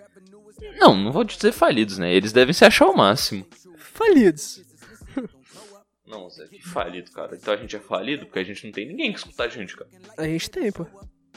Não, 0.80 0.96
não 0.96 1.12
vou 1.12 1.22
dizer 1.22 1.52
falidos, 1.52 1.98
né? 1.98 2.12
Eles 2.12 2.32
devem 2.32 2.52
se 2.52 2.64
achar 2.64 2.86
o 2.88 2.96
máximo. 2.96 3.46
Falidos. 3.76 4.60
Não, 6.14 6.30
Zé, 6.30 6.46
que 6.46 6.62
falido, 6.62 7.10
cara. 7.10 7.34
Então 7.36 7.52
a 7.52 7.56
gente 7.56 7.74
é 7.76 7.80
falido 7.80 8.26
porque 8.26 8.38
a 8.38 8.44
gente 8.44 8.64
não 8.64 8.72
tem 8.72 8.86
ninguém 8.86 9.12
que 9.12 9.18
escutar 9.18 9.44
a 9.44 9.48
gente, 9.48 9.76
cara. 9.76 9.90
A 10.16 10.24
gente 10.24 10.48
tem, 10.50 10.70
pô. 10.72 10.86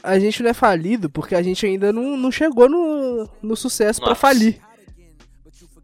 A 0.02 0.18
gente 0.18 0.42
não 0.42 0.50
é 0.50 0.54
falido 0.54 1.10
porque 1.10 1.34
a 1.34 1.42
gente 1.42 1.66
ainda 1.66 1.92
não, 1.92 2.16
não 2.16 2.30
chegou 2.30 2.68
no, 2.68 3.28
no 3.42 3.56
sucesso 3.56 4.00
pra 4.00 4.10
Nossa. 4.10 4.20
falir. 4.20 4.60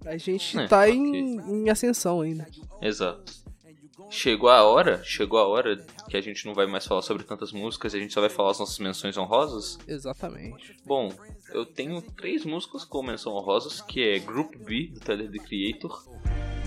A 0.07 0.17
gente 0.17 0.59
É, 0.59 0.67
tá 0.69 0.81
ok. 0.83 0.93
em, 0.95 1.37
em 1.65 1.71
ascensão 1.71 2.21
ainda. 2.21 2.47
Exato. 2.83 3.33
Chegou 4.11 4.49
a 4.51 4.63
hora, 4.63 5.03
chegou 5.03 5.39
a 5.41 5.49
hora 5.49 5.77
que 6.09 6.17
a 6.17 6.21
gente 6.21 6.47
não 6.47 6.55
vai 6.55 6.67
mais 6.67 6.87
falar 6.87 7.03
sobre 7.03 7.25
tantas 7.25 7.51
músicas, 7.53 7.95
a 7.95 7.99
gente 7.99 8.13
só 8.13 8.21
vai 8.21 8.29
falar 8.31 8.51
as 8.53 8.59
nossas 8.61 8.79
menções 8.79 9.17
honrosas. 9.17 9.79
Exatamente. 9.89 10.77
Bom, 10.85 11.11
eu 11.53 11.65
tenho 11.67 12.01
três 12.03 12.45
músicas 12.45 12.85
com 12.85 13.03
menção 13.03 13.33
honrosas, 13.33 13.81
que 13.81 14.01
é 14.03 14.19
Group 14.21 14.55
B, 14.57 14.89
do 14.93 15.01
Tyler, 15.01 15.29
The 15.33 15.39
Creator. 15.39 16.05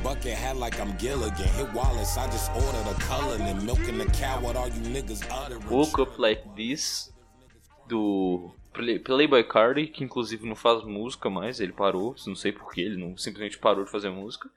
Bucket 0.04 0.34
hat 0.38 0.58
like 0.58 0.80
I'm 0.80 0.98
Gilligan. 0.98 1.48
Hit 1.58 1.74
Wallace, 1.74 2.18
I 2.18 2.26
just 2.28 2.52
ordered 2.52 2.88
a 2.90 2.94
color 3.02 3.38
and 3.40 3.64
milking 3.66 3.98
the 3.98 4.06
cow 4.06 4.40
with 4.42 4.56
all 4.56 4.68
you 4.68 4.82
niggas 4.94 5.24
uttering. 5.32 5.68
Woke 5.70 6.00
Up 6.00 6.18
Like 6.20 6.44
This, 6.56 7.12
do 7.88 8.52
Play- 8.74 9.00
Playboy 9.00 9.44
Cardi, 9.44 9.88
que 9.88 10.04
inclusive 10.04 10.46
não 10.48 10.56
faz 10.56 10.84
música 10.84 11.30
mais, 11.30 11.60
ele 11.60 11.74
parou, 11.74 12.16
não 12.26 12.36
sei 12.36 12.52
porquê, 12.52 12.82
ele 12.82 12.98
não 12.98 13.18
simplesmente 13.18 13.58
parou 13.58 13.84
de 13.86 13.92
fazer 13.92 14.10
música. 14.10 14.50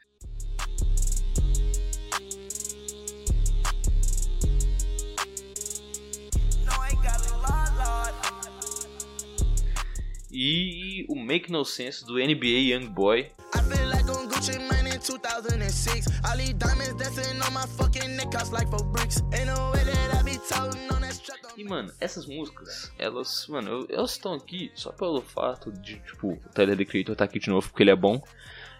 E 10.32 11.04
o 11.08 11.16
Make 11.16 11.50
No 11.50 11.64
Sense 11.64 12.04
do 12.04 12.14
NBA 12.14 12.74
Young 12.74 12.86
Boy. 12.88 13.30
I 13.54 14.79
feel 15.00 15.16
like 15.16 15.34
on 15.34 15.42
Gucci 15.42 15.50
Mane 15.50 15.60
in 15.60 15.70
2006. 15.70 16.06
All 16.24 16.36
these 16.36 16.54
diamonds 16.54 16.94
dancing 16.94 17.42
on 17.42 17.52
my 17.52 17.66
fucking 17.66 18.16
neck, 18.16 18.30
cost 18.30 18.52
like 18.52 18.68
for 18.70 18.84
bricks. 18.84 19.22
Ain't 19.32 19.46
no 19.46 19.70
way 19.72 19.84
that 19.84 20.14
I 20.14 20.22
be 20.22 20.38
toting 20.48 20.90
on 20.90 21.02
that 21.02 21.14
strap. 21.14 21.38
E, 21.56 21.64
mano, 21.64 21.92
essas 22.00 22.26
músicas, 22.26 22.92
elas, 22.98 23.46
mano, 23.48 23.86
elas 23.90 24.12
estão 24.12 24.34
aqui 24.34 24.70
só 24.74 24.92
pelo 24.92 25.20
fato 25.20 25.72
de, 25.72 25.98
tipo, 26.00 26.32
o 26.32 26.48
Tyler 26.54 26.76
The 26.76 26.84
Creator 26.84 27.16
tá 27.16 27.24
aqui 27.24 27.38
de 27.38 27.50
novo 27.50 27.68
porque 27.68 27.82
ele 27.82 27.90
é 27.90 27.96
bom. 27.96 28.22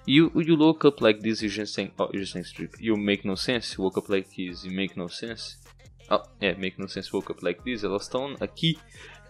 E 0.07 0.23
o 0.23 0.41
You 0.41 0.57
Look 0.57 0.87
Up 0.87 1.03
Like 1.03 1.21
This 1.21 1.43
e 1.43 1.49
Jensen, 1.49 1.93
oh, 1.99 2.09
Jensen 2.13 2.43
Strip 2.43 2.77
e 2.81 2.91
o 2.91 2.97
Make 2.97 3.27
No 3.27 3.37
Sense, 3.37 3.79
Woke 3.79 3.99
Up 3.99 4.11
Like 4.11 4.31
This 4.35 4.65
e 4.65 4.71
Make 4.71 4.97
No 4.97 5.09
Sense. 5.09 5.59
Ah, 6.09 6.23
é, 6.41 6.55
Make 6.55 6.81
No 6.81 6.89
Sense, 6.89 7.11
Woke 7.13 7.31
Up 7.31 7.45
Like 7.45 7.63
This, 7.63 7.85
elas 7.85 8.03
estão 8.03 8.35
aqui 8.41 8.79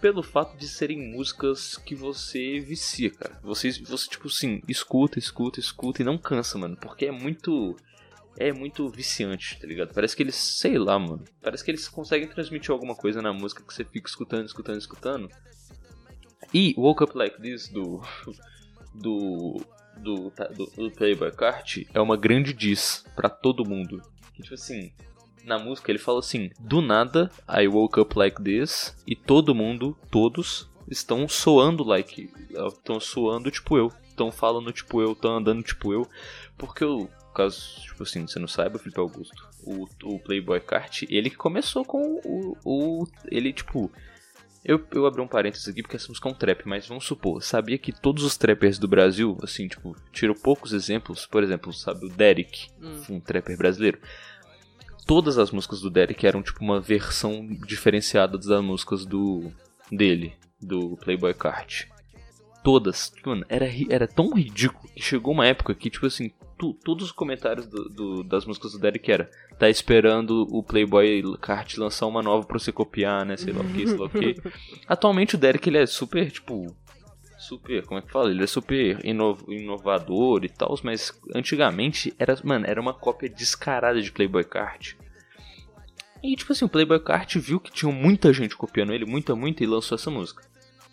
pelo 0.01 0.23
fato 0.23 0.57
de 0.57 0.69
serem 0.69 1.13
músicas 1.13 1.77
que 1.77 1.95
você 1.95 2.59
vicia, 2.61 3.11
cara. 3.11 3.39
Você, 3.43 3.71
você 3.71 4.09
tipo 4.09 4.29
assim, 4.29 4.63
escuta, 4.67 5.19
escuta, 5.19 5.61
escuta 5.61 6.03
e 6.03 6.05
não 6.05 6.17
cansa, 6.17 6.59
mano, 6.59 6.77
porque 6.77 7.07
é 7.07 7.11
muito 7.13 7.77
é 8.37 8.53
muito 8.53 8.89
viciante, 8.89 9.59
tá 9.61 9.67
ligado? 9.67 9.93
Parece 9.93 10.17
que 10.17 10.23
eles, 10.23 10.35
sei 10.35 10.79
lá, 10.79 10.99
mano. 10.99 11.23
Parece 11.43 11.65
que 11.65 11.71
eles 11.71 11.89
conseguem 11.89 12.29
transmitir 12.29 12.71
alguma 12.71 12.95
coisa 12.95 13.21
na 13.21 13.33
música 13.33 13.63
que 13.63 13.75
você 13.75 13.85
fica 13.85 14.09
escutando, 14.09 14.47
escutando, 14.47 14.79
escutando. 14.79 15.29
E 16.53 16.75
Woke 16.77 17.05
Up 17.05 17.17
Like 17.17 17.41
This 17.41 17.69
do. 17.69 18.01
do. 18.95 19.61
do, 19.99 20.33
do, 20.55 20.67
do 20.77 20.91
Playboy 20.91 21.31
Cart 21.33 21.79
é 21.93 22.01
uma 22.01 22.17
grande 22.17 22.55
diss 22.55 23.05
pra 23.15 23.29
todo 23.29 23.69
mundo. 23.69 24.01
Que, 24.33 24.43
tipo 24.43 24.55
assim, 24.55 24.93
na 25.45 25.59
música 25.59 25.91
ele 25.91 25.99
fala 25.99 26.19
assim: 26.21 26.51
Do 26.59 26.81
nada, 26.81 27.31
I 27.49 27.67
woke 27.69 27.99
up 28.01 28.19
like 28.19 28.43
this, 28.43 28.97
e 29.07 29.15
todo 29.17 29.55
mundo, 29.55 29.97
todos, 30.11 30.69
estão 30.89 31.29
soando 31.29 31.85
like. 31.85 32.31
Estão 32.51 33.01
soando 33.01 33.51
tipo 33.51 33.77
eu. 33.79 33.93
Estão 34.09 34.31
falando 34.31 34.73
tipo 34.73 35.01
eu, 35.01 35.13
estão 35.13 35.37
andando 35.37 35.63
tipo 35.63 35.93
eu. 35.93 36.07
Porque 36.59 36.85
eu, 36.85 37.09
caso, 37.35 37.81
tipo 37.81 38.03
assim, 38.03 38.27
você 38.27 38.39
não 38.39 38.49
saiba, 38.49 38.79
Felipe 38.79 39.01
Augusto, 39.01 39.49
o, 39.63 39.87
o 40.05 40.19
Playboy 40.19 40.61
Kart, 40.61 41.05
ele 41.09 41.31
que 41.31 41.37
começou 41.37 41.85
com 41.85 42.21
o. 42.25 42.57
o 42.65 43.07
ele, 43.31 43.53
tipo. 43.53 43.91
Eu, 44.63 44.85
eu 44.93 45.07
abri 45.07 45.23
um 45.23 45.27
parênteses 45.27 45.67
aqui 45.69 45.81
porque 45.81 45.97
essa 45.97 46.09
música 46.09 46.29
é 46.29 46.33
um 46.33 46.35
trap, 46.35 46.69
mas 46.69 46.87
vamos 46.87 47.07
supor, 47.07 47.43
sabia 47.43 47.79
que 47.79 47.93
todos 47.93 48.23
os 48.23 48.37
trappers 48.37 48.79
do 48.79 48.87
Brasil, 48.87 49.39
assim, 49.43 49.67
tipo, 49.67 49.97
tiro 50.13 50.35
poucos 50.35 50.75
exemplos, 50.75 51.25
por 51.25 51.43
exemplo, 51.43 51.73
sabe, 51.73 52.05
o 52.05 52.11
Derek, 52.11 52.69
Hum. 52.79 53.01
um 53.09 53.21
trapper 53.21 53.57
brasileiro. 53.57 53.99
Todas 55.07 55.39
as 55.39 55.51
músicas 55.51 55.81
do 55.81 55.91
Derek 55.91 56.27
eram, 56.27 56.43
tipo, 56.43 56.63
uma 56.63 56.81
versão 56.81 57.47
diferenciada 57.67 58.39
das 58.39 58.63
músicas 58.63 59.05
do 59.05 59.51
dele, 59.91 60.33
do 60.61 60.97
Playboy 60.99 61.35
Kart. 61.35 61.85
Todas, 62.63 63.13
mano, 63.25 63.45
era, 63.49 63.67
era 63.89 64.07
tão 64.07 64.33
ridículo 64.35 64.89
que 64.95 65.03
chegou 65.03 65.33
uma 65.33 65.47
época 65.47 65.75
que, 65.75 65.89
tipo 65.89 66.05
assim, 66.07 66.31
tu- 66.59 66.75
todos 66.85 67.07
os 67.07 67.13
comentários 67.13 67.67
do- 67.67 67.89
do- 67.89 68.23
das 68.23 68.45
músicas 68.45 68.73
do 68.73 68.79
Derek 68.79 69.11
era 69.11 69.31
tá 69.59 69.69
esperando 69.69 70.47
o 70.51 70.63
Playboy 70.63 71.23
Kart 71.41 71.77
lançar 71.79 72.07
uma 72.07 72.23
nova 72.23 72.47
pra 72.47 72.59
você 72.59 72.71
copiar, 72.71 73.25
né, 73.27 73.37
sei 73.39 73.53
lá 73.53 73.61
o 73.63 73.69
que, 73.73 73.87
sei 73.87 73.97
lá 73.97 74.07
o 74.07 74.11
que. 74.11 74.37
Atualmente 74.87 75.35
o 75.35 75.39
Derek, 75.39 75.69
ele 75.69 75.79
é 75.79 75.87
super, 75.87 76.31
tipo, 76.31 76.75
super, 77.41 77.85
como 77.87 77.99
é 77.99 78.03
que 78.03 78.11
fala? 78.13 78.31
Ele 78.31 78.43
é 78.45 78.47
super 78.47 79.05
ino- 79.05 79.39
inovador 79.49 80.45
e 80.45 80.49
tal, 80.49 80.79
mas 80.83 81.19
antigamente 81.35 82.15
era, 82.19 82.39
mano, 82.45 82.67
era 82.67 82.81
uma 82.81 82.95
cópia 82.95 83.29
descarada 83.29 84.01
de 84.01 84.13
Playboy 84.13 84.45
Kart. 84.45 84.95
E 86.23 86.37
tipo 86.37 86.53
assim, 86.53 86.65
o 86.65 86.69
Playboy 86.69 87.01
Cart 87.01 87.37
viu 87.37 87.59
que 87.59 87.73
tinha 87.73 87.91
muita 87.91 88.33
gente 88.33 88.57
copiando 88.57 88.93
ele, 88.93 89.07
muita, 89.07 89.35
muita, 89.35 89.65
e 89.65 89.67
lançou 89.67 89.97
essa 89.97 90.11
música. 90.11 90.43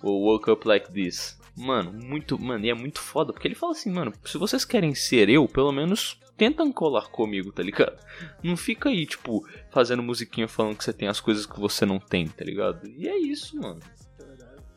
O 0.01 0.27
Woke 0.27 0.49
Up 0.49 0.67
Like 0.67 0.91
This. 0.91 1.37
Mano, 1.55 1.91
muito, 1.91 2.39
mano, 2.39 2.65
e 2.65 2.69
é 2.69 2.73
muito 2.73 2.99
foda, 2.99 3.33
porque 3.33 3.47
ele 3.47 3.55
fala 3.55 3.71
assim, 3.71 3.91
mano, 3.91 4.13
se 4.23 4.37
vocês 4.37 4.63
querem 4.63 4.93
ser 4.93 5.27
eu, 5.27 5.47
pelo 5.47 5.71
menos 5.71 6.19
tentam 6.37 6.71
colar 6.71 7.09
comigo, 7.09 7.51
tá 7.51 7.63
ligado? 7.63 7.97
Não 8.43 8.55
fica 8.55 8.89
aí, 8.89 9.07
tipo, 9.07 9.43
fazendo 9.71 10.03
musiquinha 10.03 10.47
falando 10.47 10.77
que 10.77 10.83
você 10.83 10.93
tem 10.93 11.07
as 11.07 11.19
coisas 11.19 11.47
que 11.47 11.59
você 11.59 11.83
não 11.83 11.99
tem, 11.99 12.27
tá 12.27 12.45
ligado? 12.45 12.87
E 12.87 13.07
é 13.07 13.17
isso, 13.17 13.59
mano. 13.59 13.79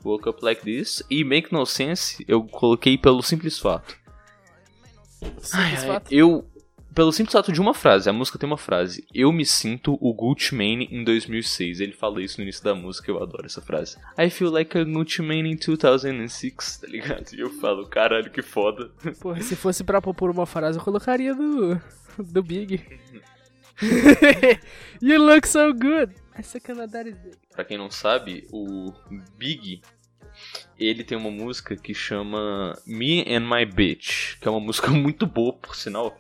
Woke 0.05 0.28
Up 0.28 0.44
Like 0.44 0.62
This 0.62 1.03
e 1.11 1.24
Make 1.24 1.53
No 1.53 1.64
Sense 1.66 2.24
eu 2.26 2.42
coloquei 2.44 2.96
pelo 2.96 3.22
simples 3.22 3.59
fato. 3.59 3.96
Ai, 5.53 5.76
ai, 5.76 5.86
fato. 5.86 6.12
eu. 6.12 6.46
Pelo 6.92 7.12
simples 7.12 7.32
fato 7.32 7.53
de 7.53 7.61
uma 7.61 7.72
frase, 7.72 8.11
a 8.11 8.12
música 8.12 8.36
tem 8.36 8.48
uma 8.48 8.59
frase. 8.59 9.07
Eu 9.14 9.30
me 9.30 9.46
sinto 9.46 9.96
o 10.01 10.12
Gucci 10.12 10.57
Mane 10.57 10.88
em 10.90 11.05
2006. 11.05 11.78
Ele 11.78 11.92
fala 11.92 12.20
isso 12.20 12.38
no 12.38 12.42
início 12.42 12.64
da 12.64 12.74
música, 12.74 13.09
eu 13.09 13.22
adoro 13.22 13.46
essa 13.46 13.61
frase. 13.61 13.96
I 14.18 14.28
feel 14.28 14.51
like 14.51 14.76
a 14.76 14.82
Gucci 14.82 15.22
Mane 15.22 15.53
in 15.53 15.57
2006, 15.57 16.78
tá 16.78 16.88
ligado? 16.88 17.32
E 17.32 17.40
eu 17.40 17.51
falo, 17.51 17.86
caralho, 17.86 18.28
que 18.28 18.42
foda. 18.42 18.90
Porra, 19.20 19.40
se 19.40 19.55
fosse 19.55 19.84
pra 19.84 20.03
propor 20.03 20.30
uma 20.30 20.46
frase, 20.46 20.78
eu 20.78 20.84
colocaria 20.84 21.32
do. 21.32 21.80
do 22.18 22.42
Big. 22.42 22.84
you 25.01 25.18
look 25.18 25.46
so 25.46 25.72
good. 25.72 26.12
I 26.36 26.42
suck 26.42 26.68
Pra 27.61 27.64
quem 27.66 27.76
não 27.76 27.90
sabe, 27.90 28.48
o 28.50 28.90
Big, 29.36 29.82
ele 30.78 31.04
tem 31.04 31.18
uma 31.18 31.30
música 31.30 31.76
que 31.76 31.92
chama 31.92 32.74
Me 32.86 33.22
and 33.28 33.40
My 33.40 33.66
Bitch, 33.66 34.38
que 34.40 34.48
é 34.48 34.50
uma 34.50 34.58
música 34.58 34.88
muito 34.88 35.26
boa, 35.26 35.52
por 35.52 35.76
sinal. 35.76 36.16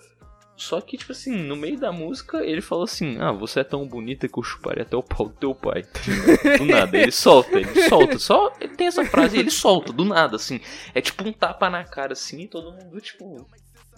Só 0.54 0.82
que, 0.82 0.98
tipo 0.98 1.12
assim, 1.12 1.34
no 1.34 1.56
meio 1.56 1.78
da 1.80 1.90
música, 1.90 2.44
ele 2.44 2.60
fala 2.60 2.84
assim, 2.84 3.16
ah, 3.18 3.32
você 3.32 3.60
é 3.60 3.64
tão 3.64 3.88
bonita 3.88 4.28
que 4.28 4.38
eu 4.38 4.42
chuparia 4.42 4.82
até 4.82 4.94
o 4.94 5.02
pau 5.02 5.30
do 5.30 5.34
teu 5.34 5.54
pai. 5.54 5.82
Do 6.58 6.66
nada, 6.66 6.98
ele 6.98 7.10
solta, 7.10 7.58
ele 7.58 7.88
solta. 7.88 8.18
Só 8.18 8.52
ele 8.60 8.76
tem 8.76 8.88
essa 8.88 9.06
frase 9.06 9.38
ele 9.38 9.50
solta, 9.50 9.94
do 9.94 10.04
nada, 10.04 10.36
assim. 10.36 10.60
É 10.94 11.00
tipo 11.00 11.26
um 11.26 11.32
tapa 11.32 11.70
na 11.70 11.84
cara, 11.84 12.12
assim, 12.12 12.42
e 12.42 12.48
todo 12.48 12.70
mundo, 12.70 13.00
tipo... 13.00 13.48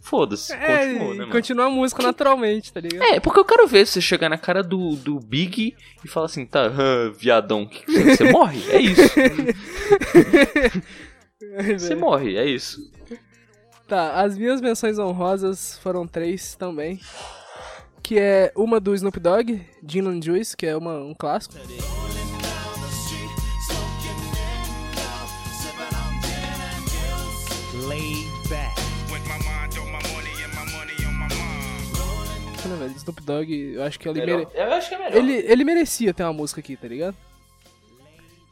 Foda-se, 0.04 0.52
É, 0.52 0.56
continua, 0.58 1.08
né, 1.14 1.18
mano? 1.20 1.32
continua 1.32 1.66
a 1.66 1.70
música 1.70 2.02
naturalmente, 2.02 2.72
tá 2.72 2.80
ligado? 2.80 3.02
É, 3.04 3.20
porque 3.20 3.38
eu 3.38 3.44
quero 3.44 3.66
ver 3.68 3.86
você 3.86 4.00
chegar 4.00 4.28
na 4.28 4.36
cara 4.36 4.60
do, 4.62 4.96
do 4.96 5.20
Big 5.20 5.76
e 6.04 6.08
falar 6.08 6.26
assim, 6.26 6.44
tá, 6.44 6.68
viadão, 7.16 7.64
que 7.64 7.84
que 7.84 7.92
você, 7.92 8.16
você 8.16 8.24
morre? 8.32 8.60
É 8.70 8.80
isso. 8.80 9.02
Você 11.78 11.94
morre, 11.94 12.36
é 12.36 12.44
isso. 12.44 12.90
Tá, 13.86 14.20
as 14.22 14.36
minhas 14.36 14.60
menções 14.60 14.98
honrosas 14.98 15.78
foram 15.78 16.06
três 16.06 16.54
também. 16.56 16.98
Que 18.02 18.18
é 18.18 18.52
uma 18.56 18.80
do 18.80 18.94
Snoop 18.94 19.20
Dogg, 19.20 19.60
Gin 19.86 20.08
and 20.08 20.20
Juice, 20.22 20.56
que 20.56 20.66
é 20.66 20.76
uma, 20.76 20.98
um 20.98 21.14
clássico. 21.14 21.54
Velho? 32.92 32.96
Snoop 32.96 33.22
Dogg, 33.22 33.74
eu 33.74 33.82
acho 33.82 33.98
que 33.98 34.08
ele 34.08 34.24
mere... 34.24 34.48
Eu 34.54 34.72
acho 34.72 34.88
que 34.88 34.94
é 34.94 34.98
melhor. 34.98 35.16
Ele, 35.16 35.32
ele 35.32 35.64
merecia 35.64 36.14
ter 36.14 36.22
uma 36.22 36.32
música 36.32 36.60
aqui, 36.60 36.76
tá 36.76 36.88
ligado? 36.88 37.16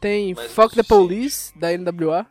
Tem 0.00 0.34
Mas 0.34 0.52
Fuck 0.52 0.74
the. 0.74 0.82
Police, 0.82 1.52
da 1.58 1.76
NWA. 1.76 2.26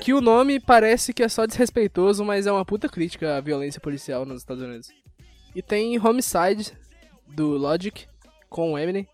Que 0.00 0.12
o 0.12 0.20
nome 0.20 0.58
parece 0.58 1.12
que 1.12 1.22
é 1.22 1.28
só 1.28 1.46
desrespeitoso, 1.46 2.24
mas 2.24 2.48
é 2.48 2.50
uma 2.50 2.64
puta 2.64 2.88
crítica 2.88 3.36
à 3.36 3.40
violência 3.40 3.80
policial 3.80 4.26
nos 4.26 4.40
Estados 4.40 4.60
Unidos. 4.60 4.88
E 5.54 5.62
tem 5.62 5.96
Homicide, 5.96 6.72
do 7.28 7.56
Logic, 7.56 8.06
com 8.48 8.72
o 8.72 8.78
Eminem. 8.78 9.06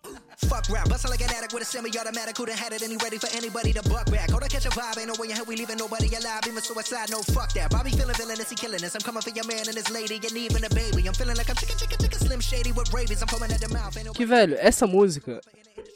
Fuck 0.47 0.70
rap, 0.70 0.89
bustin' 0.89 1.11
like 1.11 1.20
an 1.20 1.30
addict 1.34 1.53
with 1.53 1.64
a 1.64 1.66
semi-automatic. 1.66 2.36
Who 2.39 2.47
done 2.47 2.57
had 2.57 2.72
it 2.72 2.82
any 2.82 2.97
ready 2.99 3.18
for 3.18 3.26
anybody 3.34 3.72
to 3.72 3.82
buck 3.89 4.09
back? 4.11 4.30
Hold 4.30 4.45
on, 4.45 4.49
catch 4.49 4.66
a 4.66 4.70
vibe, 4.70 4.99
ain't 4.99 5.09
no 5.09 5.14
way 5.18 5.30
in 5.30 5.36
hell 5.36 5.45
we 5.45 5.57
leaving 5.57 5.76
nobody 5.76 6.07
alive. 6.14 6.43
Even 6.47 6.62
suicide, 6.62 7.11
no 7.11 7.22
fuck 7.34 7.53
that. 7.55 7.70
Bobby 7.70 7.91
feeling 7.91 8.14
villainous, 8.14 8.49
he 8.49 8.55
killing 8.55 8.82
us. 8.84 8.95
I'm 8.95 9.01
coming 9.01 9.20
for 9.20 9.30
your 9.30 9.47
man 9.47 9.66
and 9.66 9.76
his 9.76 9.91
lady, 9.91 10.14
and 10.14 10.36
even 10.36 10.62
a 10.62 10.70
baby. 10.70 11.09
I'm 11.09 11.14
feeling 11.14 11.36
like 11.36 11.51
I'm 11.51 11.57
chicken, 11.57 11.76
chicken, 11.76 11.99
chicken, 11.99 12.18
slim 12.20 12.41
shady 12.41 12.70
with 12.70 12.93
rabies. 12.93 13.20
I'm 13.20 13.26
coming 13.26 13.51
at 13.51 13.61
the 13.61 13.68
mouth, 13.68 13.97
Que, 14.14 14.24
velho, 14.24 14.57
essa 14.61 14.86
música, 14.86 15.41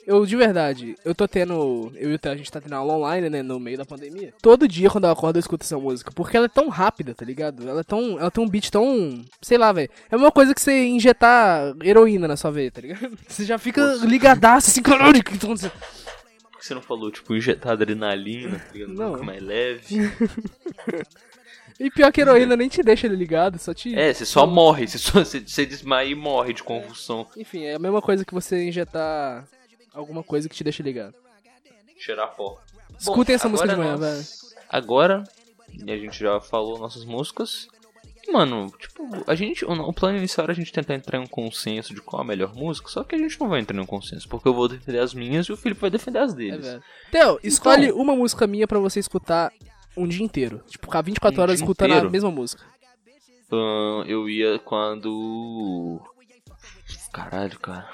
eu 0.06 0.26
de 0.26 0.36
verdade, 0.36 0.96
eu 1.04 1.14
tô 1.14 1.28
tendo. 1.28 1.92
Eu 1.94 2.10
e 2.10 2.14
o 2.14 2.18
Theo, 2.18 2.32
a 2.32 2.36
gente 2.36 2.50
tá 2.50 2.60
tendo 2.60 2.74
aula 2.74 2.94
online, 2.94 3.30
né, 3.30 3.42
no 3.42 3.60
meio 3.60 3.78
da 3.78 3.84
pandemia. 3.84 4.34
Todo 4.42 4.66
dia 4.66 4.90
quando 4.90 5.04
eu 5.04 5.10
acordo 5.10 5.36
eu 5.36 5.40
escuto 5.40 5.64
essa 5.64 5.78
música. 5.78 6.10
Porque 6.12 6.36
ela 6.36 6.46
é 6.46 6.48
tão 6.48 6.68
rápida, 6.68 7.14
tá 7.14 7.24
ligado? 7.24 7.68
Ela 7.68 7.80
é 7.80 7.84
tão. 7.84 8.18
Ela 8.18 8.30
tem 8.30 8.42
um 8.42 8.48
beat 8.48 8.70
tão. 8.70 9.24
Sei 9.40 9.56
lá, 9.56 9.72
velho. 9.72 9.88
É 10.10 10.16
uma 10.16 10.32
coisa 10.32 10.54
que 10.54 10.60
você 10.60 10.86
injetar 10.86 11.74
heroína 11.82 12.26
na 12.26 12.36
sua 12.36 12.50
veia, 12.50 12.70
tá 12.70 12.80
ligado? 12.80 13.16
Você 13.28 13.44
já 13.44 13.58
fica 13.58 13.96
ligadaço, 14.34 14.70
assim, 14.70 14.82
caralho, 14.82 15.18
o 15.20 15.24
que 15.24 15.38
tá 15.38 15.46
acontecendo? 15.46 15.72
Por 16.50 16.58
que 16.58 16.66
você 16.66 16.74
não 16.74 16.82
falou, 16.82 17.10
tipo, 17.10 17.34
injetar 17.34 17.72
adrenalina, 17.72 18.58
tá 18.58 18.72
ligado? 18.72 18.92
Não. 18.94 19.22
Mais 19.22 19.42
leve. 19.42 19.96
E 21.80 21.90
pior 21.90 22.12
que 22.12 22.20
heroína 22.20 22.54
nem 22.54 22.68
te 22.68 22.80
deixa 22.82 23.06
ele 23.06 23.16
ligado, 23.16 23.58
só 23.58 23.74
te. 23.74 23.92
É, 23.98 24.12
você 24.12 24.24
só 24.24 24.46
morre, 24.46 24.86
você, 24.86 24.98
só, 24.98 25.24
você, 25.24 25.40
você 25.40 25.66
desmaia 25.66 26.06
e 26.08 26.14
morre 26.14 26.52
de 26.52 26.62
convulsão. 26.62 27.26
Enfim, 27.36 27.64
é 27.64 27.74
a 27.74 27.78
mesma 27.78 28.00
coisa 28.00 28.24
que 28.24 28.32
você 28.34 28.68
injetar 28.68 29.48
alguma 29.92 30.22
coisa 30.22 30.48
que 30.48 30.54
te 30.54 30.62
deixa 30.62 30.80
ligado. 30.82 31.14
Cheirar 31.98 32.36
pó. 32.36 32.60
Escutem 32.96 33.34
essa 33.34 33.48
música 33.48 33.68
de 33.70 33.76
manhã, 33.76 33.96
nós- 33.96 34.00
velho. 34.00 34.62
Agora, 34.68 35.24
e 35.72 35.90
a 35.90 35.96
gente 35.96 36.20
já 36.20 36.38
falou 36.40 36.78
nossas 36.78 37.04
músicas. 37.04 37.66
Mano, 38.30 38.72
tipo, 38.78 39.08
a 39.26 39.34
gente. 39.34 39.64
O, 39.64 39.72
o 39.72 39.92
plano 39.92 40.16
inicial 40.18 40.44
era 40.44 40.52
a 40.52 40.56
gente 40.56 40.72
tentar 40.72 40.94
entrar 40.94 41.18
em 41.18 41.22
um 41.22 41.26
consenso 41.26 41.94
de 41.94 42.00
qual 42.00 42.22
a 42.22 42.24
melhor 42.24 42.54
música, 42.54 42.88
só 42.88 43.02
que 43.02 43.14
a 43.14 43.18
gente 43.18 43.38
não 43.40 43.48
vai 43.48 43.60
entrar 43.60 43.76
em 43.76 43.80
um 43.80 43.86
consenso, 43.86 44.28
porque 44.28 44.48
eu 44.48 44.54
vou 44.54 44.68
defender 44.68 44.98
as 45.00 45.12
minhas 45.12 45.46
e 45.46 45.52
o 45.52 45.56
Felipe 45.56 45.80
vai 45.80 45.90
defender 45.90 46.18
as 46.20 46.32
É, 46.32 46.36
deles. 46.36 46.78
Theo, 47.10 47.38
escolhe 47.42 47.86
Então. 47.86 47.98
uma 48.00 48.14
música 48.14 48.46
minha 48.46 48.66
pra 48.66 48.78
você 48.78 49.00
escutar 49.00 49.52
um 49.96 50.06
dia 50.06 50.24
inteiro. 50.24 50.62
Tipo, 50.68 50.86
ficar 50.86 51.02
24 51.02 51.38
Um 51.38 51.42
horas 51.42 51.60
escutando 51.60 51.90
inteiro? 51.90 52.08
a 52.08 52.10
mesma 52.10 52.30
música. 52.30 52.62
Eu 54.06 54.28
ia 54.30 54.58
quando. 54.60 56.00
Caralho, 57.12 57.58
cara. 57.58 57.88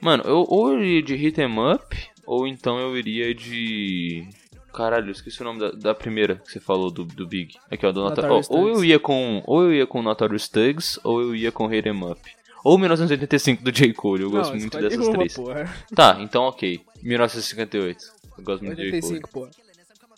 Mano, 0.00 0.22
eu 0.24 0.46
ou 0.48 0.72
eu 0.72 0.80
iria 0.82 1.02
de 1.02 1.14
Hit 1.14 1.38
'em 1.40 1.72
Up, 1.74 1.96
ou 2.24 2.46
então 2.46 2.78
eu 2.78 2.96
iria 2.96 3.34
de. 3.34 4.26
Caralho, 4.72 5.08
eu 5.08 5.12
esqueci 5.12 5.40
o 5.40 5.44
nome 5.44 5.60
da, 5.60 5.70
da 5.72 5.94
primeira 5.94 6.36
que 6.36 6.50
você 6.52 6.58
falou 6.60 6.90
do, 6.90 7.04
do 7.04 7.26
Big. 7.26 7.56
Aqui, 7.70 7.84
ó, 7.84 7.92
do. 7.92 8.02
Notorious 8.02 8.48
ó, 8.50 8.54
Ou 8.54 8.68
eu 8.68 8.84
ia 8.84 8.98
com. 8.98 9.42
Ou 9.46 9.62
eu 9.64 9.74
ia 9.74 9.86
com 9.86 10.02
Notorious 10.02 10.48
Thugs, 10.48 10.98
ou 11.04 11.20
eu 11.20 11.34
ia 11.36 11.52
com 11.52 11.66
Hit 11.66 11.88
'em 11.88 12.04
Up. 12.04 12.20
Ou 12.64 12.78
1985 12.78 13.62
do 13.62 13.72
J. 13.72 13.92
Cole, 13.92 14.22
eu 14.22 14.30
Não, 14.30 14.38
gosto 14.38 14.56
muito 14.56 14.78
dessas 14.80 15.06
uma, 15.06 15.16
três. 15.16 15.34
porra. 15.34 15.76
Tá, 15.94 16.18
então 16.20 16.44
ok. 16.44 16.80
1958. 17.02 18.04
Eu 18.38 18.44
gosto 18.44 18.64
muito 18.64 18.76
do 18.76 18.82
J. 18.82 18.90
Cole. 19.00 19.14
85, 19.14 19.28
porra. 19.30 19.50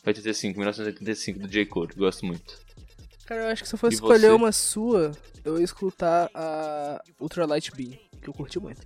85, 0.06 0.58
1985 0.58 1.38
do 1.40 1.48
J. 1.48 1.64
Cole, 1.66 1.90
gosto 1.96 2.26
muito. 2.26 2.58
Cara, 3.26 3.40
eu 3.44 3.48
acho 3.48 3.62
que 3.62 3.68
se 3.68 3.74
eu 3.74 3.78
fosse 3.78 3.94
E 3.94 3.96
escolher 3.96 4.28
você? 4.28 4.34
uma 4.34 4.52
sua, 4.52 5.12
eu 5.44 5.58
ia 5.58 5.64
escutar 5.64 6.30
a 6.34 7.00
Ultralight 7.18 7.72
Beam, 7.74 7.98
que 8.20 8.28
eu 8.28 8.34
curti 8.34 8.60
muito. 8.60 8.82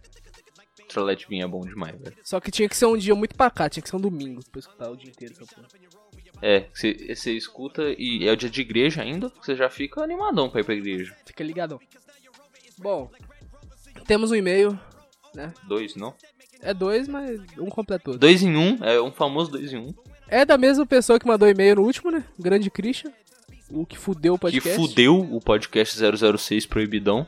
Trollet 0.88 1.26
Bean 1.28 1.44
é 1.44 1.48
bom 1.48 1.60
demais, 1.60 1.94
velho. 2.00 2.16
Só 2.24 2.40
que 2.40 2.50
tinha 2.50 2.68
que 2.68 2.76
ser 2.76 2.86
um 2.86 2.96
dia 2.96 3.14
muito 3.14 3.34
pacato, 3.34 3.74
tinha 3.74 3.82
que 3.82 3.88
ser 3.88 3.96
um 3.96 4.00
domingo 4.00 4.40
pra 4.50 4.58
escutar 4.58 4.90
o 4.90 4.96
dia 4.96 5.10
inteiro 5.10 5.34
essa 5.34 5.46
porra. 5.54 5.68
É, 6.40 6.66
você 6.72 7.14
você 7.14 7.32
escuta 7.32 7.82
e 7.98 8.26
é 8.28 8.32
o 8.32 8.36
dia 8.36 8.48
de 8.48 8.60
igreja 8.60 9.02
ainda, 9.02 9.32
você 9.42 9.56
já 9.56 9.68
fica 9.68 10.02
animadão 10.02 10.48
pra 10.48 10.60
ir 10.60 10.64
pra 10.64 10.74
igreja. 10.74 11.14
Fica 11.26 11.42
ligadão. 11.44 11.80
Bom, 12.78 13.10
temos 14.06 14.30
um 14.30 14.34
e-mail, 14.36 14.78
né? 15.34 15.52
Dois, 15.66 15.96
não? 15.96 16.14
É 16.60 16.72
dois, 16.72 17.08
mas 17.08 17.40
um 17.58 17.66
completou. 17.68 18.16
Dois 18.16 18.42
em 18.42 18.56
um, 18.56 18.82
é 18.84 19.00
um 19.00 19.12
famoso 19.12 19.50
dois 19.50 19.72
em 19.72 19.78
um. 19.78 19.94
É 20.28 20.44
da 20.44 20.58
mesma 20.58 20.84
pessoa 20.86 21.18
que 21.18 21.26
mandou 21.26 21.48
e-mail 21.48 21.76
no 21.76 21.82
último, 21.82 22.10
né? 22.10 22.24
Grande 22.38 22.70
Christian. 22.70 23.12
O 23.70 23.84
que 23.84 23.98
fudeu 23.98 24.34
o 24.34 24.36
Que 24.38 24.42
podcast. 24.42 24.76
fudeu 24.76 25.18
o 25.18 25.40
podcast 25.40 25.98
006 26.38 26.66
Proibidão. 26.66 27.26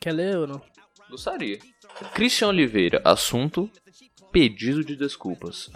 Quer 0.00 0.12
ler 0.12 0.36
ou 0.38 0.46
não? 0.46 0.62
Gostaria. 1.08 1.58
Christian 2.14 2.48
Oliveira, 2.48 3.00
assunto: 3.04 3.70
pedido 4.32 4.84
de 4.84 4.96
desculpas. 4.96 5.70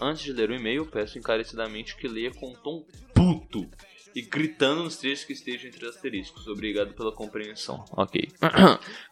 Antes 0.00 0.22
de 0.24 0.32
ler 0.32 0.50
o 0.50 0.54
e-mail, 0.54 0.86
peço 0.86 1.18
encarecidamente 1.18 1.96
que 1.96 2.08
leia 2.08 2.32
com 2.32 2.50
um 2.50 2.54
tom 2.54 2.84
puto 3.14 3.68
e 4.14 4.20
gritando 4.22 4.82
nos 4.84 4.96
trechos 4.96 5.24
que 5.24 5.32
estejam 5.32 5.68
entre 5.68 5.86
asteriscos. 5.88 6.46
Obrigado 6.46 6.92
pela 6.94 7.12
compreensão. 7.12 7.84
Ok. 7.92 8.28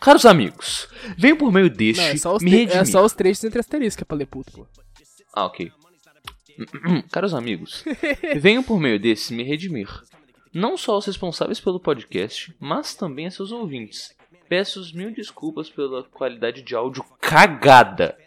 Caros 0.00 0.26
amigos, 0.26 0.88
venho 1.16 1.36
por 1.36 1.50
meio 1.52 1.70
deste 1.70 2.02
Não, 2.02 2.08
é 2.10 2.16
só 2.16 2.36
os, 2.36 2.42
me 2.42 2.50
tre- 2.50 2.58
redimir. 2.60 2.80
é 2.82 2.84
só 2.84 3.04
os 3.04 3.12
trechos 3.12 3.44
entre 3.44 3.60
asteriscos 3.60 3.96
que 3.96 4.02
é 4.02 4.06
pra 4.06 4.16
ler 4.16 4.26
puto, 4.26 4.52
pô. 4.52 4.66
Ah, 5.32 5.46
ok. 5.46 5.72
Caros 7.10 7.32
amigos, 7.32 7.84
venho 8.40 8.62
por 8.62 8.78
meio 8.78 8.98
desse 9.00 9.32
me 9.32 9.42
redimir. 9.42 9.88
Não 10.52 10.76
só 10.76 10.94
aos 10.94 11.06
responsáveis 11.06 11.60
pelo 11.60 11.78
podcast, 11.80 12.52
mas 12.58 12.94
também 12.94 13.26
a 13.26 13.30
seus 13.30 13.52
ouvintes. 13.52 14.14
Peço 14.50 14.82
mil 14.96 15.14
desculpas 15.14 15.70
pela 15.70 16.02
qualidade 16.02 16.62
de 16.62 16.74
áudio 16.74 17.04
cagada. 17.20 18.18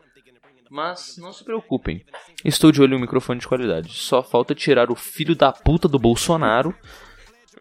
Mas 0.69 1.17
não 1.17 1.33
se 1.33 1.43
preocupem. 1.43 2.05
Estou 2.45 2.71
de 2.71 2.81
olho 2.81 2.93
em 2.93 2.97
um 2.97 3.01
microfone 3.01 3.41
de 3.41 3.47
qualidade. 3.47 3.91
Só 3.91 4.23
falta 4.23 4.55
tirar 4.55 4.89
o 4.89 4.95
filho 4.95 5.35
da 5.35 5.51
puta 5.51 5.85
do 5.85 5.99
Bolsonaro 5.99 6.73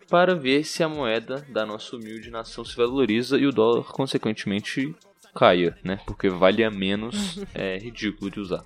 para 0.08 0.36
ver 0.36 0.62
se 0.62 0.80
a 0.80 0.88
moeda 0.88 1.44
da 1.48 1.66
nossa 1.66 1.96
humilde 1.96 2.30
nação 2.30 2.64
se 2.64 2.76
valoriza 2.76 3.36
e 3.36 3.46
o 3.46 3.52
dólar, 3.52 3.86
consequentemente, 3.86 4.94
caia, 5.34 5.76
né? 5.82 5.98
Porque 6.06 6.28
vale 6.30 6.62
a 6.62 6.70
menos, 6.70 7.40
é 7.52 7.78
ridículo 7.78 8.30
de 8.30 8.38
usar. 8.38 8.62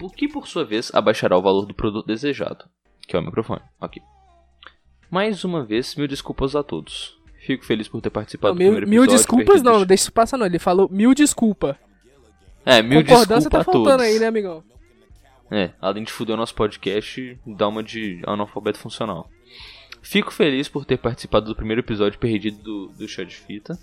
O 0.00 0.10
que, 0.10 0.26
por 0.26 0.48
sua 0.48 0.64
vez, 0.64 0.92
abaixará 0.92 1.38
o 1.38 1.42
valor 1.42 1.66
do 1.66 1.74
produto 1.74 2.06
desejado, 2.06 2.64
que 3.06 3.14
é 3.14 3.20
o 3.20 3.22
microfone. 3.22 3.62
Ok. 3.80 4.02
Mais 5.08 5.44
uma 5.44 5.64
vez, 5.64 5.94
mil 5.94 6.08
desculpas 6.08 6.56
a 6.56 6.64
todos. 6.64 7.17
Fico 7.48 7.64
feliz 7.64 7.88
por 7.88 8.02
ter 8.02 8.10
participado 8.10 8.52
do 8.52 8.58
mil, 8.58 8.72
primeiro 8.72 8.86
mil 8.90 9.02
episódio. 9.04 9.18
desculpas 9.18 9.46
perdido 9.46 9.70
não, 9.72 9.78
de- 9.80 9.86
deixa 9.86 10.02
isso 10.02 10.12
passar 10.12 10.36
não. 10.36 10.44
Ele 10.44 10.58
falou 10.58 10.86
mil 10.90 11.14
desculpa. 11.14 11.78
É, 12.62 12.82
mil 12.82 13.02
desculpas 13.02 13.44
tá 13.46 13.60
a 13.60 13.64
faltando 13.64 13.84
todos. 13.86 14.02
aí, 14.04 14.18
né, 14.18 14.26
amigão? 14.26 14.62
É, 15.50 15.70
além 15.80 16.04
de 16.04 16.12
fuder 16.12 16.34
o 16.34 16.36
nosso 16.36 16.54
podcast, 16.54 17.40
dá 17.46 17.66
uma 17.66 17.82
de 17.82 18.20
analfabeto 18.26 18.78
funcional. 18.78 19.30
Fico 20.02 20.30
feliz 20.30 20.68
por 20.68 20.84
ter 20.84 20.98
participado 20.98 21.46
do 21.46 21.56
primeiro 21.56 21.80
episódio 21.80 22.18
perdido 22.18 22.58
do, 22.62 22.88
do 22.88 23.08
Chá 23.08 23.24
de 23.24 23.34
Fita. 23.34 23.78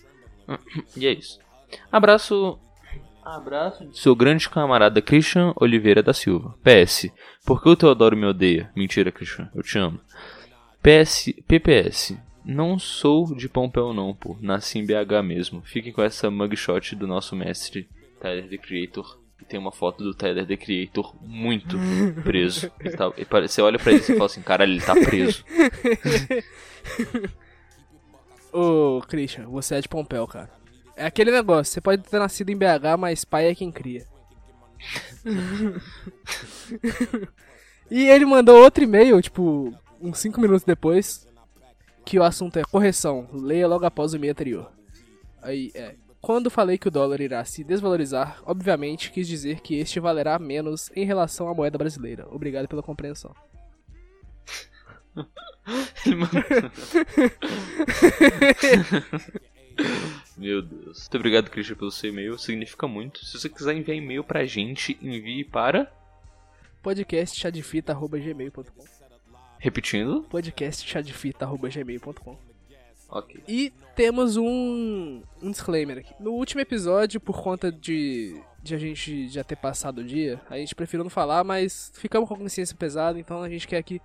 E 0.95 1.07
é 1.07 1.11
isso. 1.11 1.39
Abraço. 1.91 2.59
Abraço 3.23 3.83
de 3.87 3.97
seu 3.97 4.15
grande 4.15 4.47
camarada 4.47 5.01
Christian 5.01 5.53
Oliveira 5.59 6.03
da 6.03 6.13
Silva. 6.13 6.53
PS. 6.63 7.09
Por 7.43 7.63
que 7.63 7.69
o 7.69 7.75
Teodoro 7.75 8.15
me 8.15 8.27
odeia? 8.27 8.69
Mentira, 8.75 9.11
Christian. 9.11 9.49
Eu 9.55 9.63
te 9.63 9.79
amo. 9.79 9.99
PS, 10.83 11.33
PPS. 11.47 12.15
Não 12.45 12.77
sou 12.77 13.33
de 13.35 13.49
Pompeu 13.49 13.91
não, 13.93 14.13
pô. 14.13 14.37
Nasci 14.39 14.77
em 14.77 14.85
BH 14.85 15.23
mesmo. 15.23 15.63
Fiquem 15.65 15.91
com 15.91 16.03
essa 16.03 16.29
mugshot 16.29 16.95
do 16.95 17.07
nosso 17.07 17.35
mestre, 17.35 17.89
Tyler, 18.21 18.47
The 18.47 18.57
Creator. 18.57 19.19
E 19.41 19.45
tem 19.45 19.59
uma 19.59 19.71
foto 19.71 20.03
do 20.03 20.13
Tyler, 20.13 20.45
The 20.45 20.55
Creator, 20.55 21.15
muito 21.21 21.77
preso. 22.23 22.71
Ele 22.79 22.95
tá- 22.95 23.11
ele 23.17 23.47
você 23.47 23.61
olha 23.61 23.79
pra 23.79 23.91
ele 23.91 24.01
e 24.01 24.05
fala 24.05 24.25
assim, 24.25 24.41
caralho, 24.43 24.71
ele 24.73 24.81
tá 24.81 24.93
preso. 24.93 25.43
Ô, 28.53 29.01
Christian, 29.07 29.47
você 29.47 29.75
é 29.75 29.81
de 29.81 29.89
Pompeu, 29.89 30.25
cara. 30.27 30.49
É 30.95 31.05
aquele 31.05 31.31
negócio, 31.31 31.73
você 31.73 31.81
pode 31.81 32.03
ter 32.03 32.19
nascido 32.19 32.49
em 32.51 32.55
BH, 32.57 32.95
mas 32.97 33.25
pai 33.25 33.47
é 33.47 33.55
quem 33.55 33.71
cria. 33.71 34.05
e 37.91 38.07
ele 38.07 38.25
mandou 38.25 38.63
outro 38.63 38.83
e-mail, 38.83 39.21
tipo, 39.21 39.73
uns 39.99 40.19
5 40.19 40.39
minutos 40.39 40.63
depois, 40.63 41.24
que 42.05 42.19
o 42.19 42.23
assunto 42.23 42.57
é 42.57 42.63
correção, 42.63 43.27
leia 43.33 43.67
logo 43.67 43.85
após 43.85 44.13
o 44.13 44.15
e-mail 44.15 44.31
anterior. 44.31 44.71
Aí, 45.41 45.71
é. 45.73 45.95
Quando 46.21 46.49
falei 46.49 46.77
que 46.77 46.87
o 46.87 46.91
dólar 46.91 47.19
irá 47.21 47.43
se 47.45 47.63
desvalorizar, 47.63 48.41
obviamente 48.45 49.11
quis 49.11 49.27
dizer 49.27 49.59
que 49.59 49.75
este 49.75 49.99
valerá 49.99 50.39
menos 50.39 50.89
em 50.95 51.05
relação 51.05 51.47
à 51.47 51.53
moeda 51.53 51.77
brasileira. 51.77 52.27
Obrigado 52.31 52.67
pela 52.67 52.81
compreensão. 52.81 53.35
Meu 60.37 60.61
Deus. 60.61 60.99
Muito 60.99 61.17
obrigado, 61.17 61.49
Christian, 61.49 61.75
pelo 61.75 61.91
seu 61.91 62.09
e-mail. 62.09 62.37
Significa 62.37 62.87
muito. 62.87 63.25
Se 63.25 63.39
você 63.39 63.49
quiser 63.49 63.75
enviar 63.75 63.97
e-mail 63.97 64.23
pra 64.23 64.45
gente, 64.45 64.97
envie 65.01 65.43
para. 65.43 65.91
podcastchadefita.gmail.com 66.81 68.94
Repetindo. 69.65 70.21
podcastchadefita.gmail.com 70.29 72.37
Ok. 73.09 73.43
E 73.47 73.73
temos 73.95 74.37
um, 74.37 75.23
um 75.41 75.49
disclaimer 75.49 75.97
aqui. 75.97 76.13
No 76.19 76.33
último 76.33 76.61
episódio, 76.61 77.19
por 77.19 77.41
conta 77.41 77.71
de, 77.71 78.39
de 78.61 78.75
a 78.75 78.77
gente 78.77 79.27
já 79.27 79.43
ter 79.43 79.55
passado 79.55 80.01
o 80.01 80.03
dia, 80.03 80.39
a 80.51 80.57
gente 80.57 80.75
preferiu 80.75 81.03
não 81.03 81.09
falar, 81.09 81.43
mas 81.43 81.91
ficamos 81.95 82.29
com 82.29 82.35
a 82.35 82.37
consciência 82.37 82.77
pesada, 82.77 83.19
então 83.19 83.41
a 83.41 83.49
gente 83.49 83.67
quer 83.67 83.77
aqui 83.77 83.99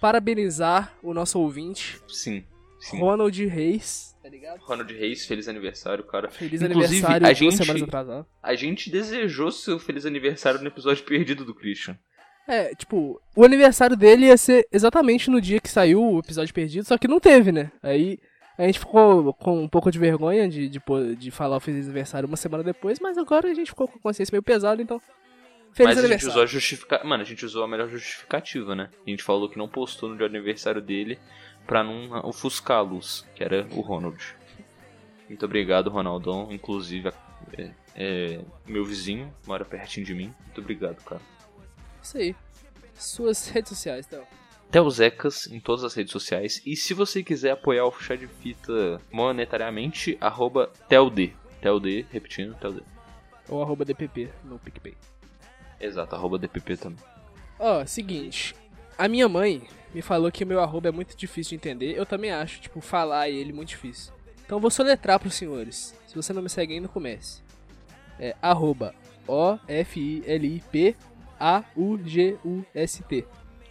parabenizar 0.00 0.96
o 1.02 1.12
nosso 1.12 1.40
ouvinte, 1.40 2.00
Sim. 2.06 2.44
Sim. 2.78 3.00
Ronald 3.00 3.44
Reis. 3.46 4.16
Tá 4.22 4.28
ligado? 4.28 4.60
Ronald 4.60 4.94
Reis, 4.94 5.26
feliz 5.26 5.48
aniversário, 5.48 6.04
cara. 6.04 6.30
Feliz 6.30 6.62
Inclusive, 6.62 7.04
aniversário 7.04 7.26
a 7.26 7.32
gente, 7.32 7.56
semanas 7.56 7.82
atrasado. 7.82 8.28
a 8.40 8.54
gente 8.54 8.88
desejou 8.90 9.50
seu 9.50 9.80
feliz 9.80 10.06
aniversário 10.06 10.60
no 10.60 10.68
episódio 10.68 11.04
perdido 11.04 11.44
do 11.44 11.52
Christian. 11.54 11.98
É, 12.48 12.74
tipo, 12.74 13.20
o 13.36 13.44
aniversário 13.44 13.96
dele 13.96 14.26
ia 14.26 14.36
ser 14.36 14.66
exatamente 14.72 15.30
no 15.30 15.40
dia 15.40 15.60
que 15.60 15.68
saiu 15.68 16.02
o 16.02 16.18
episódio 16.18 16.52
perdido, 16.52 16.84
só 16.84 16.98
que 16.98 17.06
não 17.06 17.20
teve, 17.20 17.52
né? 17.52 17.70
Aí 17.82 18.18
a 18.58 18.66
gente 18.66 18.78
ficou 18.78 19.32
com 19.34 19.62
um 19.62 19.68
pouco 19.68 19.90
de 19.90 19.98
vergonha 19.98 20.48
de, 20.48 20.68
de, 20.68 20.80
de 21.16 21.30
falar 21.30 21.56
o 21.56 21.60
feliz 21.60 21.84
aniversário 21.86 22.26
uma 22.26 22.36
semana 22.36 22.62
depois, 22.64 22.98
mas 23.00 23.16
agora 23.16 23.48
a 23.48 23.54
gente 23.54 23.68
ficou 23.68 23.88
com 23.88 23.98
a 23.98 24.02
consciência 24.02 24.32
meio 24.32 24.42
pesada, 24.42 24.82
então. 24.82 25.00
Feliz 25.72 25.94
Mas 25.94 25.98
a 25.98 26.00
gente 26.00 26.04
aniversário. 26.06 26.30
usou 26.30 26.42
a 26.42 26.46
justificativa. 26.46 27.08
Mano, 27.08 27.22
a 27.22 27.26
gente 27.26 27.44
usou 27.44 27.62
a 27.62 27.68
melhor 27.68 27.88
justificativa, 27.88 28.74
né? 28.74 28.90
A 29.06 29.10
gente 29.10 29.22
falou 29.22 29.48
que 29.48 29.56
não 29.56 29.68
postou 29.68 30.08
no 30.08 30.16
dia 30.16 30.28
do 30.28 30.36
aniversário 30.36 30.82
dele 30.82 31.18
pra 31.66 31.84
não 31.84 32.10
ofuscar 32.24 32.78
a 32.78 32.82
luz, 32.82 33.24
que 33.34 33.44
era 33.44 33.66
o 33.70 33.80
Ronald. 33.80 34.18
Muito 35.28 35.44
obrigado, 35.44 35.88
Ronaldão. 35.88 36.48
Inclusive, 36.50 37.12
é, 37.56 37.70
é, 37.94 38.40
meu 38.66 38.84
vizinho 38.84 39.32
mora 39.46 39.64
pertinho 39.64 40.04
de 40.04 40.12
mim. 40.12 40.34
Muito 40.44 40.60
obrigado, 40.60 41.02
cara. 41.04 41.22
Isso 42.02 42.18
aí. 42.18 42.36
Suas 42.94 43.48
redes 43.50 43.70
sociais, 43.70 44.06
então. 44.06 44.24
Telzecas 44.70 45.46
em 45.48 45.58
todas 45.58 45.84
as 45.84 45.94
redes 45.94 46.12
sociais. 46.12 46.62
E 46.64 46.76
se 46.76 46.94
você 46.94 47.22
quiser 47.22 47.52
apoiar 47.52 47.86
o 47.86 47.92
Chá 47.92 48.14
de 48.14 48.26
Fita 48.26 49.00
monetariamente, 49.10 50.16
arroba 50.20 50.70
TelD. 50.88 51.34
TelD, 51.60 52.06
repetindo, 52.10 52.54
TelD. 52.54 52.82
Ou 53.48 53.62
arroba 53.62 53.84
DPP 53.84 54.30
no 54.44 54.58
PicPay. 54.58 54.96
Exato, 55.80 56.14
arroba 56.14 56.38
DPP 56.38 56.76
também. 56.76 57.04
Ó, 57.58 57.84
seguinte. 57.84 58.54
A 58.96 59.08
minha 59.08 59.28
mãe 59.28 59.66
me 59.94 60.02
falou 60.02 60.30
que 60.30 60.44
o 60.44 60.46
meu 60.46 60.60
arroba 60.60 60.88
é 60.88 60.92
muito 60.92 61.16
difícil 61.16 61.50
de 61.50 61.56
entender. 61.56 61.96
Eu 61.96 62.06
também 62.06 62.30
acho, 62.30 62.60
tipo, 62.60 62.80
falar 62.80 63.28
ele 63.28 63.52
muito 63.52 63.70
difícil. 63.70 64.12
Então 64.44 64.58
eu 64.58 64.62
vou 64.62 64.70
soletrar 64.70 65.18
pros 65.18 65.34
senhores. 65.34 65.94
Se 66.06 66.14
você 66.14 66.32
não 66.32 66.42
me 66.42 66.48
segue 66.48 66.74
ainda, 66.74 66.86
comece. 66.86 67.42
É 68.18 68.36
arroba 68.40 68.94
O-F-I-L-I-P-A-U-G-U-S-T. 71.40 73.26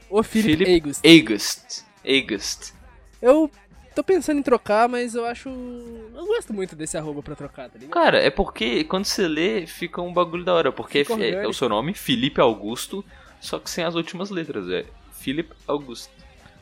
O 0.09 0.24
Philip 0.24 0.74
August. 0.74 1.05
August. 1.05 1.84
August. 2.03 2.74
Eu 3.22 3.51
tô 3.93 4.03
pensando 4.03 4.39
em 4.39 4.43
trocar, 4.43 4.89
mas 4.89 5.13
eu 5.13 5.26
acho... 5.26 5.49
Eu 5.49 6.26
gosto 6.26 6.53
muito 6.53 6.76
desse 6.76 6.97
arroba 6.97 7.22
pra 7.22 7.36
trocar, 7.36 7.70
tá 7.70 7.78
ligado? 7.78 7.91
Cara, 7.91 8.17
é 8.17 8.30
porque 8.30 8.84
quando 8.84 9.05
você 9.05 9.28
lê, 9.28 9.67
fica 9.67 10.01
um 10.01 10.11
bagulho 10.11 10.43
da 10.43 10.53
hora. 10.53 10.72
Porque 10.72 11.05
é, 11.20 11.43
é 11.43 11.47
o 11.47 11.53
seu 11.53 11.70
nome, 11.70 11.93
Felipe 11.93 12.41
Augusto, 12.41 13.05
só 13.39 13.59
que 13.59 13.70
sem 13.70 13.84
as 13.84 13.93
últimas 13.93 14.32
letras. 14.32 14.67
É 14.70 14.86
Philip 15.11 15.53
Augusto. 15.67 16.11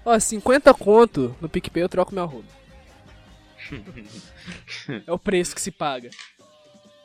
Ó, 0.03 0.20
50 0.20 0.74
conto 0.74 1.36
no 1.39 1.47
PicPay 1.47 1.84
eu 1.84 1.89
troco 1.89 2.14
meu 2.14 2.24
arroba. 2.24 2.47
é 5.05 5.12
o 5.12 5.20
preço 5.20 5.55
que 5.55 5.62
se 5.62 5.72
paga. 5.72 6.10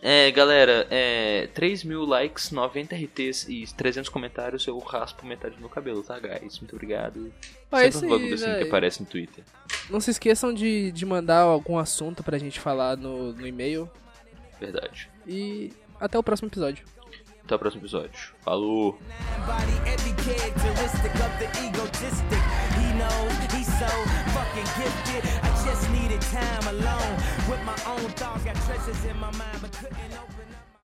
É, 0.05 0.33
galera, 0.33 0.85
é, 0.91 1.47
3 1.55 1.85
mil 1.85 2.05
likes, 2.05 2.51
90 2.51 2.97
RTs 2.97 3.47
e 3.49 3.65
300 3.77 4.09
comentários, 4.09 4.67
eu 4.67 4.77
raspo 4.81 5.25
metade 5.25 5.55
do 5.55 5.61
meu 5.61 5.69
cabelo, 5.69 6.03
tá, 6.03 6.19
guys? 6.19 6.59
Muito 6.59 6.75
obrigado. 6.75 7.33
Ah, 7.71 7.89
Sempre 7.89 8.09
um 8.09 8.11
bagulho 8.11 8.35
assim 8.35 8.53
que 8.53 8.65
aparece 8.65 9.01
no 9.01 9.07
Twitter. 9.07 9.45
Não 9.89 10.01
se 10.01 10.11
esqueçam 10.11 10.53
de, 10.53 10.91
de 10.91 11.07
mandar 11.07 11.43
algum 11.43 11.79
assunto 11.79 12.25
pra 12.25 12.37
gente 12.37 12.59
falar 12.59 12.97
no, 12.97 13.33
no 13.33 13.47
e-mail. 13.47 13.89
Verdade. 14.59 15.09
E 15.25 15.73
até 16.01 16.19
o 16.19 16.23
próximo 16.23 16.49
episódio. 16.49 16.85
Até 17.45 17.55
o 17.55 17.59
próximo 17.59 17.83
episódio. 17.83 18.11
Falou! 18.45 18.99
Just 25.65 25.89
needed 25.91 26.21
time 26.21 26.67
alone 26.67 27.15
with 27.49 27.63
my 27.65 27.77
own 27.87 28.11
thoughts. 28.17 28.43
Got 28.45 28.57
treasures 28.67 29.05
in 29.05 29.17
my 29.19 29.31
mind, 29.39 29.59
but 29.61 29.71
couldn't 29.73 30.13
open 30.13 30.32